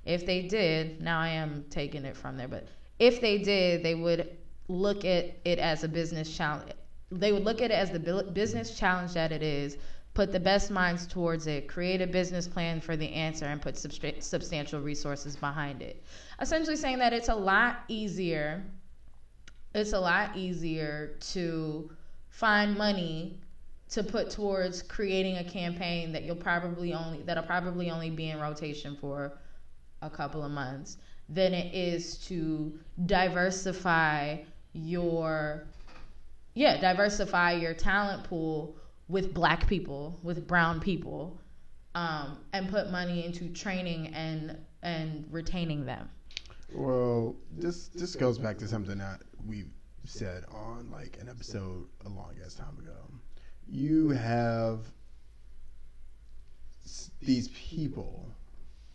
If 0.05 0.25
they 0.25 0.41
did, 0.41 1.01
now 1.01 1.19
I 1.19 1.29
am 1.29 1.65
taking 1.69 2.05
it 2.05 2.17
from 2.17 2.35
there, 2.35 2.47
but 2.47 2.67
if 2.97 3.21
they 3.21 3.37
did, 3.37 3.83
they 3.83 3.95
would 3.95 4.37
look 4.67 5.05
at 5.05 5.35
it 5.45 5.59
as 5.59 5.83
a 5.83 5.87
business 5.87 6.35
challenge. 6.35 6.71
They 7.11 7.31
would 7.31 7.43
look 7.43 7.61
at 7.61 7.71
it 7.71 7.75
as 7.75 7.91
the 7.91 7.99
business 8.33 8.77
challenge 8.77 9.13
that 9.13 9.31
it 9.31 9.43
is, 9.43 9.77
put 10.13 10.31
the 10.31 10.39
best 10.39 10.71
minds 10.71 11.05
towards 11.05 11.45
it, 11.45 11.67
create 11.67 12.01
a 12.01 12.07
business 12.07 12.47
plan 12.47 12.81
for 12.81 12.95
the 12.95 13.11
answer, 13.13 13.45
and 13.45 13.61
put 13.61 13.77
substantial 13.77 14.81
resources 14.81 15.35
behind 15.35 15.81
it. 15.81 16.03
Essentially, 16.39 16.75
saying 16.75 16.99
that 16.99 17.13
it's 17.13 17.29
a 17.29 17.35
lot 17.35 17.83
easier. 17.87 18.63
It's 19.75 19.93
a 19.93 19.99
lot 19.99 20.35
easier 20.35 21.17
to 21.31 21.91
find 22.29 22.77
money 22.77 23.39
to 23.91 24.03
put 24.03 24.29
towards 24.29 24.81
creating 24.81 25.37
a 25.37 25.43
campaign 25.43 26.13
that 26.13 26.23
you'll 26.23 26.35
probably 26.35 26.93
only 26.93 27.21
that'll 27.23 27.43
probably 27.43 27.91
only 27.91 28.09
be 28.09 28.29
in 28.29 28.39
rotation 28.39 28.95
for 28.95 29.37
a 30.01 30.09
couple 30.09 30.43
of 30.43 30.51
months. 30.51 30.97
Than 31.29 31.53
it 31.53 31.73
is 31.73 32.17
to 32.27 32.77
diversify 33.05 34.37
your 34.73 35.67
yeah 36.53 36.79
diversify 36.79 37.53
your 37.53 37.73
talent 37.73 38.23
pool 38.23 38.75
with 39.09 39.33
black 39.33 39.67
people 39.67 40.17
with 40.23 40.47
brown 40.47 40.79
people 40.79 41.39
um, 41.93 42.37
and 42.53 42.69
put 42.69 42.89
money 42.89 43.25
into 43.25 43.49
training 43.49 44.07
and 44.07 44.57
and 44.81 45.25
retaining 45.29 45.85
them. 45.85 46.09
Well 46.73 47.35
this 47.57 47.89
this 47.89 48.15
goes 48.15 48.37
back 48.37 48.57
to 48.59 48.67
something 48.67 48.97
that 48.97 49.21
we've 49.45 49.71
said 50.05 50.45
on 50.49 50.89
like 50.89 51.17
an 51.19 51.27
episode 51.29 51.87
a 52.05 52.09
long 52.09 52.35
ass 52.43 52.55
time 52.55 52.77
ago 52.79 53.00
you 53.71 54.09
have 54.09 54.79
these 57.21 57.47
people, 57.49 58.27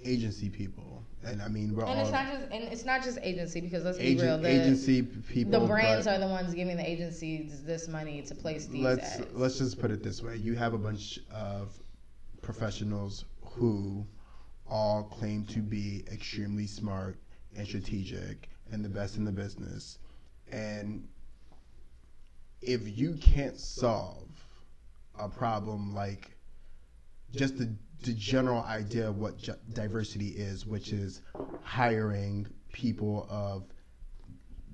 agency 0.04 0.50
people, 0.50 1.02
and 1.24 1.40
I 1.40 1.48
mean, 1.48 1.74
we're 1.74 1.84
and 1.84 1.98
all 1.98 2.02
it's 2.02 2.12
not 2.12 2.26
just 2.26 2.44
and 2.52 2.64
it's 2.64 2.84
not 2.84 3.02
just 3.02 3.18
agency 3.22 3.60
because 3.60 3.84
let's 3.84 3.98
agent, 3.98 4.20
be 4.20 4.26
real. 4.26 4.38
The, 4.38 4.48
agency 4.48 5.02
people, 5.02 5.60
the 5.60 5.66
brands 5.66 6.06
are 6.06 6.18
the 6.18 6.26
ones 6.26 6.52
giving 6.52 6.76
the 6.76 6.88
agencies 6.88 7.62
this 7.64 7.88
money 7.88 8.20
to 8.22 8.34
place 8.34 8.66
these. 8.66 8.84
Let's 8.84 9.18
ads. 9.18 9.26
let's 9.32 9.58
just 9.58 9.80
put 9.80 9.90
it 9.90 10.02
this 10.02 10.22
way: 10.22 10.36
you 10.36 10.54
have 10.54 10.74
a 10.74 10.78
bunch 10.78 11.20
of 11.32 11.72
professionals 12.42 13.24
who 13.42 14.04
all 14.68 15.04
claim 15.04 15.44
to 15.46 15.60
be 15.60 16.04
extremely 16.12 16.66
smart 16.66 17.16
and 17.56 17.66
strategic 17.66 18.50
and 18.72 18.84
the 18.84 18.88
best 18.88 19.16
in 19.16 19.24
the 19.24 19.32
business, 19.32 19.98
and 20.52 21.08
if 22.60 22.98
you 22.98 23.14
can't 23.14 23.58
solve 23.58 24.26
a 25.18 25.28
problem 25.28 25.94
like 25.94 26.36
just 27.34 27.58
the, 27.58 27.74
the 28.02 28.12
general 28.12 28.62
idea 28.62 29.08
of 29.08 29.18
what 29.18 29.48
diversity 29.72 30.28
is, 30.28 30.66
which 30.66 30.92
is 30.92 31.22
hiring 31.62 32.46
people 32.72 33.26
of 33.30 33.64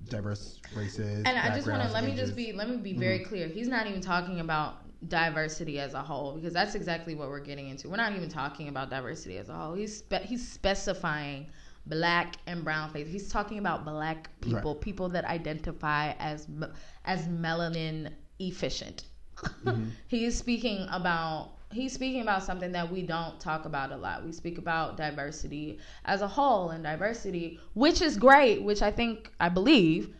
diverse 0.08 0.60
races. 0.76 1.22
And 1.24 1.38
I 1.38 1.54
just 1.54 1.68
want 1.68 1.82
to 1.82 1.92
let 1.92 2.04
me 2.04 2.14
just 2.14 2.36
be 2.36 2.52
let 2.52 2.68
me 2.68 2.76
be 2.76 2.92
very 2.92 3.20
mm-hmm. 3.20 3.28
clear. 3.28 3.48
He's 3.48 3.68
not 3.68 3.86
even 3.86 4.00
talking 4.00 4.40
about 4.40 4.78
diversity 5.08 5.80
as 5.80 5.94
a 5.94 6.02
whole 6.02 6.34
because 6.34 6.52
that's 6.52 6.74
exactly 6.74 7.14
what 7.14 7.28
we're 7.28 7.40
getting 7.40 7.68
into. 7.68 7.88
We're 7.88 7.96
not 7.96 8.14
even 8.14 8.28
talking 8.28 8.68
about 8.68 8.90
diversity 8.90 9.38
as 9.38 9.48
a 9.48 9.54
whole. 9.54 9.74
He's 9.74 9.98
spe- 9.98 10.24
he's 10.24 10.46
specifying 10.46 11.46
black 11.86 12.36
and 12.46 12.62
brown 12.64 12.90
faces. 12.90 13.12
He's 13.12 13.28
talking 13.28 13.58
about 13.58 13.84
black 13.84 14.28
people, 14.40 14.74
people 14.74 15.08
that 15.10 15.24
identify 15.24 16.12
as 16.18 16.46
as 17.04 17.26
melanin 17.28 18.12
efficient. 18.38 19.04
Mm-hmm. 19.42 19.88
he 20.08 20.24
is 20.24 20.36
speaking 20.36 20.86
about 20.90 21.52
he's 21.72 21.92
speaking 21.92 22.20
about 22.20 22.42
something 22.42 22.72
that 22.72 22.90
we 22.90 23.02
don't 23.02 23.40
talk 23.40 23.64
about 23.64 23.92
a 23.92 23.96
lot. 23.96 24.24
We 24.24 24.32
speak 24.32 24.58
about 24.58 24.96
diversity 24.96 25.78
as 26.04 26.20
a 26.22 26.28
whole 26.28 26.70
and 26.70 26.84
diversity, 26.84 27.58
which 27.74 28.02
is 28.02 28.16
great, 28.16 28.62
which 28.62 28.82
I 28.82 28.90
think 28.90 29.30
I 29.40 29.48
believe 29.48 30.14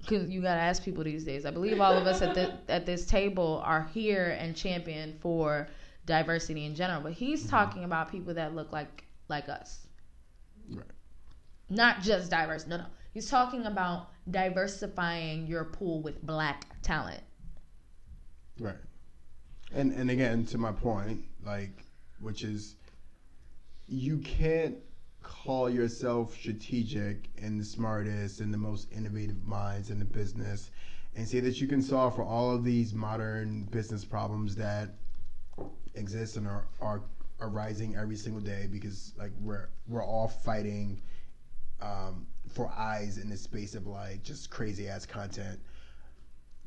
because 0.00 0.30
you 0.30 0.40
gotta 0.42 0.60
ask 0.60 0.82
people 0.82 1.04
these 1.04 1.24
days. 1.24 1.44
I 1.44 1.50
believe 1.50 1.80
all 1.80 1.94
of 1.94 2.06
us 2.06 2.22
at 2.22 2.34
the 2.34 2.58
at 2.68 2.86
this 2.86 3.06
table 3.06 3.62
are 3.64 3.88
here 3.92 4.36
and 4.38 4.54
champion 4.54 5.18
for 5.20 5.68
diversity 6.06 6.64
in 6.64 6.74
general. 6.74 7.00
But 7.00 7.12
he's 7.12 7.40
mm-hmm. 7.40 7.50
talking 7.50 7.84
about 7.84 8.10
people 8.10 8.34
that 8.34 8.54
look 8.54 8.72
like 8.72 9.04
like 9.28 9.48
us, 9.48 9.86
Right. 10.70 10.84
not 11.68 12.00
just 12.00 12.30
diverse. 12.30 12.66
No, 12.66 12.78
no. 12.78 12.86
He's 13.12 13.28
talking 13.30 13.66
about 13.66 14.10
diversifying 14.30 15.46
your 15.46 15.64
pool 15.64 16.02
with 16.02 16.24
black 16.24 16.66
talent. 16.82 17.22
Right. 18.60 18.76
And 19.72 19.92
and 19.92 20.10
again, 20.10 20.46
to 20.46 20.58
my 20.58 20.72
point, 20.72 21.24
like, 21.44 21.84
which 22.20 22.42
is, 22.42 22.76
you 23.86 24.18
can't 24.18 24.76
call 25.22 25.68
yourself 25.68 26.34
strategic 26.34 27.28
and 27.42 27.60
the 27.60 27.64
smartest 27.64 28.40
and 28.40 28.52
the 28.52 28.58
most 28.58 28.90
innovative 28.92 29.46
minds 29.46 29.90
in 29.90 29.98
the 29.98 30.04
business, 30.04 30.70
and 31.16 31.28
say 31.28 31.40
that 31.40 31.60
you 31.60 31.68
can 31.68 31.82
solve 31.82 32.16
for 32.16 32.22
all 32.22 32.54
of 32.54 32.64
these 32.64 32.94
modern 32.94 33.64
business 33.64 34.04
problems 34.04 34.56
that 34.56 34.94
exist 35.94 36.36
and 36.36 36.46
are 36.46 36.66
are 36.80 37.02
arising 37.40 37.96
every 37.96 38.16
single 38.16 38.40
day 38.40 38.66
because 38.70 39.12
like 39.18 39.30
we're 39.40 39.68
we're 39.86 40.04
all 40.04 40.28
fighting 40.28 41.00
um, 41.80 42.26
for 42.48 42.68
eyes 42.76 43.18
in 43.18 43.28
the 43.28 43.36
space 43.36 43.74
of 43.74 43.86
like 43.86 44.22
just 44.22 44.50
crazy 44.50 44.88
ass 44.88 45.06
content 45.06 45.58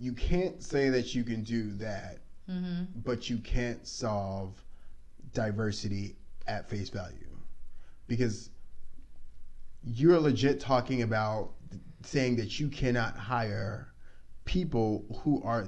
you 0.02 0.14
can't 0.14 0.64
say 0.64 0.90
that 0.90 1.14
you 1.14 1.24
can 1.24 1.44
do 1.44 1.72
that, 1.74 2.18
but 3.06 3.30
you 3.30 3.38
can't 3.38 3.86
solve 3.88 4.62
diversity 5.32 6.16
at 6.48 6.68
face 6.68 6.90
value. 6.90 7.30
Because 8.08 8.50
you're 9.84 10.20
legit 10.20 10.60
talking 10.60 11.04
about 11.04 11.52
saying 12.04 12.36
that 12.38 12.60
you 12.60 12.68
cannot 12.68 13.16
hire 13.16 13.94
people 14.46 15.06
who 15.24 15.42
are 15.44 15.68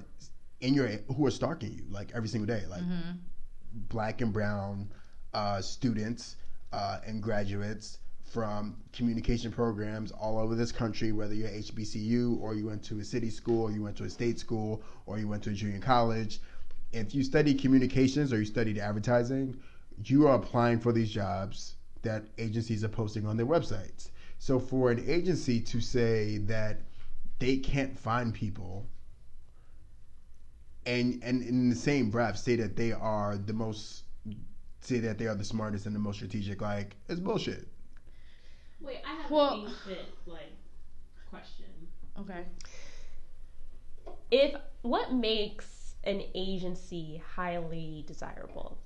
in 0.62 0.74
your 0.74 0.88
who 1.16 1.26
are 1.28 1.32
stalking 1.32 1.72
you 1.72 1.84
like 1.90 2.10
every 2.16 2.28
single 2.28 2.48
day, 2.48 2.64
like 2.70 2.82
black 3.90 4.22
and 4.22 4.34
brown 4.34 4.90
uh, 5.34 5.62
students 5.62 6.38
uh, 6.72 7.00
and 7.06 7.22
graduates 7.22 8.00
from 8.24 8.76
communication 8.94 9.52
programs 9.52 10.12
all 10.12 10.40
over 10.40 10.56
this 10.56 10.72
country, 10.72 11.12
whether 11.12 11.34
you're 11.34 11.50
HBCU 11.50 12.40
or 12.42 12.56
you 12.56 12.66
went 12.66 12.84
to 12.86 13.00
a 13.00 13.04
city 13.04 13.30
school 13.30 13.64
or 13.64 13.72
you 13.72 13.84
went 13.84 13.96
to 13.98 14.06
a 14.06 14.10
state 14.10 14.40
school 14.40 14.82
or 15.06 15.20
you 15.20 15.28
went 15.28 15.44
to 15.44 15.52
a 15.52 15.54
junior 15.54 15.80
college. 15.80 16.40
If 16.92 17.14
you 17.14 17.24
studied 17.24 17.60
communications 17.60 18.34
or 18.34 18.40
you 18.40 18.46
studied 18.46 18.78
advertising, 18.78 19.58
you 20.06 20.28
are 20.28 20.36
applying 20.36 20.80
for 20.80 20.92
these 20.92 21.12
jobs 21.12 21.76
that 22.02 22.24
agencies 22.38 22.84
are 22.84 22.90
posting 22.90 23.26
on 23.26 23.38
their 23.38 23.46
websites. 23.46 24.10
So 24.40 24.60
for 24.60 24.92
an 24.92 25.04
agency 25.08 25.60
to 25.62 25.80
say 25.80 26.40
that 26.40 26.82
they 27.40 27.58
can't 27.58 27.98
find 27.98 28.34
people 28.34 28.86
and 30.86 31.24
and 31.24 31.42
in 31.42 31.70
the 31.70 31.76
same 31.76 32.10
breath 32.10 32.38
say 32.38 32.56
that 32.58 32.76
they 32.76 32.92
are 32.92 33.38
the 33.38 33.54
most 33.54 34.04
say 34.82 35.00
that 35.00 35.18
they 35.18 35.28
are 35.28 35.36
the 35.36 35.44
smartest 35.44 35.86
and 35.86 35.96
the 35.96 36.00
most 36.00 36.18
strategic 36.18 36.62
like 36.62 36.96
it's 37.08 37.20
bullshit 37.20 37.68
Wait, 38.84 38.98
I 39.08 39.14
have 39.22 39.32
Well- 39.32 39.54
a 39.54 39.66
basic 39.66 40.00
like 40.26 40.52
question. 41.30 41.66
Okay. 42.20 42.46
If 44.32 44.56
what 44.82 45.14
makes 45.14 45.96
an 46.04 46.22
agency 46.36 47.22
highly 47.36 48.04
desirable? 48.08 48.78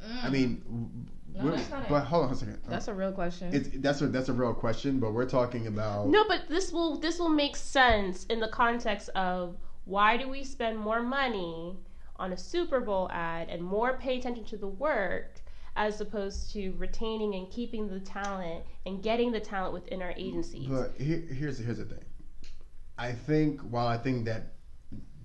Mm. 0.00 0.24
i 0.24 0.28
mean 0.30 1.08
No, 1.34 1.42
we're- 1.44 1.56
that's 1.56 1.70
not 1.70 1.82
it. 1.82 1.88
but 1.88 2.04
hold 2.04 2.26
on 2.26 2.30
a 2.32 2.34
second 2.36 2.60
That's 2.68 2.86
a 2.86 2.94
real 2.94 3.10
question. 3.10 3.52
it's 3.52 3.68
that's 3.78 4.00
a 4.00 4.06
that's 4.06 4.28
a 4.28 4.32
real 4.32 4.54
question 4.54 5.00
but 5.00 5.10
we're 5.12 5.28
talking 5.28 5.66
about 5.66 6.06
No, 6.06 6.24
but 6.28 6.42
this 6.48 6.70
will 6.70 6.96
this 6.98 7.18
will 7.18 7.28
make 7.28 7.56
sense 7.56 8.24
in 8.26 8.38
the 8.38 8.46
context 8.46 9.08
of 9.16 9.56
why 9.86 10.16
do 10.16 10.28
we 10.28 10.44
spend 10.44 10.78
more 10.78 11.02
money 11.02 11.76
on 12.14 12.32
a 12.32 12.36
Super 12.36 12.78
Bowl 12.78 13.10
ad 13.10 13.48
and 13.48 13.60
more 13.60 13.94
pay 13.98 14.18
attention 14.18 14.44
to 14.44 14.56
the 14.56 14.68
work 14.68 15.37
as 15.78 16.00
opposed 16.00 16.52
to 16.52 16.72
retaining 16.72 17.36
and 17.36 17.48
keeping 17.50 17.88
the 17.88 18.00
talent 18.00 18.64
and 18.84 19.00
getting 19.00 19.30
the 19.30 19.38
talent 19.38 19.72
within 19.72 20.02
our 20.02 20.12
agencies. 20.16 20.66
But 20.66 20.92
here, 20.98 21.22
here's 21.32 21.56
here's 21.58 21.78
the 21.78 21.84
thing. 21.84 22.04
I 22.98 23.12
think 23.12 23.60
while 23.60 23.86
I 23.86 23.96
think 23.96 24.24
that 24.26 24.54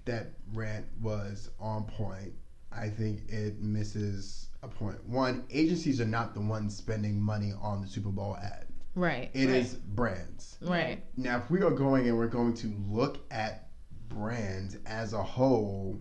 that 0.06 0.28
rant 0.54 0.86
was 1.02 1.50
on 1.60 1.86
point, 1.86 2.34
I 2.72 2.88
think 2.88 3.22
it 3.30 3.60
misses 3.62 4.50
a 4.62 4.68
point. 4.68 5.04
One, 5.08 5.44
agencies 5.50 6.00
are 6.00 6.06
not 6.06 6.36
the 6.36 6.42
ones 6.42 6.78
spending 6.78 7.20
money 7.20 7.52
on 7.60 7.82
the 7.82 7.88
Super 7.88 8.10
Bowl 8.10 8.38
ad. 8.38 8.68
right. 8.94 9.32
It 9.34 9.50
is 9.50 9.74
brands. 9.74 10.58
Right. 10.62 11.04
Now, 11.18 11.38
if 11.38 11.50
we 11.50 11.64
are 11.64 11.72
going 11.72 12.08
and 12.08 12.16
we're 12.16 12.28
going 12.28 12.54
to 12.56 12.72
look 12.88 13.18
at 13.32 13.70
brands 14.08 14.78
as 14.86 15.14
a 15.14 15.24
whole, 15.24 16.00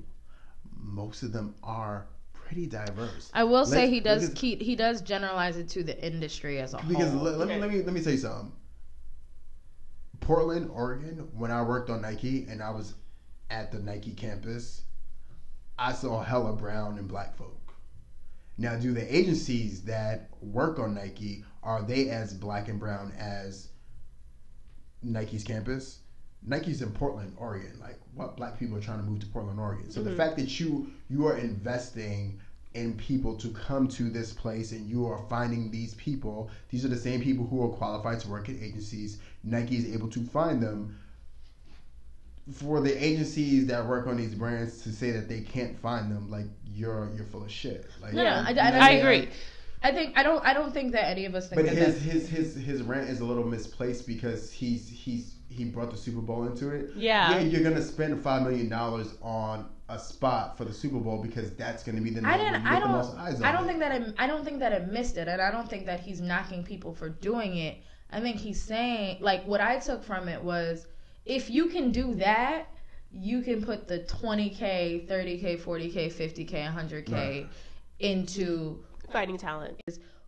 most 0.76 1.22
of 1.22 1.32
them 1.32 1.55
are 1.62 2.07
pretty 2.53 2.66
diverse. 2.66 3.30
I 3.32 3.44
will 3.44 3.64
say 3.64 3.82
Let's- 3.82 3.90
he 3.92 4.00
does 4.00 4.22
because- 4.28 4.38
keep 4.40 4.61
he 4.61 4.76
does 4.76 5.00
generalize 5.00 5.57
it 5.57 5.68
to 5.70 5.82
the 5.82 6.05
industry 6.05 6.59
as 6.61 6.74
a 6.74 6.78
Because 6.86 7.11
whole. 7.12 7.22
let, 7.22 7.38
let 7.38 7.48
me 7.48 7.55
Okay. 7.55 7.61
let 7.61 7.70
me 7.70 7.82
let 7.82 7.94
me 7.94 8.03
tell 8.03 8.12
you 8.12 8.18
something. 8.18 8.53
Portland, 10.20 10.70
Oregon, 10.70 11.28
when 11.36 11.50
I 11.50 11.62
worked 11.62 11.90
on 11.90 12.03
Nike 12.03 12.46
and 12.48 12.62
I 12.62 12.70
was 12.70 12.94
at 13.50 13.72
the 13.72 13.78
Nike 13.80 14.12
campus, 14.12 14.82
I 15.78 15.92
saw 15.92 16.22
hella 16.22 16.55
brown 16.55 16.98
and 16.98 17.09
black 17.09 17.34
folk. 17.36 17.74
Now, 18.57 18.78
do 18.78 18.92
the 18.92 19.14
agencies 19.16 19.82
that 19.84 20.28
work 20.40 20.78
on 20.78 20.94
Nike 20.94 21.44
are 21.62 21.82
they 21.82 22.11
as 22.11 22.34
black 22.34 22.68
and 22.68 22.78
brown 22.78 23.11
as 23.12 23.68
Nike's 25.03 25.42
campus? 25.42 26.00
Nike's 26.47 26.82
in 26.82 26.90
Portland, 26.90 27.34
Oregon. 27.38 27.78
Like, 27.80 27.99
what 28.14 28.36
black 28.36 28.59
people 28.59 28.76
are 28.76 28.80
trying 28.80 28.99
to 28.99 29.05
move 29.05 29.20
to 29.20 29.26
Portland, 29.26 29.59
Oregon? 29.59 29.90
So 29.90 30.03
the 30.03 30.11
mm-hmm. 30.11 30.18
fact 30.18 30.36
that 30.36 30.61
you 30.61 30.90
you 31.09 31.26
are 31.26 31.36
investing 31.38 32.40
in 32.74 32.95
people 32.95 33.36
to 33.36 33.51
come 33.51 33.86
to 33.86 34.09
this 34.09 34.32
place 34.32 34.72
and 34.72 34.88
you 34.88 35.07
are 35.07 35.18
finding 35.28 35.70
these 35.70 35.95
people, 35.95 36.51
these 36.70 36.84
are 36.84 36.88
the 36.88 36.97
same 36.97 37.20
people 37.20 37.47
who 37.47 37.62
are 37.62 37.68
qualified 37.68 38.18
to 38.20 38.28
work 38.28 38.49
at 38.49 38.57
agencies. 38.57 39.18
Nike 39.45 39.76
is 39.76 39.93
able 39.95 40.09
to 40.09 40.24
find 40.24 40.62
them. 40.62 40.99
For 42.55 42.80
the 42.80 42.93
agencies 42.93 43.66
that 43.66 43.86
work 43.86 44.09
on 44.09 44.16
these 44.16 44.34
brands 44.34 44.82
to 44.82 44.90
say 44.90 45.12
that 45.12 45.28
they 45.28 45.43
can't 45.43 45.78
find 45.78 46.11
them, 46.11 46.28
like 46.30 46.47
you're 46.74 47.11
you're 47.14 47.26
full 47.26 47.45
of 47.45 47.53
shit. 47.53 47.86
Like, 48.01 48.14
No, 48.14 48.24
no, 48.24 48.30
I- 48.30 48.49
you 48.49 48.55
know 48.57 48.62
I- 48.62 48.66
I 48.66 48.86
saying? 48.88 49.01
agree. 49.01 49.28
I 49.84 49.93
think 49.93 50.18
I 50.18 50.22
don't 50.22 50.45
I 50.45 50.53
don't 50.53 50.72
think 50.72 50.93
that 50.93 51.09
any 51.09 51.24
of 51.24 51.34
us 51.34 51.49
think 51.49 51.62
But 51.62 51.70
his, 51.70 51.95
that's 51.95 51.99
his 51.99 52.28
his 52.28 52.55
his 52.57 52.82
rant 52.82 53.09
is 53.09 53.20
a 53.20 53.24
little 53.24 53.45
misplaced 53.45 54.07
because 54.07 54.53
he's 54.53 54.88
he's 54.88 55.34
he 55.57 55.64
brought 55.64 55.90
the 55.90 55.96
Super 55.96 56.20
Bowl 56.20 56.46
into 56.46 56.70
it. 56.70 56.90
Yeah. 56.96 57.32
Yeah, 57.32 57.40
you're 57.40 57.62
gonna 57.62 57.82
spend 57.82 58.20
five 58.22 58.42
million 58.42 58.68
dollars 58.68 59.14
on 59.22 59.68
a 59.88 59.98
spot 59.98 60.57
for 60.57 60.64
the 60.64 60.72
Super 60.72 60.98
Bowl 60.98 61.22
because 61.22 61.50
that's 61.55 61.82
gonna 61.82 62.00
be 62.00 62.11
the 62.11 62.20
night 62.22 62.34
I 62.40 62.44
didn't. 62.44 62.62
you 62.62 62.68
I 62.68 62.74
get 62.74 62.82
the 62.82 62.88
most 62.88 63.11
don't. 63.12 63.20
eyes 63.20 63.34
on 63.36 63.44
I 63.44 63.53
don't 63.53 63.64
it. 63.64 63.66
think 63.68 63.78
that 63.80 63.92
it. 64.03 64.14
I 64.18 64.26
don't 64.26 64.44
think 64.44 64.59
that 64.61 64.72
it 64.72 64.90
missed 64.90 65.16
it, 65.16 65.28
and 65.28 65.40
I 65.42 65.50
don't 65.50 65.68
think 65.68 65.86
that 65.86 66.00
he's 66.00 66.20
knocking 66.20 66.64
people 66.64 66.94
for 66.94 67.09
doing 67.09 67.57
it. 67.59 67.78
I 68.11 68.20
think 68.20 68.36
he's 68.36 68.61
saying 68.61 69.18
like 69.20 69.44
what 69.46 69.61
I 69.61 69.78
took 69.78 70.03
from 70.03 70.28
it 70.28 70.42
was, 70.42 70.86
if 71.24 71.50
you 71.50 71.66
can 71.66 71.92
do 71.92 72.14
that, 72.16 72.66
you 73.11 73.42
can 73.42 73.62
put 73.62 73.86
the 73.88 74.00
20k, 74.00 75.07
30k, 75.09 75.61
40k, 75.61 76.12
50k, 76.12 76.74
100k 76.74 77.12
Right. 77.12 77.46
into 78.00 78.82
fighting 79.11 79.36
talent. 79.36 79.80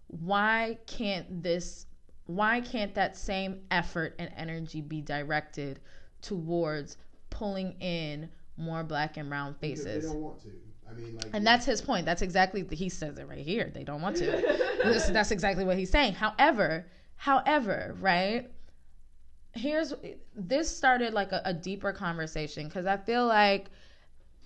why 0.09 0.79
can't 0.87 1.43
this 1.43 1.87
why 2.27 2.61
can't 2.61 2.95
that 2.95 3.17
same 3.17 3.61
effort 3.71 4.15
and 4.19 4.31
energy 4.37 4.81
be 4.81 5.01
directed 5.01 5.81
towards 6.23 6.97
pulling 7.31 7.73
in 7.81 8.29
more 8.57 8.83
black 8.83 9.17
and 9.17 9.29
brown 9.29 9.55
faces 9.55 10.05
They 10.05 10.13
don't 10.13 10.23
want 10.23 10.41
to. 10.43 10.49
I 10.89 10.93
mean, 10.95 11.17
like, 11.17 11.31
and 11.33 11.47
that's 11.47 11.65
his 11.67 11.81
point. 11.81 12.07
That's 12.07 12.23
exactly 12.23 12.65
he 12.71 12.89
says 12.89 13.19
it 13.19 13.27
right 13.29 13.39
here. 13.39 13.71
They 13.75 13.85
don't 13.85 14.01
want 14.03 14.17
to. 14.17 14.61
This- 14.85 15.09
that's 15.09 15.31
exactly 15.31 15.65
what 15.65 15.79
he's 15.79 15.89
saying. 15.91 16.13
However, 16.13 16.87
however, 17.17 17.97
right? 18.01 18.51
Here's 19.55 19.95
this 20.35 20.75
started 20.75 21.15
like 21.15 21.33
a, 21.33 21.41
a 21.47 21.55
deeper 21.55 21.93
conversation 21.93 22.67
because 22.67 22.85
I 22.87 22.97
feel 22.99 23.27
like 23.27 23.71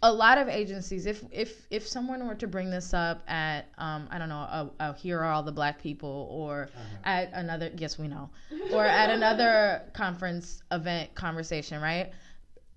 a 0.03 0.13
lot 0.13 0.39
of 0.39 0.49
agencies, 0.49 1.07
if 1.07 1.25
if 1.33 1.67
if 1.71 1.87
someone 1.87 2.27
were 2.27 2.37
to 2.37 2.47
bring 2.47 2.71
this 2.71 2.95
up 2.95 3.23
at 3.27 3.67
um 3.79 4.09
I 4.11 4.19
don't 4.19 4.29
know 4.29 4.37
a, 4.37 4.71
a 4.81 4.95
here 4.95 5.19
are 5.19 5.33
all 5.33 5.43
the 5.43 5.53
black 5.53 5.81
people 5.83 6.29
or 6.31 6.69
at 7.05 7.31
another 7.33 7.73
yes 7.77 7.99
we 7.99 8.07
know 8.07 8.31
or 8.73 8.85
at 8.85 9.11
another 9.11 9.83
conference 9.95 10.63
event 10.71 11.15
conversation 11.15 11.81
right? 11.83 12.13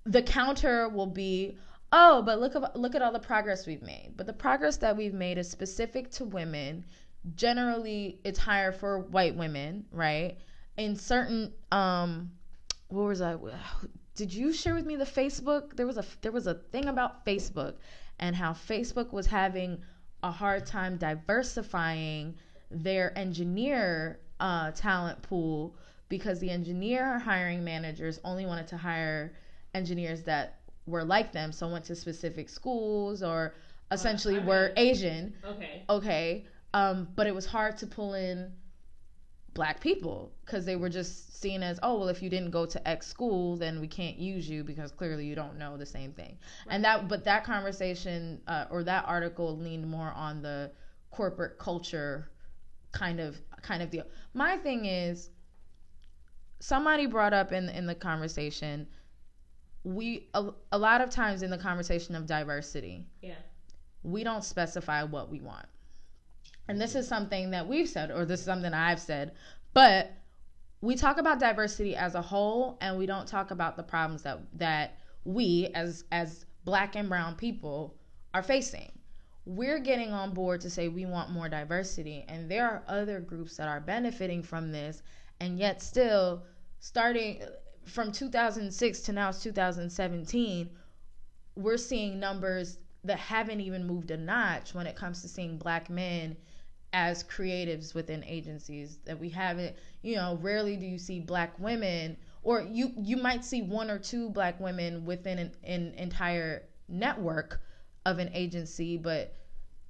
The 0.05 0.24
counter 0.24 0.89
will 0.89 1.07
be 1.07 1.57
oh 1.91 2.24
but 2.24 2.39
look 2.39 2.55
at 2.55 2.76
look 2.76 2.95
at 2.95 3.03
all 3.03 3.11
the 3.11 3.19
progress 3.19 3.67
we've 3.67 3.84
made. 3.84 4.13
But 4.17 4.26
the 4.26 4.34
progress 4.34 4.78
that 4.78 4.97
we've 4.97 5.13
made 5.13 5.38
is 5.38 5.49
specific 5.49 6.09
to 6.11 6.26
women. 6.26 6.86
Generally 7.36 8.19
it's 8.24 8.39
higher 8.39 8.72
for 8.72 8.99
white 8.99 9.36
women, 9.36 9.86
right? 9.91 10.38
In 10.78 10.95
certain 10.95 11.53
um 11.72 12.32
what 12.88 13.03
was 13.03 13.22
I 13.22 13.38
did 14.16 14.34
you 14.34 14.51
share 14.53 14.76
with 14.76 14.86
me 14.86 14.95
the 14.95 15.05
Facebook? 15.05 15.76
There 15.76 15.88
was 15.88 15.97
a 15.97 16.05
there 16.22 16.32
was 16.32 16.47
a 16.47 16.55
thing 16.55 16.88
about 16.88 17.26
Facebook 17.26 17.76
and 18.20 18.36
how 18.36 18.51
Facebook 18.51 19.12
was 19.12 19.28
having 19.28 19.82
a 20.24 20.32
hard 20.32 20.66
time 20.66 20.97
diversifying 20.97 22.36
their 22.70 23.18
engineer 23.18 24.20
uh, 24.39 24.72
talent 24.72 25.22
pool 25.22 25.76
because 26.09 26.39
the 26.39 26.49
engineer 26.49 27.20
hiring 27.20 27.64
managers 27.64 28.20
only 28.24 28.45
wanted 28.45 28.68
to 28.68 28.78
hire 28.78 29.34
engineers 29.74 30.24
that 30.24 30.59
were 30.86 31.03
like 31.03 31.32
them, 31.32 31.51
so 31.51 31.68
went 31.70 31.86
to 31.86 31.95
specific 31.95 32.49
schools 32.49 33.24
or 33.24 33.55
essentially 33.91 34.38
uh, 34.38 34.45
were 34.45 34.74
Asian. 34.78 35.34
Okay. 35.45 35.84
Okay. 35.89 36.45
Um, 36.74 37.07
but 37.16 37.28
it 37.28 37.36
was 37.36 37.45
hard 37.45 37.78
to 37.78 37.88
pull 37.88 38.14
in 38.14 38.51
black 39.53 39.81
people 39.81 40.31
because 40.45 40.65
they 40.65 40.75
were 40.75 40.89
just 40.89 41.39
seen 41.41 41.61
as 41.63 41.79
oh 41.83 41.97
well 41.97 42.07
if 42.07 42.21
you 42.21 42.29
didn't 42.29 42.51
go 42.51 42.65
to 42.65 42.87
x 42.87 43.07
school 43.07 43.57
then 43.57 43.81
we 43.81 43.87
can't 43.87 44.17
use 44.17 44.49
you 44.49 44.63
because 44.63 44.91
clearly 44.91 45.25
you 45.25 45.35
don't 45.35 45.57
know 45.57 45.75
the 45.77 45.85
same 45.85 46.13
thing. 46.13 46.37
Right. 46.67 46.75
and 46.75 46.85
that 46.85 47.07
but 47.07 47.23
that 47.25 47.43
conversation 47.43 48.41
uh, 48.47 48.65
or 48.69 48.83
that 48.83 49.05
article 49.07 49.57
leaned 49.57 49.89
more 49.89 50.11
on 50.15 50.41
the 50.41 50.71
corporate 51.09 51.59
culture 51.59 52.31
kind 52.91 53.19
of 53.19 53.35
kind 53.61 53.83
of 53.83 53.89
deal. 53.89 54.05
My 54.33 54.57
thing 54.57 54.85
is 54.85 55.29
somebody 56.59 57.07
brought 57.07 57.33
up 57.33 57.51
in 57.51 57.69
in 57.69 57.85
the 57.85 57.95
conversation 57.95 58.87
we 59.83 60.29
a, 60.33 60.49
a 60.71 60.77
lot 60.77 61.01
of 61.01 61.09
times 61.09 61.41
in 61.41 61.49
the 61.49 61.57
conversation 61.57 62.15
of 62.15 62.25
diversity 62.27 63.07
yeah. 63.21 63.33
we 64.03 64.23
don't 64.23 64.43
specify 64.43 65.03
what 65.03 65.29
we 65.29 65.41
want 65.41 65.65
and 66.72 66.82
this 66.82 66.95
is 66.95 67.07
something 67.07 67.51
that 67.51 67.67
we've 67.67 67.89
said 67.89 68.09
or 68.11 68.26
this 68.26 68.39
is 68.39 68.45
something 68.45 68.74
i've 68.74 68.99
said 68.99 69.34
but 69.74 70.11
we 70.82 70.95
talk 70.95 71.17
about 71.19 71.39
diversity 71.39 71.95
as 71.95 72.15
a 72.15 72.22
whole 72.22 72.78
and 72.82 72.97
we 72.97 73.05
don't 73.05 73.28
talk 73.28 73.51
about 73.51 73.78
the 73.78 73.84
problems 73.84 74.24
that 74.24 74.39
that 74.57 74.97
we 75.24 75.69
as 75.76 76.03
as 76.11 76.45
black 76.65 76.95
and 76.95 77.09
brown 77.09 77.36
people 77.36 77.95
are 78.34 78.43
facing. 78.43 78.91
We're 79.45 79.80
getting 79.80 80.11
on 80.11 80.34
board 80.34 80.61
to 80.61 80.69
say 80.69 80.88
we 80.88 81.05
want 81.05 81.32
more 81.32 81.49
diversity 81.49 82.26
and 82.28 82.49
there 82.49 82.65
are 82.67 82.84
other 82.88 83.19
groups 83.19 83.57
that 83.57 83.67
are 83.67 83.80
benefiting 83.80 84.41
from 84.43 84.72
this 84.72 85.03
and 85.39 85.59
yet 85.59 85.82
still 85.82 86.43
starting 86.80 87.41
uh, 87.41 87.47
from 87.86 88.11
2006 88.11 89.01
to 89.01 89.11
now 89.11 89.30
it's 89.30 89.41
2017 89.43 90.69
we're 91.55 91.78
seeing 91.78 92.19
numbers 92.19 92.78
that 93.03 93.17
haven't 93.17 93.59
even 93.59 93.86
moved 93.86 94.11
a 94.11 94.17
notch 94.17 94.74
when 94.74 94.86
it 94.86 94.95
comes 94.95 95.22
to 95.22 95.28
seeing 95.28 95.57
black 95.57 95.89
men 95.89 96.38
as 96.93 97.23
creatives 97.23 97.93
within 97.93 98.23
agencies 98.25 98.97
that 99.05 99.19
we 99.19 99.29
haven't 99.29 99.75
you 100.01 100.15
know 100.15 100.37
rarely 100.41 100.75
do 100.75 100.85
you 100.85 100.97
see 100.97 101.19
black 101.19 101.57
women 101.59 102.17
or 102.43 102.61
you 102.61 102.91
you 102.97 103.15
might 103.15 103.45
see 103.45 103.61
one 103.61 103.89
or 103.89 103.99
two 103.99 104.29
black 104.29 104.59
women 104.59 105.05
within 105.05 105.39
an, 105.39 105.51
an 105.63 105.93
entire 105.97 106.63
network 106.89 107.61
of 108.05 108.19
an 108.19 108.29
agency 108.33 108.97
but 108.97 109.33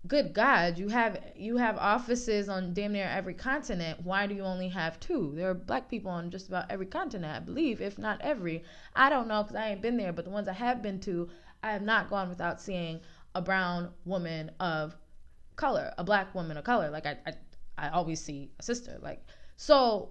good 0.08 0.34
god 0.34 0.78
you 0.78 0.90
have 0.90 1.20
you 1.36 1.58
have 1.58 1.78
offices 1.78 2.50
on 2.50 2.74
damn 2.74 2.92
near 2.92 3.08
every 3.08 3.36
continent. 3.36 4.00
Why 4.04 4.26
do 4.26 4.34
you 4.34 4.42
only 4.42 4.70
have 4.70 5.00
two? 5.00 5.32
There 5.36 5.50
are 5.50 5.54
black 5.54 5.90
people 5.90 6.12
on 6.12 6.32
just 6.32 6.48
about 6.48 6.70
every 6.70 6.88
continent 6.88 7.36
i 7.36 7.40
believe 7.40 7.82
if 7.82 7.98
not 7.98 8.20
every. 8.22 8.64
I 8.96 9.10
don't 9.10 9.28
know 9.28 9.44
because 9.44 9.56
i 9.56 9.70
ain't 9.70 9.82
been 9.82 9.98
there 9.98 10.14
but 10.14 10.26
the 10.26 10.32
ones 10.32 10.48
i 10.48 10.54
have 10.54 10.82
been 10.82 11.00
to 11.02 11.30
i 11.64 11.72
have 11.72 11.82
not 11.82 12.10
gone 12.10 12.30
without 12.30 12.62
seeing 12.62 13.00
a 13.34 13.42
brown 13.42 13.90
woman 14.06 14.52
of 14.60 14.96
color, 15.62 15.94
a 15.98 16.04
black 16.04 16.28
woman 16.36 16.58
of 16.58 16.64
color. 16.64 16.90
Like 16.98 17.06
I, 17.06 17.16
I, 17.30 17.34
I 17.78 17.90
always 17.90 18.20
see 18.28 18.52
a 18.60 18.64
sister. 18.64 18.98
Like 19.02 19.20
so. 19.56 20.10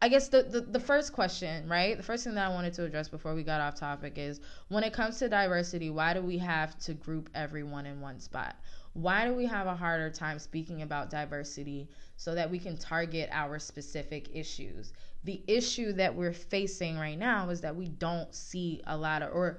I 0.00 0.08
guess 0.08 0.28
the, 0.28 0.44
the, 0.44 0.60
the 0.60 0.78
first 0.78 1.12
question, 1.12 1.68
right? 1.68 1.96
The 1.96 2.04
first 2.04 2.22
thing 2.22 2.36
that 2.36 2.46
I 2.48 2.54
wanted 2.54 2.72
to 2.74 2.84
address 2.84 3.08
before 3.08 3.34
we 3.34 3.42
got 3.42 3.60
off 3.60 3.74
topic 3.74 4.12
is 4.16 4.40
when 4.68 4.84
it 4.84 4.92
comes 4.92 5.18
to 5.18 5.28
diversity, 5.28 5.90
why 5.90 6.14
do 6.14 6.22
we 6.22 6.38
have 6.38 6.78
to 6.86 6.94
group 6.94 7.28
everyone 7.34 7.84
in 7.84 8.00
one 8.00 8.20
spot? 8.20 8.54
Why 8.92 9.26
do 9.26 9.34
we 9.34 9.44
have 9.46 9.66
a 9.66 9.74
harder 9.74 10.08
time 10.10 10.38
speaking 10.38 10.82
about 10.82 11.10
diversity 11.10 11.88
so 12.16 12.32
that 12.36 12.48
we 12.48 12.60
can 12.60 12.76
target 12.76 13.28
our 13.32 13.58
specific 13.58 14.28
issues? 14.32 14.92
The 15.24 15.42
issue 15.48 15.92
that 15.94 16.14
we're 16.14 16.32
facing 16.32 16.96
right 16.96 17.18
now 17.18 17.48
is 17.48 17.60
that 17.62 17.74
we 17.74 17.88
don't 17.88 18.32
see 18.32 18.80
a 18.86 18.96
lot 18.96 19.22
of, 19.22 19.34
or 19.34 19.58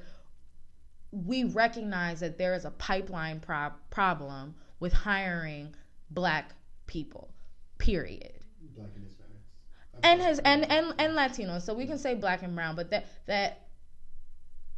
we 1.11 1.43
recognize 1.43 2.21
that 2.21 2.37
there 2.37 2.53
is 2.53 2.63
a 2.63 2.71
pipeline 2.71 3.41
pro- 3.41 3.73
problem 3.89 4.55
with 4.79 4.93
hiring 4.93 5.73
black 6.11 6.53
people. 6.87 7.29
Period. 7.77 8.33
Black 8.75 8.89
and 8.95 9.05
Hispanics. 9.05 9.99
And 10.03 10.21
his 10.21 10.39
and, 10.39 10.69
and 10.71 10.93
and 10.97 11.13
Latinos. 11.13 11.61
So 11.61 11.73
we 11.73 11.85
can 11.85 11.97
say 11.97 12.15
black 12.15 12.43
and 12.43 12.55
brown, 12.55 12.75
but 12.75 12.89
that 12.91 13.07
that 13.25 13.69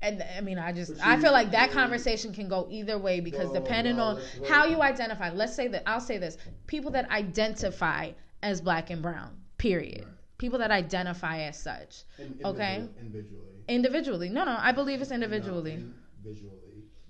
and 0.01 0.23
I 0.35 0.41
mean, 0.41 0.57
I 0.57 0.71
just 0.71 0.93
I 1.03 1.19
feel 1.19 1.31
like 1.31 1.51
that 1.51 1.71
conversation 1.71 2.33
can 2.33 2.47
go 2.47 2.67
either 2.71 2.97
way 2.97 3.19
because 3.19 3.51
depending 3.51 3.99
on 3.99 4.19
how 4.47 4.65
you 4.65 4.81
identify. 4.81 5.29
Let's 5.29 5.55
say 5.55 5.67
that 5.69 5.83
I'll 5.85 5.99
say 5.99 6.17
this: 6.17 6.37
people 6.67 6.91
that 6.91 7.09
identify 7.11 8.11
as 8.41 8.61
black 8.61 8.89
and 8.89 9.01
brown. 9.01 9.37
Period. 9.57 10.05
Right. 10.05 10.13
People 10.39 10.57
that 10.59 10.71
identify 10.71 11.41
as 11.41 11.59
such. 11.59 12.03
In, 12.17 12.39
okay. 12.43 12.87
Individually. 12.99 13.45
Individually. 13.67 14.29
No, 14.29 14.43
no. 14.43 14.57
I 14.57 14.71
believe 14.71 15.01
it's 15.01 15.11
individually. 15.11 15.77
No, 15.77 15.93
individually. 16.25 16.57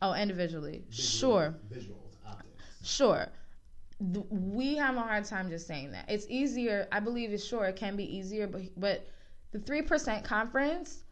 Oh, 0.02 0.14
individually. 0.14 0.84
Visually. 0.90 1.08
Sure. 1.08 1.56
Visual. 1.70 2.01
Sure. 2.84 3.28
We 4.00 4.76
have 4.78 4.96
a 4.96 5.02
hard 5.02 5.26
time 5.26 5.50
just 5.50 5.68
saying 5.68 5.92
that. 5.92 6.06
It's 6.10 6.26
easier. 6.30 6.88
I 6.92 7.00
believe 7.00 7.32
it's 7.32 7.46
sure 7.46 7.66
it 7.66 7.76
can 7.76 7.96
be 7.96 8.18
easier, 8.18 8.48
but 8.48 8.62
but 8.76 9.08
the 9.52 9.60
three 9.60 9.84
percent 9.84 10.26
conference, 10.26 11.04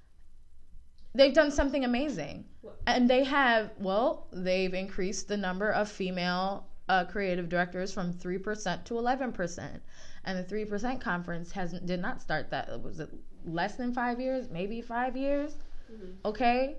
they've 1.14 1.34
done 1.34 1.52
something 1.52 1.86
amazing, 1.86 2.46
and 2.88 3.08
they 3.08 3.24
have 3.24 3.72
well, 3.78 4.28
they've 4.32 4.74
increased 4.74 5.28
the 5.28 5.38
number 5.38 5.70
of 5.70 5.88
female 5.90 6.66
uh, 6.88 7.06
creative 7.06 7.48
directors 7.48 7.94
from 7.94 8.12
three 8.12 8.40
percent 8.40 8.86
to 8.86 8.98
eleven 8.98 9.32
percent, 9.32 9.84
and 10.26 10.40
the 10.40 10.44
three 10.44 10.66
percent 10.66 11.00
conference 11.00 11.52
has 11.52 11.74
did 11.82 12.00
not 12.00 12.22
start 12.22 12.50
that. 12.50 12.82
Was 12.82 13.00
it 13.00 13.10
less 13.46 13.76
than 13.76 13.94
five 13.94 14.20
years? 14.20 14.50
Maybe 14.50 14.82
five 14.82 15.16
years. 15.16 15.54
Mm-hmm. 15.92 16.06
Okay, 16.26 16.78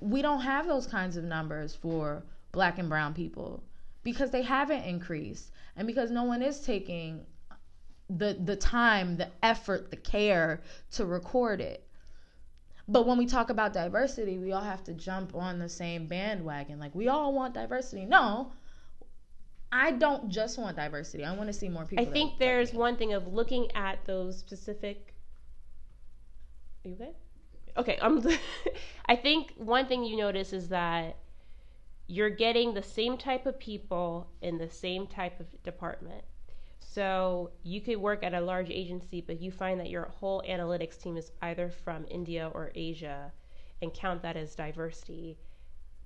we 0.00 0.22
don't 0.22 0.40
have 0.40 0.66
those 0.66 0.88
kinds 0.88 1.16
of 1.16 1.22
numbers 1.22 1.76
for 1.76 2.24
black 2.50 2.78
and 2.78 2.88
brown 2.88 3.14
people 3.14 3.62
because 4.02 4.30
they 4.30 4.42
haven't 4.42 4.82
increased 4.84 5.50
and 5.76 5.86
because 5.86 6.10
no 6.10 6.24
one 6.24 6.42
is 6.42 6.60
taking 6.60 7.24
the 8.08 8.36
the 8.44 8.56
time, 8.56 9.16
the 9.16 9.28
effort, 9.42 9.90
the 9.90 9.96
care 9.96 10.60
to 10.92 11.06
record 11.06 11.60
it. 11.60 11.86
But 12.88 13.06
when 13.06 13.18
we 13.18 13.26
talk 13.26 13.50
about 13.50 13.72
diversity, 13.72 14.38
we 14.38 14.50
all 14.52 14.62
have 14.62 14.82
to 14.84 14.94
jump 14.94 15.34
on 15.34 15.58
the 15.60 15.68
same 15.68 16.06
bandwagon. 16.06 16.80
Like 16.80 16.94
we 16.94 17.08
all 17.08 17.32
want 17.32 17.54
diversity. 17.54 18.04
No, 18.04 18.52
I 19.70 19.92
don't 19.92 20.28
just 20.28 20.58
want 20.58 20.76
diversity. 20.76 21.24
I 21.24 21.34
want 21.36 21.48
to 21.48 21.52
see 21.52 21.68
more 21.68 21.84
people. 21.84 22.04
I 22.04 22.10
think 22.10 22.38
there's 22.38 22.72
one 22.72 22.96
thing 22.96 23.12
of 23.12 23.28
looking 23.28 23.70
at 23.76 24.04
those 24.04 24.38
specific. 24.38 25.14
Are 26.84 26.88
you 26.88 26.96
good? 26.96 27.14
Okay. 27.76 27.96
Um, 27.98 28.26
I 29.06 29.14
think 29.14 29.52
one 29.56 29.86
thing 29.86 30.02
you 30.02 30.16
notice 30.16 30.52
is 30.52 30.68
that 30.70 31.16
you're 32.10 32.28
getting 32.28 32.74
the 32.74 32.82
same 32.82 33.16
type 33.16 33.46
of 33.46 33.56
people 33.60 34.26
in 34.42 34.58
the 34.58 34.68
same 34.68 35.06
type 35.06 35.38
of 35.38 35.62
department. 35.62 36.24
So 36.80 37.52
you 37.62 37.80
could 37.80 37.98
work 37.98 38.24
at 38.24 38.34
a 38.34 38.40
large 38.40 38.68
agency, 38.68 39.20
but 39.20 39.40
you 39.40 39.52
find 39.52 39.78
that 39.78 39.90
your 39.90 40.06
whole 40.06 40.42
analytics 40.48 41.00
team 41.00 41.16
is 41.16 41.30
either 41.40 41.70
from 41.70 42.04
India 42.10 42.50
or 42.52 42.72
Asia 42.74 43.30
and 43.80 43.94
count 43.94 44.22
that 44.22 44.36
as 44.36 44.56
diversity. 44.56 45.38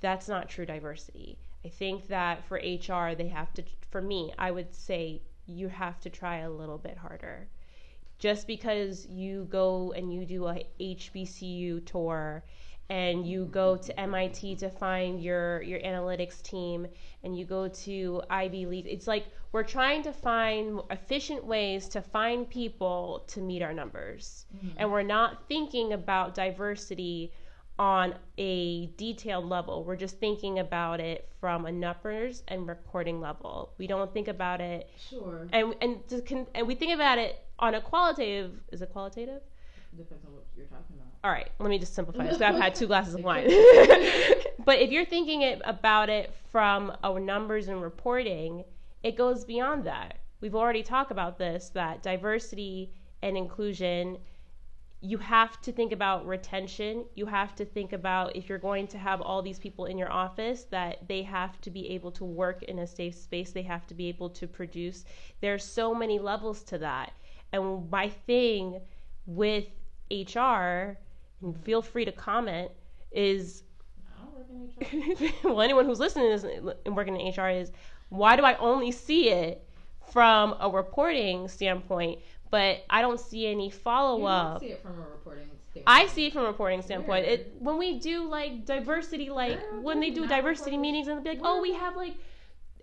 That's 0.02 0.28
not 0.28 0.50
true 0.50 0.66
diversity. 0.66 1.38
I 1.64 1.70
think 1.70 2.06
that 2.08 2.44
for 2.44 2.56
HR, 2.56 3.14
they 3.14 3.28
have 3.28 3.54
to, 3.54 3.64
for 3.90 4.02
me, 4.02 4.30
I 4.38 4.50
would 4.50 4.74
say 4.74 5.22
you 5.46 5.68
have 5.68 6.00
to 6.00 6.10
try 6.10 6.40
a 6.40 6.50
little 6.50 6.76
bit 6.76 6.98
harder. 6.98 7.48
Just 8.18 8.46
because 8.46 9.06
you 9.06 9.46
go 9.50 9.92
and 9.92 10.12
you 10.12 10.26
do 10.26 10.48
a 10.48 10.66
HBCU 10.78 11.86
tour 11.86 12.44
and 12.90 13.26
you 13.26 13.46
go 13.46 13.76
to 13.76 14.00
MIT 14.00 14.56
to 14.56 14.68
find 14.68 15.22
your 15.22 15.62
your 15.62 15.80
analytics 15.80 16.42
team 16.42 16.86
and 17.22 17.36
you 17.36 17.44
go 17.44 17.68
to 17.68 18.22
Ivy 18.28 18.66
League. 18.66 18.86
It's 18.86 19.06
like 19.06 19.26
we're 19.52 19.62
trying 19.62 20.02
to 20.02 20.12
find 20.12 20.80
efficient 20.90 21.44
ways 21.44 21.88
to 21.90 22.02
find 22.02 22.48
people 22.48 23.24
to 23.28 23.40
meet 23.40 23.62
our 23.62 23.72
numbers. 23.72 24.46
Mm-hmm. 24.54 24.68
And 24.76 24.92
we're 24.92 25.02
not 25.02 25.48
thinking 25.48 25.92
about 25.92 26.34
diversity 26.34 27.32
on 27.78 28.14
a 28.38 28.86
detailed 28.96 29.46
level. 29.46 29.82
We're 29.84 29.96
just 29.96 30.18
thinking 30.18 30.58
about 30.60 31.00
it 31.00 31.28
from 31.40 31.66
a 31.66 31.72
numbers 31.72 32.42
and 32.48 32.68
reporting 32.68 33.20
level. 33.20 33.72
We 33.78 33.86
don't 33.86 34.12
think 34.12 34.28
about 34.28 34.60
it. 34.60 34.90
Sure. 35.10 35.48
And 35.52 35.74
and 35.80 36.06
to, 36.08 36.46
and 36.54 36.66
we 36.66 36.74
think 36.74 36.94
about 36.94 37.18
it 37.18 37.44
on 37.58 37.74
a 37.74 37.80
qualitative. 37.80 38.52
Is 38.70 38.82
it 38.82 38.90
qualitative? 38.92 39.42
Depends 39.96 40.24
on 40.24 40.34
what 40.34 40.44
you're 40.56 40.66
talking 40.66 40.96
about. 40.96 41.03
All 41.24 41.30
right, 41.30 41.48
let 41.58 41.70
me 41.70 41.78
just 41.78 41.94
simplify 41.94 42.26
this. 42.26 42.40
I've 42.42 42.54
had 42.54 42.74
two 42.74 42.86
glasses 42.86 43.14
of 43.14 43.24
wine. 43.24 43.44
but 44.64 44.78
if 44.78 44.90
you're 44.90 45.06
thinking 45.06 45.40
it, 45.40 45.62
about 45.64 46.10
it 46.10 46.34
from 46.52 46.92
our 47.02 47.18
numbers 47.18 47.68
and 47.68 47.80
reporting, 47.80 48.62
it 49.02 49.16
goes 49.16 49.42
beyond 49.42 49.84
that. 49.84 50.18
We've 50.42 50.54
already 50.54 50.82
talked 50.82 51.10
about 51.10 51.38
this 51.38 51.70
that 51.70 52.02
diversity 52.02 52.92
and 53.22 53.38
inclusion 53.38 54.18
you 55.04 55.18
have 55.18 55.60
to 55.60 55.70
think 55.70 55.92
about 55.92 56.26
retention. 56.26 57.04
You 57.14 57.26
have 57.26 57.54
to 57.56 57.64
think 57.66 57.92
about 57.92 58.34
if 58.34 58.48
you're 58.48 58.56
going 58.56 58.86
to 58.86 58.98
have 58.98 59.20
all 59.20 59.42
these 59.42 59.58
people 59.58 59.84
in 59.84 59.98
your 59.98 60.10
office 60.10 60.64
that 60.70 61.06
they 61.08 61.22
have 61.22 61.60
to 61.60 61.70
be 61.70 61.90
able 61.90 62.10
to 62.12 62.24
work 62.24 62.62
in 62.62 62.78
a 62.78 62.86
safe 62.86 63.14
space. 63.14 63.52
They 63.52 63.62
have 63.62 63.86
to 63.88 63.94
be 63.94 64.08
able 64.08 64.30
to 64.30 64.46
produce. 64.46 65.04
There's 65.42 65.62
so 65.62 65.94
many 65.94 66.18
levels 66.18 66.62
to 66.64 66.78
that. 66.78 67.12
And 67.52 67.90
my 67.90 68.08
thing 68.08 68.80
with 69.26 69.66
HR, 70.10 70.96
and 71.42 71.56
feel 71.64 71.82
free 71.82 72.04
to 72.04 72.12
comment, 72.12 72.70
is 73.12 73.62
well, 75.44 75.60
anyone 75.60 75.84
who's 75.84 76.00
listening 76.00 76.30
is 76.30 76.44
and 76.44 76.96
working 76.96 77.18
in 77.18 77.32
HR 77.34 77.48
is 77.48 77.72
why 78.08 78.36
do 78.36 78.42
I 78.42 78.56
only 78.56 78.92
see 78.92 79.30
it 79.30 79.66
from 80.12 80.54
a 80.60 80.68
reporting 80.68 81.48
standpoint? 81.48 82.20
but 82.54 82.84
I 82.88 83.00
don't 83.00 83.18
see 83.18 83.48
any 83.48 83.68
follow 83.68 84.26
up. 84.26 84.60
see 84.60 84.66
it 84.68 84.80
from 84.80 84.92
a 84.92 85.10
reporting 85.10 85.48
standpoint. 85.72 85.84
I 85.88 86.06
see 86.06 86.26
it 86.26 86.32
from 86.32 86.44
a 86.44 86.46
reporting 86.46 86.82
standpoint. 86.82 87.26
It, 87.26 87.52
when 87.58 87.78
we 87.78 87.98
do 87.98 88.28
like 88.28 88.64
diversity, 88.64 89.28
like 89.28 89.58
when 89.82 89.98
they 89.98 90.10
do 90.10 90.28
diversity 90.28 90.76
meetings, 90.76 91.08
and 91.08 91.26
they're 91.26 91.34
like, 91.34 91.42
oh, 91.42 91.60
we 91.60 91.74
have 91.74 91.96
like 91.96 92.14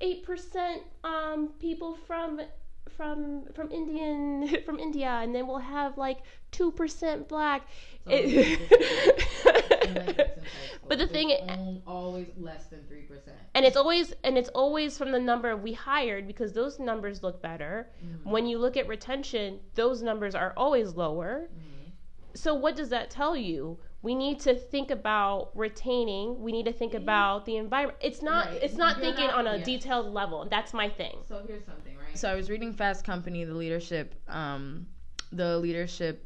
eight 0.01 0.25
percent 0.25 0.81
um, 1.05 1.51
people 1.61 1.95
from 2.05 2.41
from 2.89 3.43
from 3.53 3.71
Indian 3.71 4.47
from 4.65 4.79
India, 4.79 5.09
and 5.21 5.33
then 5.33 5.47
we'll 5.47 5.57
have 5.57 5.97
like 5.97 6.19
two 6.51 6.71
percent 6.71 7.27
black. 7.27 7.67
It, 8.07 8.59
but 10.87 10.97
the 10.97 11.07
thing, 11.07 11.81
always 11.85 12.27
less 12.37 12.67
than 12.67 12.81
three 12.87 13.01
percent, 13.01 13.37
and 13.55 13.65
it's 13.65 13.77
always 13.77 14.13
and 14.23 14.37
it's 14.37 14.49
always 14.49 14.97
from 14.97 15.11
the 15.11 15.19
number 15.19 15.55
we 15.55 15.73
hired 15.73 16.27
because 16.27 16.53
those 16.53 16.79
numbers 16.79 17.23
look 17.23 17.41
better. 17.41 17.89
Mm-hmm. 18.03 18.29
When 18.29 18.45
you 18.45 18.57
look 18.57 18.77
at 18.77 18.87
retention, 18.87 19.59
those 19.75 20.01
numbers 20.01 20.35
are 20.35 20.53
always 20.57 20.95
lower. 20.95 21.49
Mm-hmm. 21.51 21.89
So 22.33 22.53
what 22.53 22.75
does 22.75 22.89
that 22.89 23.09
tell 23.09 23.35
you? 23.35 23.77
We 24.03 24.15
need 24.15 24.39
to 24.41 24.55
think 24.55 24.89
about 24.89 25.51
retaining. 25.53 26.41
We 26.41 26.51
need 26.51 26.65
to 26.65 26.73
think 26.73 26.93
mm-hmm. 26.93 27.03
about 27.03 27.45
the 27.45 27.57
environment. 27.57 27.99
It's 28.01 28.21
not. 28.21 28.47
Right. 28.47 28.63
It's 28.63 28.75
not 28.75 28.97
You're 28.97 29.05
thinking 29.05 29.27
not, 29.27 29.45
on 29.45 29.47
a 29.47 29.63
detailed 29.63 30.11
level. 30.11 30.47
That's 30.49 30.73
my 30.73 30.89
thing. 30.89 31.17
So 31.27 31.43
here's 31.47 31.65
something, 31.65 31.95
right? 32.11 32.17
So 32.19 32.29
I 32.31 32.35
was 32.35 32.49
reading 32.49 32.73
Fast 32.73 33.05
Company, 33.05 33.43
the 33.43 33.53
leadership, 33.53 34.15
um, 34.27 34.87
the 35.31 35.57
leadership 35.57 36.25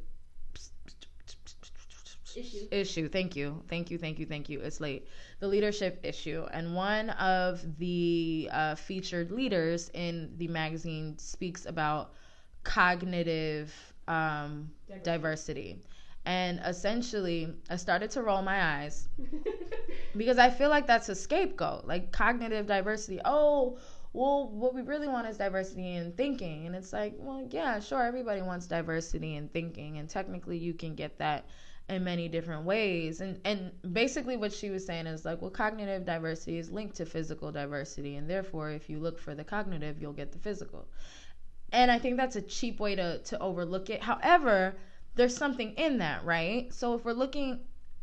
issue. 2.35 2.67
Issue. 2.71 3.09
Thank 3.09 3.35
you. 3.35 3.63
Thank 3.69 3.91
you. 3.91 3.97
Thank 3.97 4.19
you. 4.19 4.25
Thank 4.25 4.49
you. 4.49 4.59
It's 4.61 4.81
late. 4.81 5.07
The 5.39 5.47
leadership 5.47 5.99
issue. 6.03 6.45
And 6.51 6.75
one 6.75 7.11
of 7.11 7.77
the 7.77 8.49
uh, 8.51 8.75
featured 8.75 9.31
leaders 9.31 9.89
in 9.93 10.33
the 10.37 10.47
magazine 10.47 11.17
speaks 11.17 11.65
about 11.65 12.13
cognitive 12.63 13.73
um, 14.07 14.69
diversity. 14.87 15.03
diversity. 15.03 15.81
And 16.27 16.59
essentially, 16.65 17.53
I 17.69 17.75
started 17.75 18.09
to 18.11 18.23
roll 18.23 18.41
my 18.41 18.81
eyes 18.81 19.07
because 20.17 20.39
I 20.39 20.49
feel 20.49 20.69
like 20.69 20.87
that's 20.87 21.07
a 21.09 21.15
scapegoat, 21.15 21.85
like 21.85 22.11
cognitive 22.11 22.65
diversity. 22.65 23.19
Oh, 23.23 23.77
well, 24.15 24.49
what 24.49 24.73
we 24.73 24.81
really 24.81 25.07
want 25.07 25.27
is 25.27 25.37
diversity 25.37 25.95
in 25.95 26.13
thinking. 26.13 26.65
And 26.65 26.75
it's 26.75 26.93
like, 26.93 27.13
well, 27.17 27.45
yeah, 27.51 27.79
sure, 27.79 28.01
everybody 28.01 28.41
wants 28.41 28.65
diversity 28.65 29.35
in 29.35 29.49
thinking. 29.49 29.97
And 29.97 30.09
technically, 30.09 30.57
you 30.57 30.73
can 30.73 30.95
get 30.95 31.17
that 31.19 31.45
in 31.89 32.03
many 32.03 32.27
different 32.27 32.63
ways. 32.63 33.21
And 33.21 33.39
and 33.45 33.71
basically 33.93 34.37
what 34.37 34.53
she 34.53 34.69
was 34.69 34.85
saying 34.85 35.07
is 35.07 35.25
like, 35.25 35.41
well, 35.41 35.51
cognitive 35.51 36.05
diversity 36.05 36.57
is 36.57 36.71
linked 36.71 36.95
to 36.95 37.05
physical 37.05 37.51
diversity, 37.51 38.15
and 38.15 38.29
therefore, 38.29 38.71
if 38.71 38.89
you 38.89 38.99
look 38.99 39.19
for 39.19 39.35
the 39.35 39.43
cognitive, 39.43 40.01
you'll 40.01 40.13
get 40.13 40.31
the 40.31 40.39
physical. 40.39 40.87
And 41.71 41.91
I 41.91 41.99
think 41.99 42.17
that's 42.17 42.37
a 42.37 42.41
cheap 42.41 42.79
way 42.79 42.95
to 42.95 43.19
to 43.19 43.39
overlook 43.39 43.89
it. 43.89 44.01
However, 44.01 44.75
there's 45.15 45.35
something 45.35 45.73
in 45.73 45.97
that, 45.97 46.23
right? 46.23 46.73
So 46.73 46.95
if 46.95 47.03
we're 47.03 47.13
looking 47.13 47.59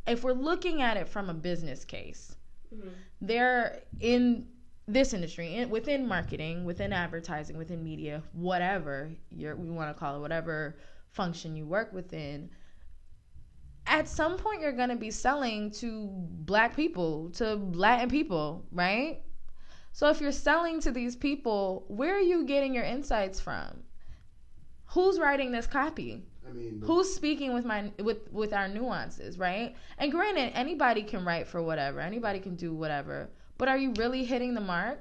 if 0.07 0.25
we're 0.25 0.33
looking 0.33 0.83
at 0.83 0.97
it 0.97 1.09
from 1.09 1.31
a 1.31 1.35
business 1.35 1.85
case, 1.85 2.37
mm-hmm. 2.75 2.89
there 3.21 3.83
in 4.01 4.47
this 4.89 5.15
industry, 5.15 5.57
in, 5.57 5.71
within 5.71 6.07
marketing, 6.07 6.65
within 6.65 6.93
advertising, 6.93 7.57
within 7.57 7.83
media, 7.83 8.23
whatever 8.33 9.11
you 9.31 9.55
we 9.57 9.71
want 9.71 9.95
to 9.95 9.99
call 9.99 10.17
it, 10.17 10.21
whatever 10.21 10.77
function 11.11 11.55
you 11.55 11.67
work 11.67 11.93
within, 11.93 12.51
at 13.87 14.09
some 14.09 14.37
point 14.37 14.61
you're 14.61 14.73
going 14.73 14.89
to 14.89 14.97
be 14.97 15.11
selling 15.11 15.71
to 15.71 16.09
black 16.09 16.75
people, 16.77 17.31
to 17.31 17.55
Latin 17.55 18.09
people, 18.09 18.65
right? 18.73 19.23
So 19.93 20.09
if 20.09 20.21
you're 20.21 20.33
selling 20.33 20.81
to 20.81 20.91
these 20.91 21.15
people, 21.17 21.85
where 21.89 22.17
are 22.17 22.21
you 22.21 22.45
getting 22.45 22.75
your 22.75 22.85
insights 22.85 23.39
from? 23.41 23.83
Who's 24.87 25.19
writing 25.19 25.53
this 25.53 25.67
copy? 25.67 26.23
I 26.49 26.53
mean, 26.53 26.83
who's 26.85 27.15
speaking 27.15 27.55
with 27.55 27.65
my 27.65 27.93
with 28.03 28.31
with 28.33 28.53
our 28.53 28.69
nuances, 28.69 29.39
right? 29.39 29.77
And 29.99 30.11
granted, 30.11 30.53
anybody 30.55 31.03
can 31.03 31.25
write 31.25 31.47
for 31.47 31.63
whatever. 31.63 32.01
Anybody 32.01 32.41
can 32.41 32.57
do 32.57 32.75
whatever. 32.75 33.31
But 33.59 33.69
are 33.69 33.79
you 33.79 33.93
really 33.97 34.25
hitting 34.25 34.55
the 34.55 34.61
mark? 34.61 34.99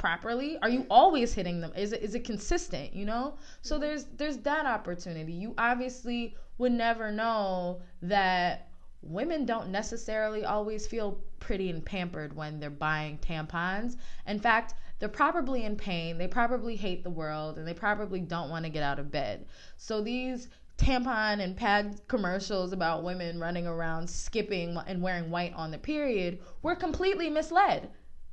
properly? 0.00 0.56
Are 0.62 0.68
you 0.70 0.86
always 0.90 1.34
hitting 1.34 1.60
them? 1.60 1.72
Is 1.76 1.92
it 1.92 2.02
is 2.02 2.14
it 2.14 2.24
consistent, 2.24 2.94
you 2.94 3.04
know? 3.04 3.34
So 3.60 3.78
there's 3.78 4.06
there's 4.16 4.38
that 4.38 4.66
opportunity. 4.66 5.32
You 5.32 5.54
obviously 5.58 6.34
would 6.58 6.72
never 6.72 7.12
know 7.12 7.82
that 8.02 8.70
women 9.02 9.44
don't 9.44 9.70
necessarily 9.70 10.44
always 10.44 10.86
feel 10.86 11.22
pretty 11.38 11.70
and 11.70 11.84
pampered 11.84 12.34
when 12.34 12.60
they're 12.60 12.70
buying 12.70 13.18
tampons. 13.18 13.96
In 14.26 14.38
fact, 14.38 14.74
they're 14.98 15.08
probably 15.08 15.64
in 15.64 15.76
pain, 15.76 16.18
they 16.18 16.28
probably 16.28 16.76
hate 16.76 17.02
the 17.02 17.10
world, 17.10 17.56
and 17.56 17.66
they 17.66 17.72
probably 17.72 18.20
don't 18.20 18.50
want 18.50 18.66
to 18.66 18.70
get 18.70 18.82
out 18.82 18.98
of 18.98 19.10
bed. 19.10 19.46
So 19.78 20.02
these 20.02 20.48
tampon 20.80 21.40
and 21.40 21.56
pad 21.56 22.00
commercials 22.08 22.72
about 22.72 23.04
women 23.04 23.38
running 23.38 23.66
around 23.66 24.08
skipping 24.08 24.76
and 24.86 25.02
wearing 25.02 25.30
white 25.30 25.52
on 25.54 25.70
the 25.70 25.78
period 25.78 26.38
were 26.62 26.74
completely 26.74 27.28
misled. 27.28 27.90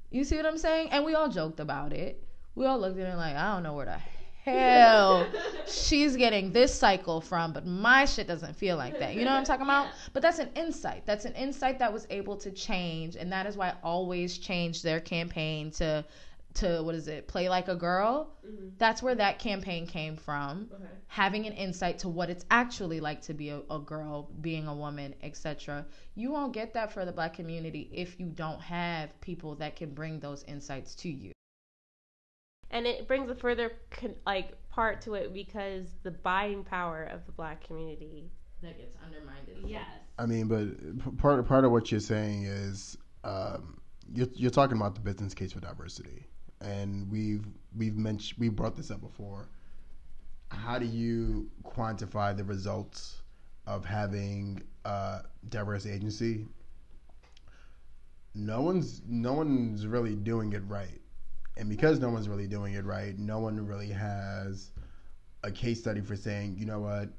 You 0.10 0.24
see 0.24 0.38
what 0.38 0.46
I'm 0.46 0.58
saying? 0.58 0.90
And 0.92 1.04
we 1.04 1.14
all 1.14 1.28
joked 1.28 1.60
about 1.60 1.92
it. 1.92 2.24
We 2.56 2.66
all 2.66 2.80
looked 2.80 2.98
at 2.98 3.08
it 3.08 3.18
like, 3.18 3.36
I 3.36 3.54
don't 3.54 3.64
know 3.64 3.74
where 3.74 3.86
the 3.86 4.00
hell 4.50 5.28
she's 5.68 6.16
getting 6.16 6.54
this 6.54 6.74
cycle 6.74 7.20
from, 7.20 7.52
but 7.52 7.66
my 7.66 8.06
shit 8.06 8.28
doesn't 8.28 8.56
feel 8.56 8.78
like 8.78 8.98
that. 9.00 9.14
You 9.14 9.26
know 9.26 9.32
what 9.32 9.40
I'm 9.40 9.44
talking 9.44 9.66
about? 9.66 9.88
But 10.14 10.22
that's 10.22 10.40
an 10.40 10.50
insight. 10.56 11.06
That's 11.06 11.26
an 11.26 11.34
insight 11.34 11.80
that 11.80 11.92
was 11.92 12.08
able 12.10 12.38
to 12.38 12.52
change, 12.52 13.18
and 13.18 13.32
that 13.32 13.46
is 13.46 13.58
why 13.58 13.70
I 13.70 13.74
Always 13.84 14.38
change 14.38 14.82
their 14.82 15.00
campaign 15.00 15.72
to 15.72 16.06
to 16.58 16.82
what 16.84 16.96
is 16.96 17.08
it 17.08 17.28
play 17.28 17.50
like 17.50 17.68
a 17.68 17.76
girl 17.76 18.34
mm-hmm. 18.46 18.68
that's 18.78 19.02
where 19.02 19.16
that 19.16 19.40
campaign 19.40 19.88
came 19.88 20.16
from 20.16 20.70
okay. 20.74 20.84
having 21.08 21.46
an 21.46 21.54
insight 21.54 21.98
to 22.00 22.10
what 22.10 22.30
it's 22.30 22.46
actually 22.52 23.00
like 23.00 23.22
to 23.22 23.34
be 23.34 23.50
a, 23.50 23.62
a 23.70 23.80
girl 23.80 24.30
being 24.42 24.68
a 24.68 24.76
woman 24.76 25.14
etc 25.24 25.86
you 26.16 26.32
won't 26.32 26.54
get 26.54 26.74
that 26.74 26.92
for 26.92 27.06
the 27.06 27.12
black 27.12 27.34
community 27.34 27.90
if 27.94 28.20
you 28.20 28.28
don't 28.28 28.62
have 28.62 29.20
people 29.22 29.56
that 29.56 29.76
can 29.76 29.90
bring 29.94 30.20
those 30.20 30.44
insights 30.44 30.96
to 30.96 31.10
you 31.10 31.32
and 32.72 32.86
it 32.86 33.08
brings 33.08 33.30
a 33.30 33.36
further 33.36 33.72
con- 33.92 34.16
like 34.26 34.54
part 34.70 35.02
to 35.02 35.14
it 35.14 35.34
because 35.34 35.88
the 36.04 36.12
buying 36.12 36.64
power 36.64 37.04
of 37.06 37.26
the 37.26 37.32
black 37.32 37.66
community 37.66 38.30
that 38.62 38.78
gets 38.78 38.96
undermined. 39.06 39.48
Yes. 39.66 39.86
I 40.18 40.26
mean, 40.26 40.48
but 40.48 41.18
part 41.18 41.46
part 41.48 41.66
of 41.66 41.72
what 41.72 41.92
you're 41.92 42.00
saying 42.00 42.46
is 42.46 42.98
um, 43.24 43.80
you're, 44.14 44.28
you're 44.34 44.52
talking 44.52 44.78
about 44.78 44.96
the 44.96 45.02
business 45.02 45.34
case 45.34 45.52
for 45.52 45.60
diversity, 45.60 46.26
and 46.62 47.10
we've 47.12 47.46
we've 47.76 47.98
mentioned 47.98 48.40
we 48.40 48.50
brought 48.50 48.76
this 48.76 48.92
up 48.92 49.02
before. 49.02 49.48
How 50.50 50.80
do 50.80 50.86
you 50.86 51.50
quantify 51.64 52.36
the 52.36 52.44
results 52.44 53.22
of 53.66 53.86
having 53.86 54.62
a 54.86 55.22
diverse 55.50 55.86
agency? 55.86 56.46
No 58.34 58.62
one's 58.62 59.02
no 59.08 59.34
one's 59.34 59.86
really 59.88 60.16
doing 60.16 60.54
it 60.54 60.64
right 60.68 61.02
and 61.58 61.70
because 61.70 62.00
no 62.00 62.10
one's 62.10 62.30
really 62.30 62.48
doing 62.48 62.76
it 62.76 62.86
right, 62.86 63.18
no 63.18 63.40
one 63.40 63.66
really 63.66 63.90
has 63.90 64.72
a 65.44 65.52
case 65.52 65.80
study 65.80 66.02
for 66.02 66.16
saying, 66.16 66.56
you 66.58 66.66
know 66.66 66.80
what, 66.80 67.10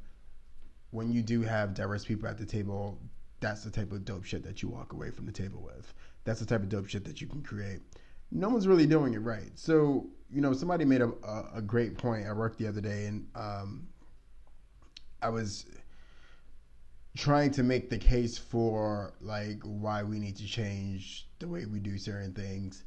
when 0.91 1.13
you 1.13 1.23
do 1.23 1.43
have 1.43 1.75
diverse 1.75 2.05
people 2.05 2.29
at 2.29 2.39
the 2.39 2.47
table, 2.47 2.99
that's 3.41 3.65
the 3.65 3.71
type 3.71 3.93
of 3.93 4.05
dope 4.05 4.25
shit 4.25 4.45
that 4.45 4.63
you 4.63 4.69
walk 4.69 4.93
away 4.93 5.11
from 5.11 5.27
the 5.27 5.33
table 5.33 5.61
with. 5.63 5.93
That's 6.25 6.41
the 6.41 6.47
type 6.47 6.63
of 6.63 6.69
dope 6.69 6.89
shit 6.89 7.05
that 7.05 7.21
you 7.21 7.27
can 7.27 7.43
create. 7.43 7.81
No 8.31 8.49
one's 8.49 8.67
really 8.67 8.87
doing 8.87 9.15
it 9.15 9.19
right. 9.19 9.51
So, 9.55 10.07
you 10.31 10.41
know, 10.41 10.53
somebody 10.53 10.85
made 10.85 11.01
a, 11.01 11.09
a, 11.25 11.51
a 11.57 11.63
great 11.63 11.97
point 11.97 12.27
at 12.27 12.37
work 12.37 12.59
the 12.59 12.67
other 12.67 12.81
day, 12.81 13.07
and 13.07 13.27
um, 13.35 13.89
I 15.23 15.31
was 15.31 15.65
trying 17.17 17.51
to 17.51 17.63
make 17.63 17.91
the 17.91 17.99
case 17.99 18.39
for 18.39 19.15
like 19.21 19.61
why 19.63 20.03
we 20.03 20.19
need 20.19 20.37
to 20.37 20.47
change 20.47 21.27
the 21.39 21.49
way 21.49 21.65
we 21.67 21.81
do 21.81 21.99
certain 21.99 22.33
things 22.33 22.85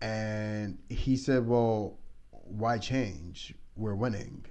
and 0.00 0.78
he 0.88 1.16
said, 1.16 1.46
Well, 1.46 1.98
why 2.30 2.78
change? 2.78 3.54
We're 3.74 3.94
winning. 3.94 4.44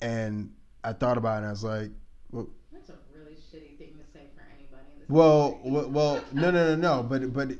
And 0.00 0.52
I 0.84 0.92
thought 0.92 1.18
about 1.18 1.34
it 1.34 1.36
and 1.38 1.46
I 1.46 1.50
was 1.50 1.64
like, 1.64 1.90
Well, 2.30 2.48
that's 2.72 2.90
a 2.90 2.94
really 3.12 3.34
shitty 3.34 3.76
thing 3.76 3.98
to 3.98 4.04
say 4.12 4.26
for 4.36 4.44
anybody 4.56 5.04
Well, 5.08 5.60
well, 5.64 5.90
well, 5.90 6.24
no, 6.32 6.50
no, 6.50 6.74
no, 6.74 6.76
no. 6.76 7.02
But, 7.02 7.32
but 7.32 7.50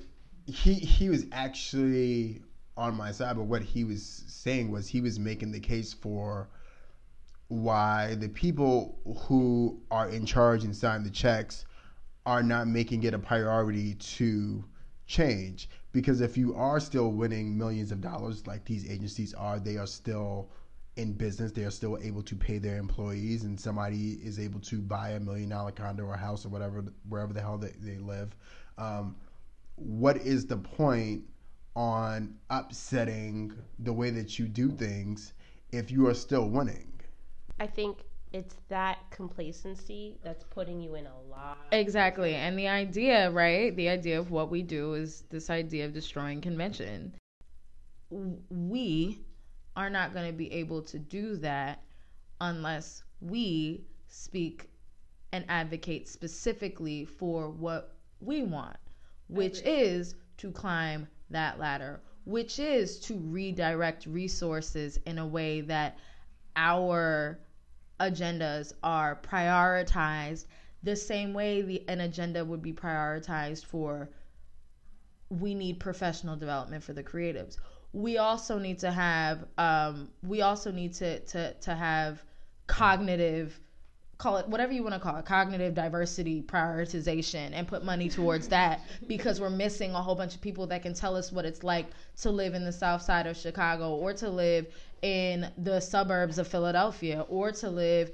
he, 0.49 0.75
he 0.75 1.11
was 1.11 1.27
actually 1.31 2.43
on 2.77 2.97
my 2.97 3.13
side, 3.13 3.37
but 3.37 3.45
what 3.45 3.63
he 3.63 3.85
was 3.85 4.25
saying 4.27 4.71
was 4.71 4.89
he 4.89 5.01
was 5.01 5.19
making 5.19 5.53
the 5.53 5.61
case 5.61 5.93
for 5.93 6.49
why 7.49 8.15
the 8.15 8.29
people 8.29 8.99
who 9.27 9.81
are 9.91 10.09
in 10.09 10.25
charge 10.25 10.65
and 10.65 10.75
sign 10.75 11.03
the 11.03 11.11
checks 11.11 11.65
are 12.25 12.43
not 12.43 12.67
making 12.67 13.03
it 13.03 13.15
a 13.15 13.19
priority 13.19 13.95
to 13.95 14.65
change. 15.07 15.69
Because 15.93 16.21
if 16.21 16.37
you 16.37 16.55
are 16.55 16.81
still 16.81 17.11
winning 17.13 17.57
millions 17.57 17.93
of 17.93 18.01
dollars 18.01 18.47
like 18.47 18.65
these 18.65 18.89
agencies 18.91 19.35
are, 19.35 19.59
they 19.59 19.77
are 19.77 19.87
still 19.87 20.51
in 20.97 21.13
business. 21.13 21.53
They 21.53 21.65
are 21.65 21.71
still 21.71 21.99
able 22.03 22.23
to 22.23 22.37
pay 22.37 22.59
their 22.59 22.77
employees, 22.77 23.45
and 23.45 23.59
somebody 23.59 24.19
is 24.23 24.39
able 24.39 24.61
to 24.61 24.81
buy 24.81 25.11
a 25.11 25.21
million 25.21 25.49
dollar 25.49 25.73
condo 25.73 26.05
or 26.05 26.17
house 26.17 26.45
or 26.45 26.51
whatever, 26.51 26.85
wherever 27.09 27.33
the 27.33 27.41
hell 27.41 27.59
they, 27.59 27.73
they 27.81 27.99
live. 27.99 28.35
Um, 28.77 29.17
what 29.81 30.17
is 30.19 30.47
the 30.47 30.57
point 30.57 31.23
on 31.75 32.35
upsetting 32.51 33.53
the 33.79 33.93
way 33.93 34.11
that 34.11 34.39
you 34.39 34.47
do 34.47 34.71
things 34.71 35.33
if 35.73 35.91
you 35.91 36.07
are 36.07 36.15
still 36.15 36.49
winning? 36.49 36.93
I 37.61 37.67
think 37.67 37.99
it's 38.33 38.57
that 38.69 38.99
complacency 39.11 40.19
that's 40.23 40.45
putting 40.45 40.81
you 40.81 40.95
in 40.95 41.07
a 41.07 41.31
lot. 41.31 41.59
Exactly. 41.73 42.35
And 42.35 42.59
the 42.59 42.69
idea, 42.69 43.31
right? 43.31 43.75
The 43.75 43.89
idea 43.89 44.19
of 44.19 44.31
what 44.31 44.51
we 44.51 44.63
do 44.63 44.95
is 44.95 45.25
this 45.31 45.51
idea 45.51 45.87
of 45.87 45.95
destroying 45.95 46.41
convention. 46.41 47.15
We 48.11 49.21
are 49.77 49.91
not 49.91 50.13
going 50.13 50.27
to 50.27 50.33
be 50.33 50.53
able 50.53 50.83
to 50.83 50.99
do 50.99 51.37
that 51.37 51.83
unless 52.41 53.03
we 53.21 53.85
speak 54.09 54.69
and 55.33 55.45
advocate 55.49 56.09
specifically 56.09 57.05
for 57.05 57.51
what 57.51 57.95
we 58.21 58.43
want, 58.43 58.77
which 59.29 59.61
is 59.63 60.15
to 60.39 60.51
climb 60.51 61.09
that 61.31 61.59
ladder, 61.59 62.01
which 62.25 62.59
is 62.59 62.99
to 63.01 63.15
redirect 63.15 64.07
resources 64.07 64.99
in 65.07 65.19
a 65.19 65.27
way 65.27 65.61
that 65.63 65.99
our 66.57 67.39
agendas 68.01 68.73
are 68.83 69.17
prioritized 69.23 70.47
the 70.83 70.97
same 70.97 71.35
way 71.35 71.63
the, 71.63 71.85
an 71.89 72.01
agenda 72.01 72.45
would 72.45 72.63
be 72.63 72.73
prioritized 72.73 73.65
for 73.65 74.11
we 75.29 75.55
need 75.55 75.81
professional 75.81 76.37
development 76.37 76.83
for 76.83 76.93
the 76.93 77.03
creatives. 77.03 77.59
We 77.93 78.19
also 78.19 78.59
need 78.59 78.79
to 78.81 78.91
have 78.91 79.45
um, 79.59 80.11
we 80.23 80.43
also 80.43 80.71
need 80.71 80.95
to 80.95 81.21
to 81.21 81.55
to 81.55 81.75
have 81.75 82.23
cognitive 82.67 83.59
call 84.19 84.37
it 84.37 84.49
whatever 84.49 84.73
you 84.73 84.83
want 84.83 84.95
to 84.95 85.01
call 85.01 85.17
it 85.17 85.25
cognitive 85.25 85.75
diversity 85.75 86.43
prioritization 86.43 87.51
and 87.53 87.69
put 87.69 87.85
money 87.85 88.09
towards 88.09 88.49
that 88.57 88.81
because 89.07 89.41
we're 89.41 89.49
missing 89.49 89.93
a 89.93 90.03
whole 90.03 90.17
bunch 90.17 90.35
of 90.35 90.41
people 90.41 90.67
that 90.67 90.83
can 90.83 90.93
tell 90.93 91.17
us 91.17 91.33
what 91.33 91.45
it's 91.45 91.63
like 91.63 91.87
to 92.17 92.31
live 92.31 92.55
in 92.55 92.65
the 92.65 92.73
south 92.73 93.01
side 93.01 93.27
of 93.27 93.37
chicago 93.37 93.95
or 93.95 94.13
to 94.13 94.29
live 94.29 94.67
in 95.03 95.49
the 95.59 95.81
suburbs 95.81 96.39
of 96.39 96.49
philadelphia 96.49 97.25
or 97.29 97.53
to 97.53 97.71
live 97.71 98.11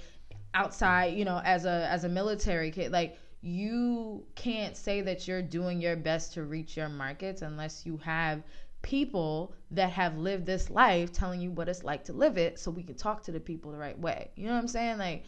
outside 0.52 1.16
you 1.16 1.24
know 1.24 1.40
as 1.44 1.64
a 1.64 1.88
as 1.90 2.04
a 2.04 2.08
military 2.08 2.70
kid 2.70 2.92
like 2.92 3.18
you 3.40 4.24
can't 4.34 4.76
say 4.76 5.00
that 5.02 5.26
you're 5.26 5.42
doing 5.42 5.80
your 5.80 5.96
best 5.96 6.32
to 6.32 6.44
reach 6.44 6.76
your 6.76 6.88
markets 6.88 7.42
unless 7.42 7.84
you 7.84 7.96
have 7.98 8.42
people 8.84 9.54
that 9.70 9.90
have 9.90 10.16
lived 10.18 10.46
this 10.46 10.70
life 10.70 11.10
telling 11.10 11.40
you 11.40 11.50
what 11.50 11.68
it's 11.68 11.82
like 11.82 12.04
to 12.04 12.12
live 12.12 12.36
it 12.38 12.58
so 12.58 12.70
we 12.70 12.82
can 12.82 12.94
talk 12.94 13.22
to 13.22 13.32
the 13.32 13.40
people 13.40 13.72
the 13.72 13.78
right 13.78 13.98
way. 13.98 14.30
You 14.36 14.46
know 14.46 14.52
what 14.52 14.58
I'm 14.58 14.68
saying? 14.68 14.98
Like 14.98 15.24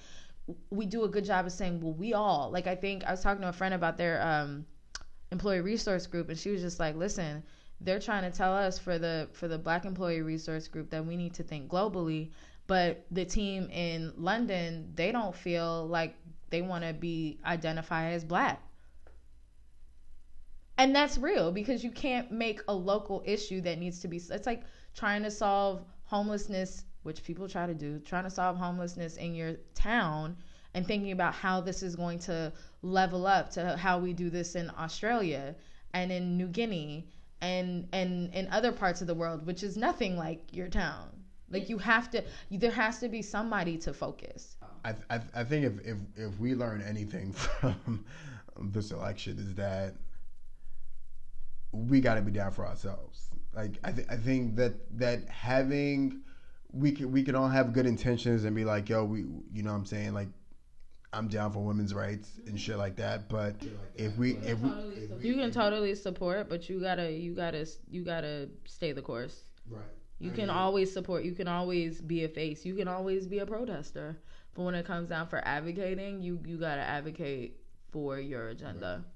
we 0.70 0.86
do 0.86 1.04
a 1.04 1.08
good 1.08 1.24
job 1.24 1.46
of 1.46 1.52
saying, 1.52 1.80
well, 1.80 1.92
we 1.94 2.14
all 2.14 2.50
like 2.52 2.66
I 2.66 2.76
think 2.76 3.04
I 3.04 3.10
was 3.12 3.22
talking 3.22 3.42
to 3.42 3.48
a 3.48 3.52
friend 3.52 3.74
about 3.74 3.96
their 3.96 4.22
um 4.22 4.66
employee 5.32 5.60
resource 5.60 6.06
group 6.06 6.28
and 6.28 6.38
she 6.38 6.50
was 6.50 6.62
just 6.62 6.80
like, 6.80 6.96
listen, 6.96 7.44
they're 7.80 8.00
trying 8.00 8.30
to 8.30 8.36
tell 8.36 8.54
us 8.54 8.78
for 8.78 8.98
the 8.98 9.28
for 9.32 9.48
the 9.48 9.58
black 9.58 9.84
employee 9.84 10.22
resource 10.22 10.68
group 10.68 10.90
that 10.90 11.04
we 11.06 11.16
need 11.16 11.34
to 11.34 11.44
think 11.44 11.70
globally, 11.70 12.30
but 12.66 13.06
the 13.10 13.24
team 13.24 13.68
in 13.70 14.12
London, 14.16 14.92
they 14.94 15.12
don't 15.12 15.34
feel 15.36 15.86
like 15.88 16.16
they 16.50 16.62
want 16.62 16.84
to 16.84 16.94
be 16.94 17.38
identified 17.44 18.14
as 18.14 18.24
black. 18.24 18.62
And 20.78 20.96
that's 20.96 21.18
real 21.18 21.52
because 21.52 21.84
you 21.84 21.90
can't 21.90 22.32
make 22.32 22.62
a 22.68 22.74
local 22.74 23.22
issue 23.26 23.60
that 23.62 23.78
needs 23.78 24.00
to 24.00 24.08
be 24.08 24.16
it's 24.16 24.46
like 24.46 24.64
trying 24.94 25.22
to 25.22 25.30
solve 25.30 25.84
homelessness 26.04 26.85
which 27.06 27.22
people 27.24 27.48
try 27.48 27.66
to 27.66 27.74
do 27.74 27.98
trying 28.00 28.24
to 28.24 28.30
solve 28.30 28.56
homelessness 28.56 29.16
in 29.16 29.34
your 29.34 29.54
town 29.74 30.36
and 30.74 30.86
thinking 30.86 31.12
about 31.12 31.32
how 31.32 31.60
this 31.60 31.82
is 31.82 31.96
going 31.96 32.18
to 32.18 32.52
level 32.82 33.26
up 33.26 33.50
to 33.50 33.76
how 33.76 33.98
we 33.98 34.12
do 34.12 34.28
this 34.28 34.54
in 34.56 34.70
Australia 34.78 35.54
and 35.94 36.12
in 36.12 36.36
New 36.36 36.48
Guinea 36.48 37.08
and 37.40 37.88
and 37.92 38.34
in 38.34 38.48
other 38.50 38.72
parts 38.72 39.00
of 39.00 39.06
the 39.06 39.14
world 39.14 39.46
which 39.46 39.62
is 39.62 39.76
nothing 39.76 40.16
like 40.16 40.42
your 40.52 40.68
town 40.68 41.08
like 41.50 41.68
you 41.68 41.78
have 41.78 42.10
to 42.10 42.22
there 42.50 42.70
has 42.70 42.98
to 42.98 43.08
be 43.08 43.22
somebody 43.22 43.76
to 43.76 43.92
focus 43.92 44.56
I, 44.84 44.94
I, 45.10 45.20
I 45.34 45.44
think 45.44 45.64
if, 45.64 45.86
if 45.86 45.98
if 46.16 46.38
we 46.38 46.54
learn 46.54 46.82
anything 46.82 47.32
from 47.60 48.04
this 48.58 48.90
election 48.90 49.38
is 49.38 49.54
that 49.54 49.94
we 51.72 52.00
got 52.00 52.14
to 52.14 52.22
be 52.22 52.32
down 52.32 52.52
for 52.52 52.66
ourselves. 52.66 53.28
Like 53.54 53.78
I, 53.84 53.92
th- 53.92 54.06
I 54.10 54.16
think 54.16 54.56
that 54.56 54.74
that 54.98 55.28
having 55.28 56.20
we 56.72 56.92
can 56.92 57.12
we 57.12 57.22
can 57.22 57.34
all 57.34 57.48
have 57.48 57.72
good 57.72 57.86
intentions 57.86 58.44
and 58.44 58.54
be 58.54 58.64
like, 58.64 58.88
yo, 58.88 59.04
we 59.04 59.20
you 59.52 59.62
know 59.62 59.70
what 59.70 59.78
I'm 59.78 59.86
saying 59.86 60.14
like 60.14 60.28
I'm 61.12 61.28
down 61.28 61.52
for 61.52 61.64
women's 61.64 61.94
rights 61.94 62.40
and 62.46 62.60
shit 62.60 62.76
like 62.76 62.96
that. 62.96 63.28
But 63.28 63.56
if 63.94 64.16
we 64.16 64.36
if 64.38 64.58
we 64.58 64.70
you 65.20 65.34
can 65.34 65.50
totally 65.50 65.94
support, 65.94 66.48
but 66.48 66.68
you 66.68 66.80
gotta 66.80 67.10
you 67.10 67.34
gotta 67.34 67.66
you 67.88 68.04
gotta 68.04 68.48
stay 68.66 68.92
the 68.92 69.02
course. 69.02 69.44
Right. 69.68 69.82
You 70.18 70.30
can 70.30 70.48
always 70.48 70.92
support. 70.92 71.24
You 71.24 71.32
can 71.32 71.46
always 71.46 72.00
be 72.00 72.24
a 72.24 72.28
face. 72.28 72.64
You 72.64 72.74
can 72.74 72.88
always 72.88 73.26
be 73.26 73.40
a 73.40 73.46
protester. 73.46 74.18
But 74.54 74.62
when 74.62 74.74
it 74.74 74.86
comes 74.86 75.10
down 75.10 75.28
for 75.28 75.46
advocating, 75.46 76.22
you 76.22 76.40
you 76.44 76.58
gotta 76.58 76.82
advocate 76.82 77.58
for 77.92 78.18
your 78.18 78.48
agenda. 78.48 79.04
Right. 79.04 79.12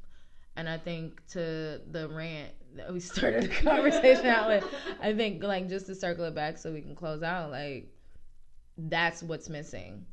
And 0.57 0.69
I 0.69 0.79
think 0.79 1.27
to 1.29 1.81
the 1.91 2.09
rant 2.09 2.51
that 2.51 2.60
we 2.91 3.01
started 3.01 3.45
the 3.45 3.49
conversation 3.49 4.27
out 4.27 4.49
with, 4.49 4.65
I 5.01 5.15
think 5.15 5.43
like 5.43 5.69
just 5.69 5.87
to 5.87 5.95
circle 5.95 6.25
it 6.25 6.35
back 6.35 6.59
so 6.59 6.73
we 6.73 6.81
can 6.81 6.95
close 6.95 7.23
out, 7.23 7.51
like 7.51 7.89
that's 8.77 9.23
what's 9.23 9.49
missing. 9.49 10.07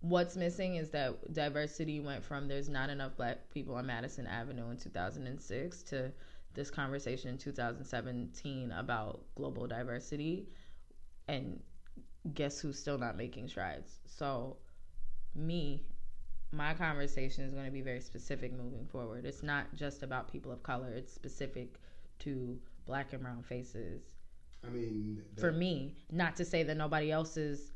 What's 0.00 0.36
missing 0.36 0.76
is 0.76 0.90
that 0.90 1.32
diversity 1.32 2.00
went 2.00 2.24
from 2.24 2.46
there's 2.46 2.68
not 2.68 2.90
enough 2.90 3.16
black 3.16 3.50
people 3.50 3.74
on 3.74 3.86
Madison 3.86 4.26
Avenue 4.26 4.70
in 4.70 4.76
2006 4.76 5.82
to 5.84 6.12
this 6.52 6.70
conversation 6.70 7.30
in 7.30 7.38
2017 7.38 8.72
about 8.72 9.22
global 9.34 9.66
diversity. 9.66 10.46
And 11.26 11.60
guess 12.34 12.60
who's 12.60 12.78
still 12.78 12.98
not 12.98 13.16
making 13.16 13.48
strides? 13.48 13.98
So, 14.06 14.58
me 15.34 15.82
my 16.54 16.74
conversation 16.74 17.44
is 17.44 17.52
going 17.52 17.66
to 17.66 17.72
be 17.72 17.80
very 17.80 18.00
specific 18.00 18.52
moving 18.52 18.86
forward. 18.86 19.24
It's 19.24 19.42
not 19.42 19.66
just 19.74 20.02
about 20.02 20.30
people 20.30 20.52
of 20.52 20.62
color, 20.62 20.88
it's 20.94 21.12
specific 21.12 21.74
to 22.20 22.58
black 22.86 23.12
and 23.12 23.22
brown 23.22 23.42
faces. 23.42 24.02
I 24.64 24.70
mean, 24.70 25.22
for 25.38 25.52
me, 25.52 25.94
not 26.10 26.36
to 26.36 26.44
say 26.44 26.62
that 26.62 26.76
nobody 26.76 27.10
else's 27.10 27.72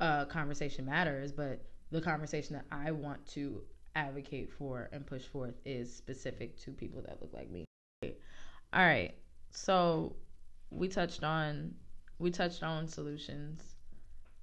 uh, 0.00 0.24
conversation 0.26 0.86
matters, 0.86 1.32
but 1.32 1.62
the 1.90 2.00
conversation 2.00 2.56
that 2.56 2.64
I 2.72 2.90
want 2.90 3.24
to 3.28 3.62
advocate 3.94 4.50
for 4.50 4.88
and 4.92 5.06
push 5.06 5.24
forth 5.24 5.54
is 5.64 5.94
specific 5.94 6.58
to 6.60 6.70
people 6.70 7.02
that 7.02 7.20
look 7.20 7.32
like 7.34 7.50
me. 7.50 7.64
All 8.02 8.12
right. 8.86 9.14
So 9.50 10.16
we 10.70 10.88
touched 10.88 11.22
on 11.22 11.74
we 12.18 12.30
touched 12.30 12.62
on 12.62 12.88
solutions. 12.88 13.71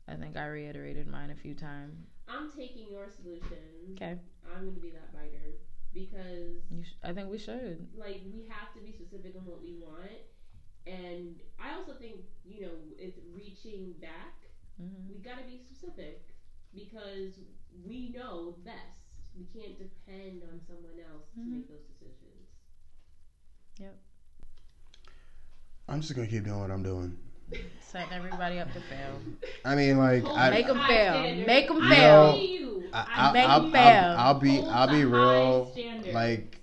I 0.10 0.16
think 0.16 0.38
I 0.38 0.48
reiterated 0.48 1.08
mine 1.08 1.30
a 1.30 1.36
few 1.36 1.54
times. 1.54 2.08
I'm 2.28 2.52
taking 2.52 2.88
your 2.90 3.08
solution. 3.10 3.94
Okay. 3.94 4.18
I'm 4.56 4.64
going 4.64 4.76
to 4.76 4.82
be 4.82 4.90
that 4.92 5.14
biter 5.14 5.58
because 5.94 6.64
sh- 6.84 6.98
I 7.04 7.14
think 7.14 7.30
we 7.30 7.38
should. 7.38 7.88
Like 7.96 8.22
we 8.34 8.48
have 8.50 8.74
to 8.74 8.82
be 8.82 8.92
specific 8.92 9.36
on 9.38 9.46
what 9.46 9.62
we 9.62 9.78
want, 9.80 10.26
and 10.88 11.40
I 11.60 11.76
also 11.76 11.94
think 11.94 12.22
you 12.44 12.62
know 12.62 12.74
it's 12.98 13.20
reaching 13.36 13.94
back. 14.02 14.50
Mm-hmm. 14.82 15.14
We 15.14 15.20
got 15.20 15.38
to 15.38 15.46
be 15.46 15.58
specific 15.58 16.34
because 16.74 17.40
we 17.86 18.10
know 18.16 18.56
best. 18.66 19.06
We 19.38 19.46
can't 19.46 19.78
depend 19.78 20.42
on 20.52 20.60
someone 20.66 20.98
else 20.98 21.30
mm-hmm. 21.38 21.50
to 21.50 21.56
make 21.56 21.70
those 21.70 21.86
decisions. 21.94 22.50
Yep. 23.80 23.96
I'm 25.88 26.02
just 26.02 26.16
gonna 26.16 26.28
keep 26.28 26.46
doing 26.46 26.60
what 26.60 26.72
I'm 26.72 26.84
doing. 26.84 27.18
Setting 27.82 28.14
everybody 28.14 28.60
up 28.60 28.72
to 28.74 28.80
fail. 28.82 29.20
I 29.66 29.76
mean, 29.76 29.98
like, 29.98 30.24
I, 30.26 30.50
make 30.52 30.68
them 30.68 30.80
fail. 30.88 31.46
Make 31.46 31.68
them 31.68 31.90
fail. 31.90 32.84
I, 32.94 33.32
make 33.32 33.48
them 33.48 33.72
fail. 33.72 33.82
I'll, 34.12 34.18
I'll 34.18 34.34
be, 34.40 34.60
I'll 34.62 34.88
be 34.88 35.06
real. 35.06 35.72
Like, 36.14 36.60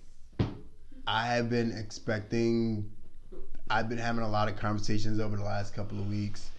I 1.06 1.26
have 1.26 1.50
been 1.50 1.72
expecting. 1.72 2.90
I've 3.68 3.88
been 3.88 3.98
having 3.98 4.22
a 4.22 4.28
lot 4.28 4.48
of 4.48 4.56
conversations 4.56 5.18
over 5.18 5.36
the 5.36 5.42
last 5.42 5.74
couple 5.74 5.98
of 5.98 6.08
weeks, 6.08 6.50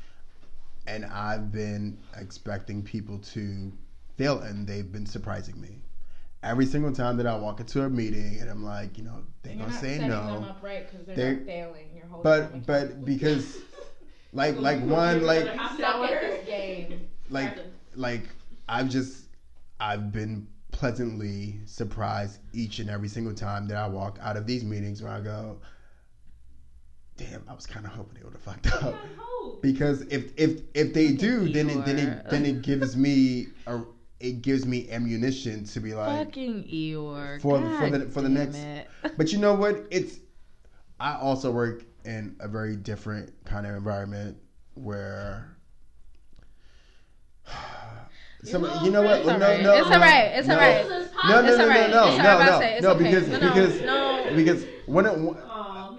and 0.86 1.06
I've 1.06 1.52
been 1.52 1.98
expecting 2.18 2.84
people 2.84 3.20
to 3.34 3.72
fail, 4.18 4.40
and 4.40 4.68
they've 4.68 4.92
been 4.92 5.06
surprising 5.06 5.60
me. 5.62 5.80
every 6.44 6.66
single 6.66 6.92
time 6.92 7.16
that 7.18 7.28
I 7.28 7.38
walk 7.38 7.60
into 7.62 7.84
a 7.84 7.90
meeting 7.90 8.38
and 8.40 8.50
I'm 8.50 8.64
like, 8.64 8.98
you 8.98 9.04
know, 9.04 9.24
they're 9.44 9.56
gonna 9.56 9.72
not 9.72 9.82
say 9.82 9.98
no. 10.00 10.08
them 10.08 10.44
up 10.44 10.62
right 10.62 10.88
they're, 11.06 11.16
They're- 11.16 11.36
not 11.36 11.46
failing. 11.46 11.86
You're 11.96 12.06
holding 12.08 12.24
But 12.24 12.52
them 12.52 12.64
but 12.66 13.06
because 13.06 13.58
like 14.38 14.58
like 14.60 14.80
one 14.82 15.24
like 15.24 15.46
accountable. 15.48 15.78
suck 15.80 16.12
at 16.12 16.22
this 16.22 16.46
game. 16.46 17.08
like 17.30 17.58
like 17.96 18.30
I've 18.70 18.88
just 18.90 19.26
I've 19.80 20.12
been 20.12 20.48
pleasantly 20.72 21.60
surprised 21.66 22.40
each 22.54 22.78
and 22.80 22.90
every 22.90 23.08
single 23.08 23.34
time 23.34 23.68
that 23.68 23.78
I 23.78 23.88
walk 23.88 24.20
out 24.22 24.38
of 24.38 24.46
these 24.46 24.64
meetings 24.64 25.02
where 25.02 25.12
I 25.12 25.22
go, 25.22 25.58
damn, 27.18 27.44
I 27.50 27.54
was 27.56 27.66
kind 27.66 27.86
of 27.86 27.92
hoping 27.94 28.16
they 28.20 28.24
would 28.24 28.34
have 28.34 28.42
fucked 28.42 28.68
up. 28.84 28.96
Because 29.62 30.02
if 30.04 30.32
if 30.38 30.62
if 30.76 30.94
they 30.94 31.14
do, 31.14 31.52
then 31.52 31.70
it 31.70 31.86
then 31.86 31.98
it 32.00 32.30
then 32.30 32.46
it 32.46 32.62
gives 32.62 32.96
me 32.96 33.48
a 33.66 33.82
it 34.20 34.42
gives 34.44 34.66
me 34.66 34.90
ammunition 34.92 35.64
to 35.64 35.80
be 35.80 35.94
like, 35.94 36.28
Fucking 36.28 36.64
Eeyore. 36.64 37.42
For- 37.42 37.60
for 37.80 37.90
the- 37.92 38.10
for 38.10 38.22
the 38.22 38.30
next- 38.30 38.58
it. 38.58 38.88
But 39.18 39.32
you 39.32 39.40
know 39.40 39.54
what? 39.54 39.86
It's 39.92 40.20
I 41.00 41.16
also 41.18 41.52
work 41.52 41.84
in 42.08 42.36
a 42.40 42.48
very 42.48 42.76
different 42.76 43.34
kind 43.46 43.68
of 43.68 43.76
environment 43.76 44.38
where 44.76 45.58
some 48.44 48.64
you 48.84 48.92
know 48.92 49.02
what? 49.02 49.20
It's 49.20 49.28
No, 49.28 49.34
alright. 49.34 49.62
no, 49.64 49.74
It's 49.76 49.90
no, 49.90 49.94
alright. 49.96 50.32
It's 50.34 50.48
no. 50.48 50.54
alright. 50.56 50.86
No, 51.26 51.42
no, 51.42 51.58
no, 51.58 51.58
no, 51.58 51.68
no, 51.68 52.18
no, 52.18 52.24
no, 52.24 52.30
I'll 52.30 52.60
say 52.60 52.74
it's 52.76 52.84
no, 52.84 52.92
okay. 52.92 53.04
because 53.04 53.28
No, 53.28 53.40
because 53.40 53.82
no. 53.82 54.32
because 54.36 54.66
when 54.86 55.06
it, 55.06 55.14
a, 55.14 55.18
man. 55.18 55.36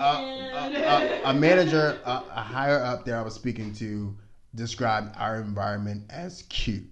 a, 0.01 1.23
a, 1.27 1.31
a 1.31 1.35
manager, 1.35 1.99
a, 2.05 2.11
a 2.35 2.41
higher 2.43 2.83
up 2.83 3.05
that 3.05 3.15
I 3.15 3.23
was 3.23 3.35
speaking 3.35 3.73
to, 3.75 4.17
described 4.55 5.15
our 5.19 5.41
environment 5.41 6.05
as 6.11 6.43
cute, 6.49 6.89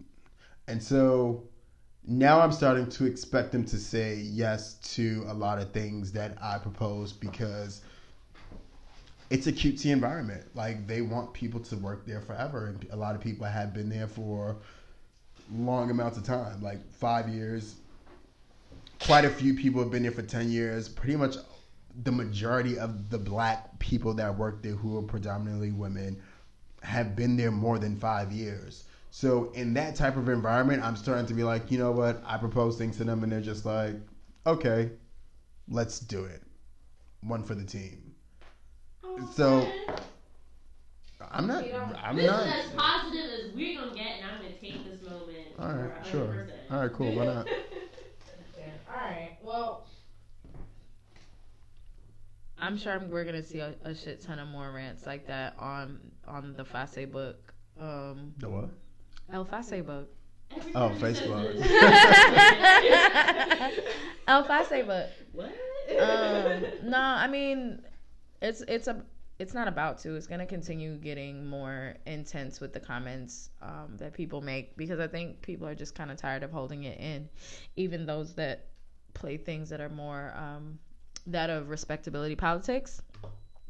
and 0.69 0.83
so 0.83 1.45
now 2.07 2.41
I'm 2.41 2.53
starting 2.53 2.89
to 2.91 3.07
expect 3.07 3.53
them 3.53 3.65
to 3.67 3.79
say 3.79 4.17
yes 4.17 4.75
to 4.95 5.25
a 5.29 5.35
lot 5.35 5.59
of 5.59 5.73
things 5.73 6.13
that 6.13 6.37
I 6.43 6.59
propose 6.59 7.13
because 7.13 7.83
it's 9.31 9.47
a 9.47 9.53
cutesy 9.53 9.93
environment. 9.93 10.45
Like 10.55 10.87
they 10.87 11.03
want 11.03 11.33
people 11.33 11.61
to 11.61 11.77
work 11.77 12.07
there 12.07 12.21
forever, 12.21 12.67
and 12.67 12.87
a 12.91 12.97
lot 12.97 13.15
of 13.15 13.21
people 13.21 13.47
have 13.47 13.75
been 13.75 13.89
there 13.89 14.07
for 14.07 14.57
long 15.53 15.91
amounts 15.91 16.19
of 16.19 16.25
time, 16.25 16.63
like 16.63 16.87
five 16.93 17.29
years. 17.29 17.77
Quite 19.01 19.25
a 19.25 19.31
few 19.31 19.55
people 19.55 19.81
have 19.83 19.91
been 19.91 20.03
there 20.03 20.13
for 20.13 20.23
ten 20.23 20.51
years. 20.51 20.89
Pretty 20.89 21.17
much 21.17 21.37
the 22.03 22.13
majority 22.13 22.79
of 22.79 23.11
the 23.11 23.19
black 23.19 23.79
people 23.79 24.15
that 24.15 24.37
work 24.37 24.63
there, 24.63 24.73
who 24.73 24.99
are 24.99 25.03
predominantly 25.03 25.73
women, 25.73 26.21
have 26.83 27.17
been 27.17 27.37
there 27.37 27.51
more 27.51 27.79
than 27.79 27.97
five 27.97 28.33
years. 28.33 28.85
So 29.11 29.51
in 29.53 29.73
that 29.75 29.97
type 29.97 30.17
of 30.17 30.29
environment, 30.29 30.83
I'm 30.83 30.97
starting 30.97 31.27
to 31.27 31.35
be 31.35 31.43
like, 31.43 31.71
you 31.71 31.79
know 31.79 31.91
what? 31.91 32.23
I 32.27 32.37
propose 32.37 32.77
things 32.77 32.99
to 32.99 33.05
them, 33.05 33.23
and 33.23 33.33
they're 33.33 33.41
just 33.41 33.65
like, 33.65 33.95
okay, 34.47 34.91
let's 35.69 36.01
do 36.01 36.25
it. 36.25 36.43
One 37.23 37.43
for 37.43 37.55
the 37.55 37.65
team. 37.65 38.06
So 39.33 39.67
I'm 41.31 41.47
not. 41.47 41.65
I'm 42.03 42.17
This 42.17 42.27
not. 42.27 42.47
is 42.47 42.67
as 42.67 42.71
positive 42.73 43.31
as 43.49 43.55
we're 43.55 43.79
gonna 43.81 43.95
get, 43.95 44.07
and 44.19 44.25
I'm 44.31 44.43
gonna 44.43 44.55
take 44.61 44.85
this 44.85 45.03
moment. 45.03 45.39
All 45.59 45.73
right, 45.73 46.05
for 46.05 46.11
sure. 46.11 46.27
100%. 46.27 46.51
All 46.71 46.81
right, 46.83 46.93
cool. 46.93 47.15
Why 47.15 47.25
not? 47.27 47.49
All 48.89 48.95
right. 49.11 49.37
Well, 49.43 49.87
I'm 52.59 52.77
sure 52.79 52.99
we're 53.09 53.25
gonna 53.25 53.43
see 53.43 53.59
a, 53.61 53.75
a 53.85 53.95
shit 53.95 54.21
ton 54.23 54.39
of 54.39 54.49
more 54.49 54.71
rants 54.73 55.07
like 55.07 55.27
that 55.27 55.55
on 55.59 56.01
on 56.27 56.55
the 56.57 56.65
Fase 56.65 57.07
book. 57.11 57.53
Um, 57.81 58.35
The 58.39 58.49
what? 58.49 58.71
El 59.33 59.45
Fase 59.45 59.83
book. 59.85 60.09
Every 60.57 60.73
Oh, 60.75 60.89
time 60.91 60.99
she 60.99 61.05
says 61.05 61.19
Facebook. 61.21 61.57
El 64.29 64.45
Fase 64.45 64.87
book. 64.87 65.07
what? 65.33 65.53
Um, 66.01 66.63
no, 66.91 66.99
I 66.99 67.27
mean, 67.29 67.83
it's 68.41 68.63
it's 68.63 68.89
a 68.89 69.05
it's 69.39 69.53
not 69.53 69.69
about 69.69 69.99
to. 69.99 70.15
It's 70.15 70.27
gonna 70.27 70.47
continue 70.47 70.97
getting 70.97 71.47
more 71.47 71.95
intense 72.07 72.61
with 72.61 72.73
the 72.73 72.81
comments 72.81 73.51
um, 73.61 73.97
that 73.99 74.15
people 74.15 74.41
make 74.41 74.77
because 74.77 74.99
I 74.99 75.09
think 75.09 75.43
people 75.43 75.67
are 75.67 75.75
just 75.75 75.95
kind 75.95 76.11
of 76.11 76.17
tired 76.17 76.43
of 76.43 76.51
holding 76.51 76.85
it 76.85 76.99
in, 76.99 77.29
even 77.77 78.07
those 78.07 78.35
that 78.35 78.67
play 79.15 79.37
things 79.37 79.69
that 79.71 79.81
are 79.81 79.89
more 79.89 80.33
um, 80.37 80.79
that 81.27 81.51
of 81.51 81.69
respectability 81.69 82.37
politics. 82.37 83.03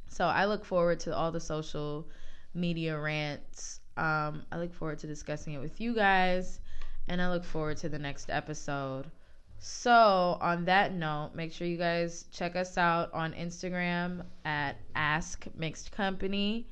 So 0.08 0.26
I 0.26 0.44
look 0.44 0.64
forward 0.64 1.00
to 1.00 1.16
all 1.16 1.32
the 1.32 1.40
social 1.40 2.06
media 2.54 2.98
rants. 2.98 3.80
Um, 3.96 4.44
I 4.52 4.58
look 4.58 4.72
forward 4.72 4.98
to 5.00 5.06
discussing 5.06 5.54
it 5.54 5.58
with 5.58 5.80
you 5.80 5.94
guys, 5.94 6.60
and 7.08 7.20
I 7.20 7.30
look 7.30 7.44
forward 7.44 7.78
to 7.78 7.88
the 7.88 7.98
next 7.98 8.30
episode. 8.30 9.10
So, 9.58 10.38
on 10.40 10.64
that 10.66 10.94
note, 10.94 11.30
make 11.34 11.52
sure 11.52 11.66
you 11.66 11.78
guys 11.78 12.26
check 12.32 12.56
us 12.56 12.76
out 12.78 13.12
on 13.12 13.32
Instagram 13.32 14.24
at 14.44 14.76
Ask 14.94 15.46
Mixed 15.56 15.92
Company. 15.92 16.68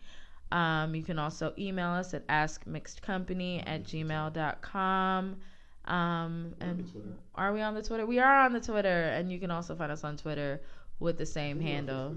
Um, 0.53 0.95
you 0.95 1.03
can 1.03 1.19
also 1.19 1.53
email 1.59 1.91
us 1.91 2.15
at 2.15 2.27
askmixedcompany 2.29 3.63
at 3.67 3.85
gmail.com. 3.85 5.37
Um, 5.87 6.55
and 6.61 7.17
are 7.35 7.53
we 7.53 7.61
on 7.61 7.75
the 7.75 7.83
Twitter? 7.83 8.07
We 8.07 8.19
are 8.21 8.45
on 8.45 8.53
the 8.53 8.61
Twitter, 8.61 8.89
and 8.89 9.33
you 9.33 9.39
can 9.39 9.51
also 9.51 9.75
find 9.75 9.91
us 9.91 10.05
on 10.05 10.17
Twitter 10.17 10.61
with 11.01 11.19
the 11.19 11.27
same 11.27 11.61
handle. 11.61 12.17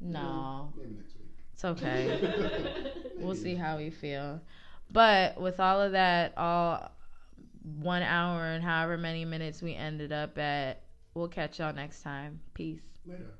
No, 0.00 0.72
Maybe 0.76 0.96
it's 1.52 1.64
okay. 1.64 2.92
we'll 3.18 3.34
see 3.34 3.54
how 3.54 3.76
we 3.76 3.90
feel. 3.90 4.40
But 4.90 5.40
with 5.40 5.60
all 5.60 5.80
of 5.80 5.92
that, 5.92 6.32
all 6.36 6.90
one 7.66 8.02
hour 8.02 8.44
and 8.44 8.62
however 8.62 8.96
many 8.96 9.24
minutes 9.24 9.60
we 9.60 9.74
ended 9.74 10.12
up 10.12 10.38
at, 10.38 10.82
we'll 11.14 11.28
catch 11.28 11.58
y'all 11.58 11.74
next 11.74 12.02
time. 12.02 12.40
Peace. 12.54 12.80
Later. 13.04 13.34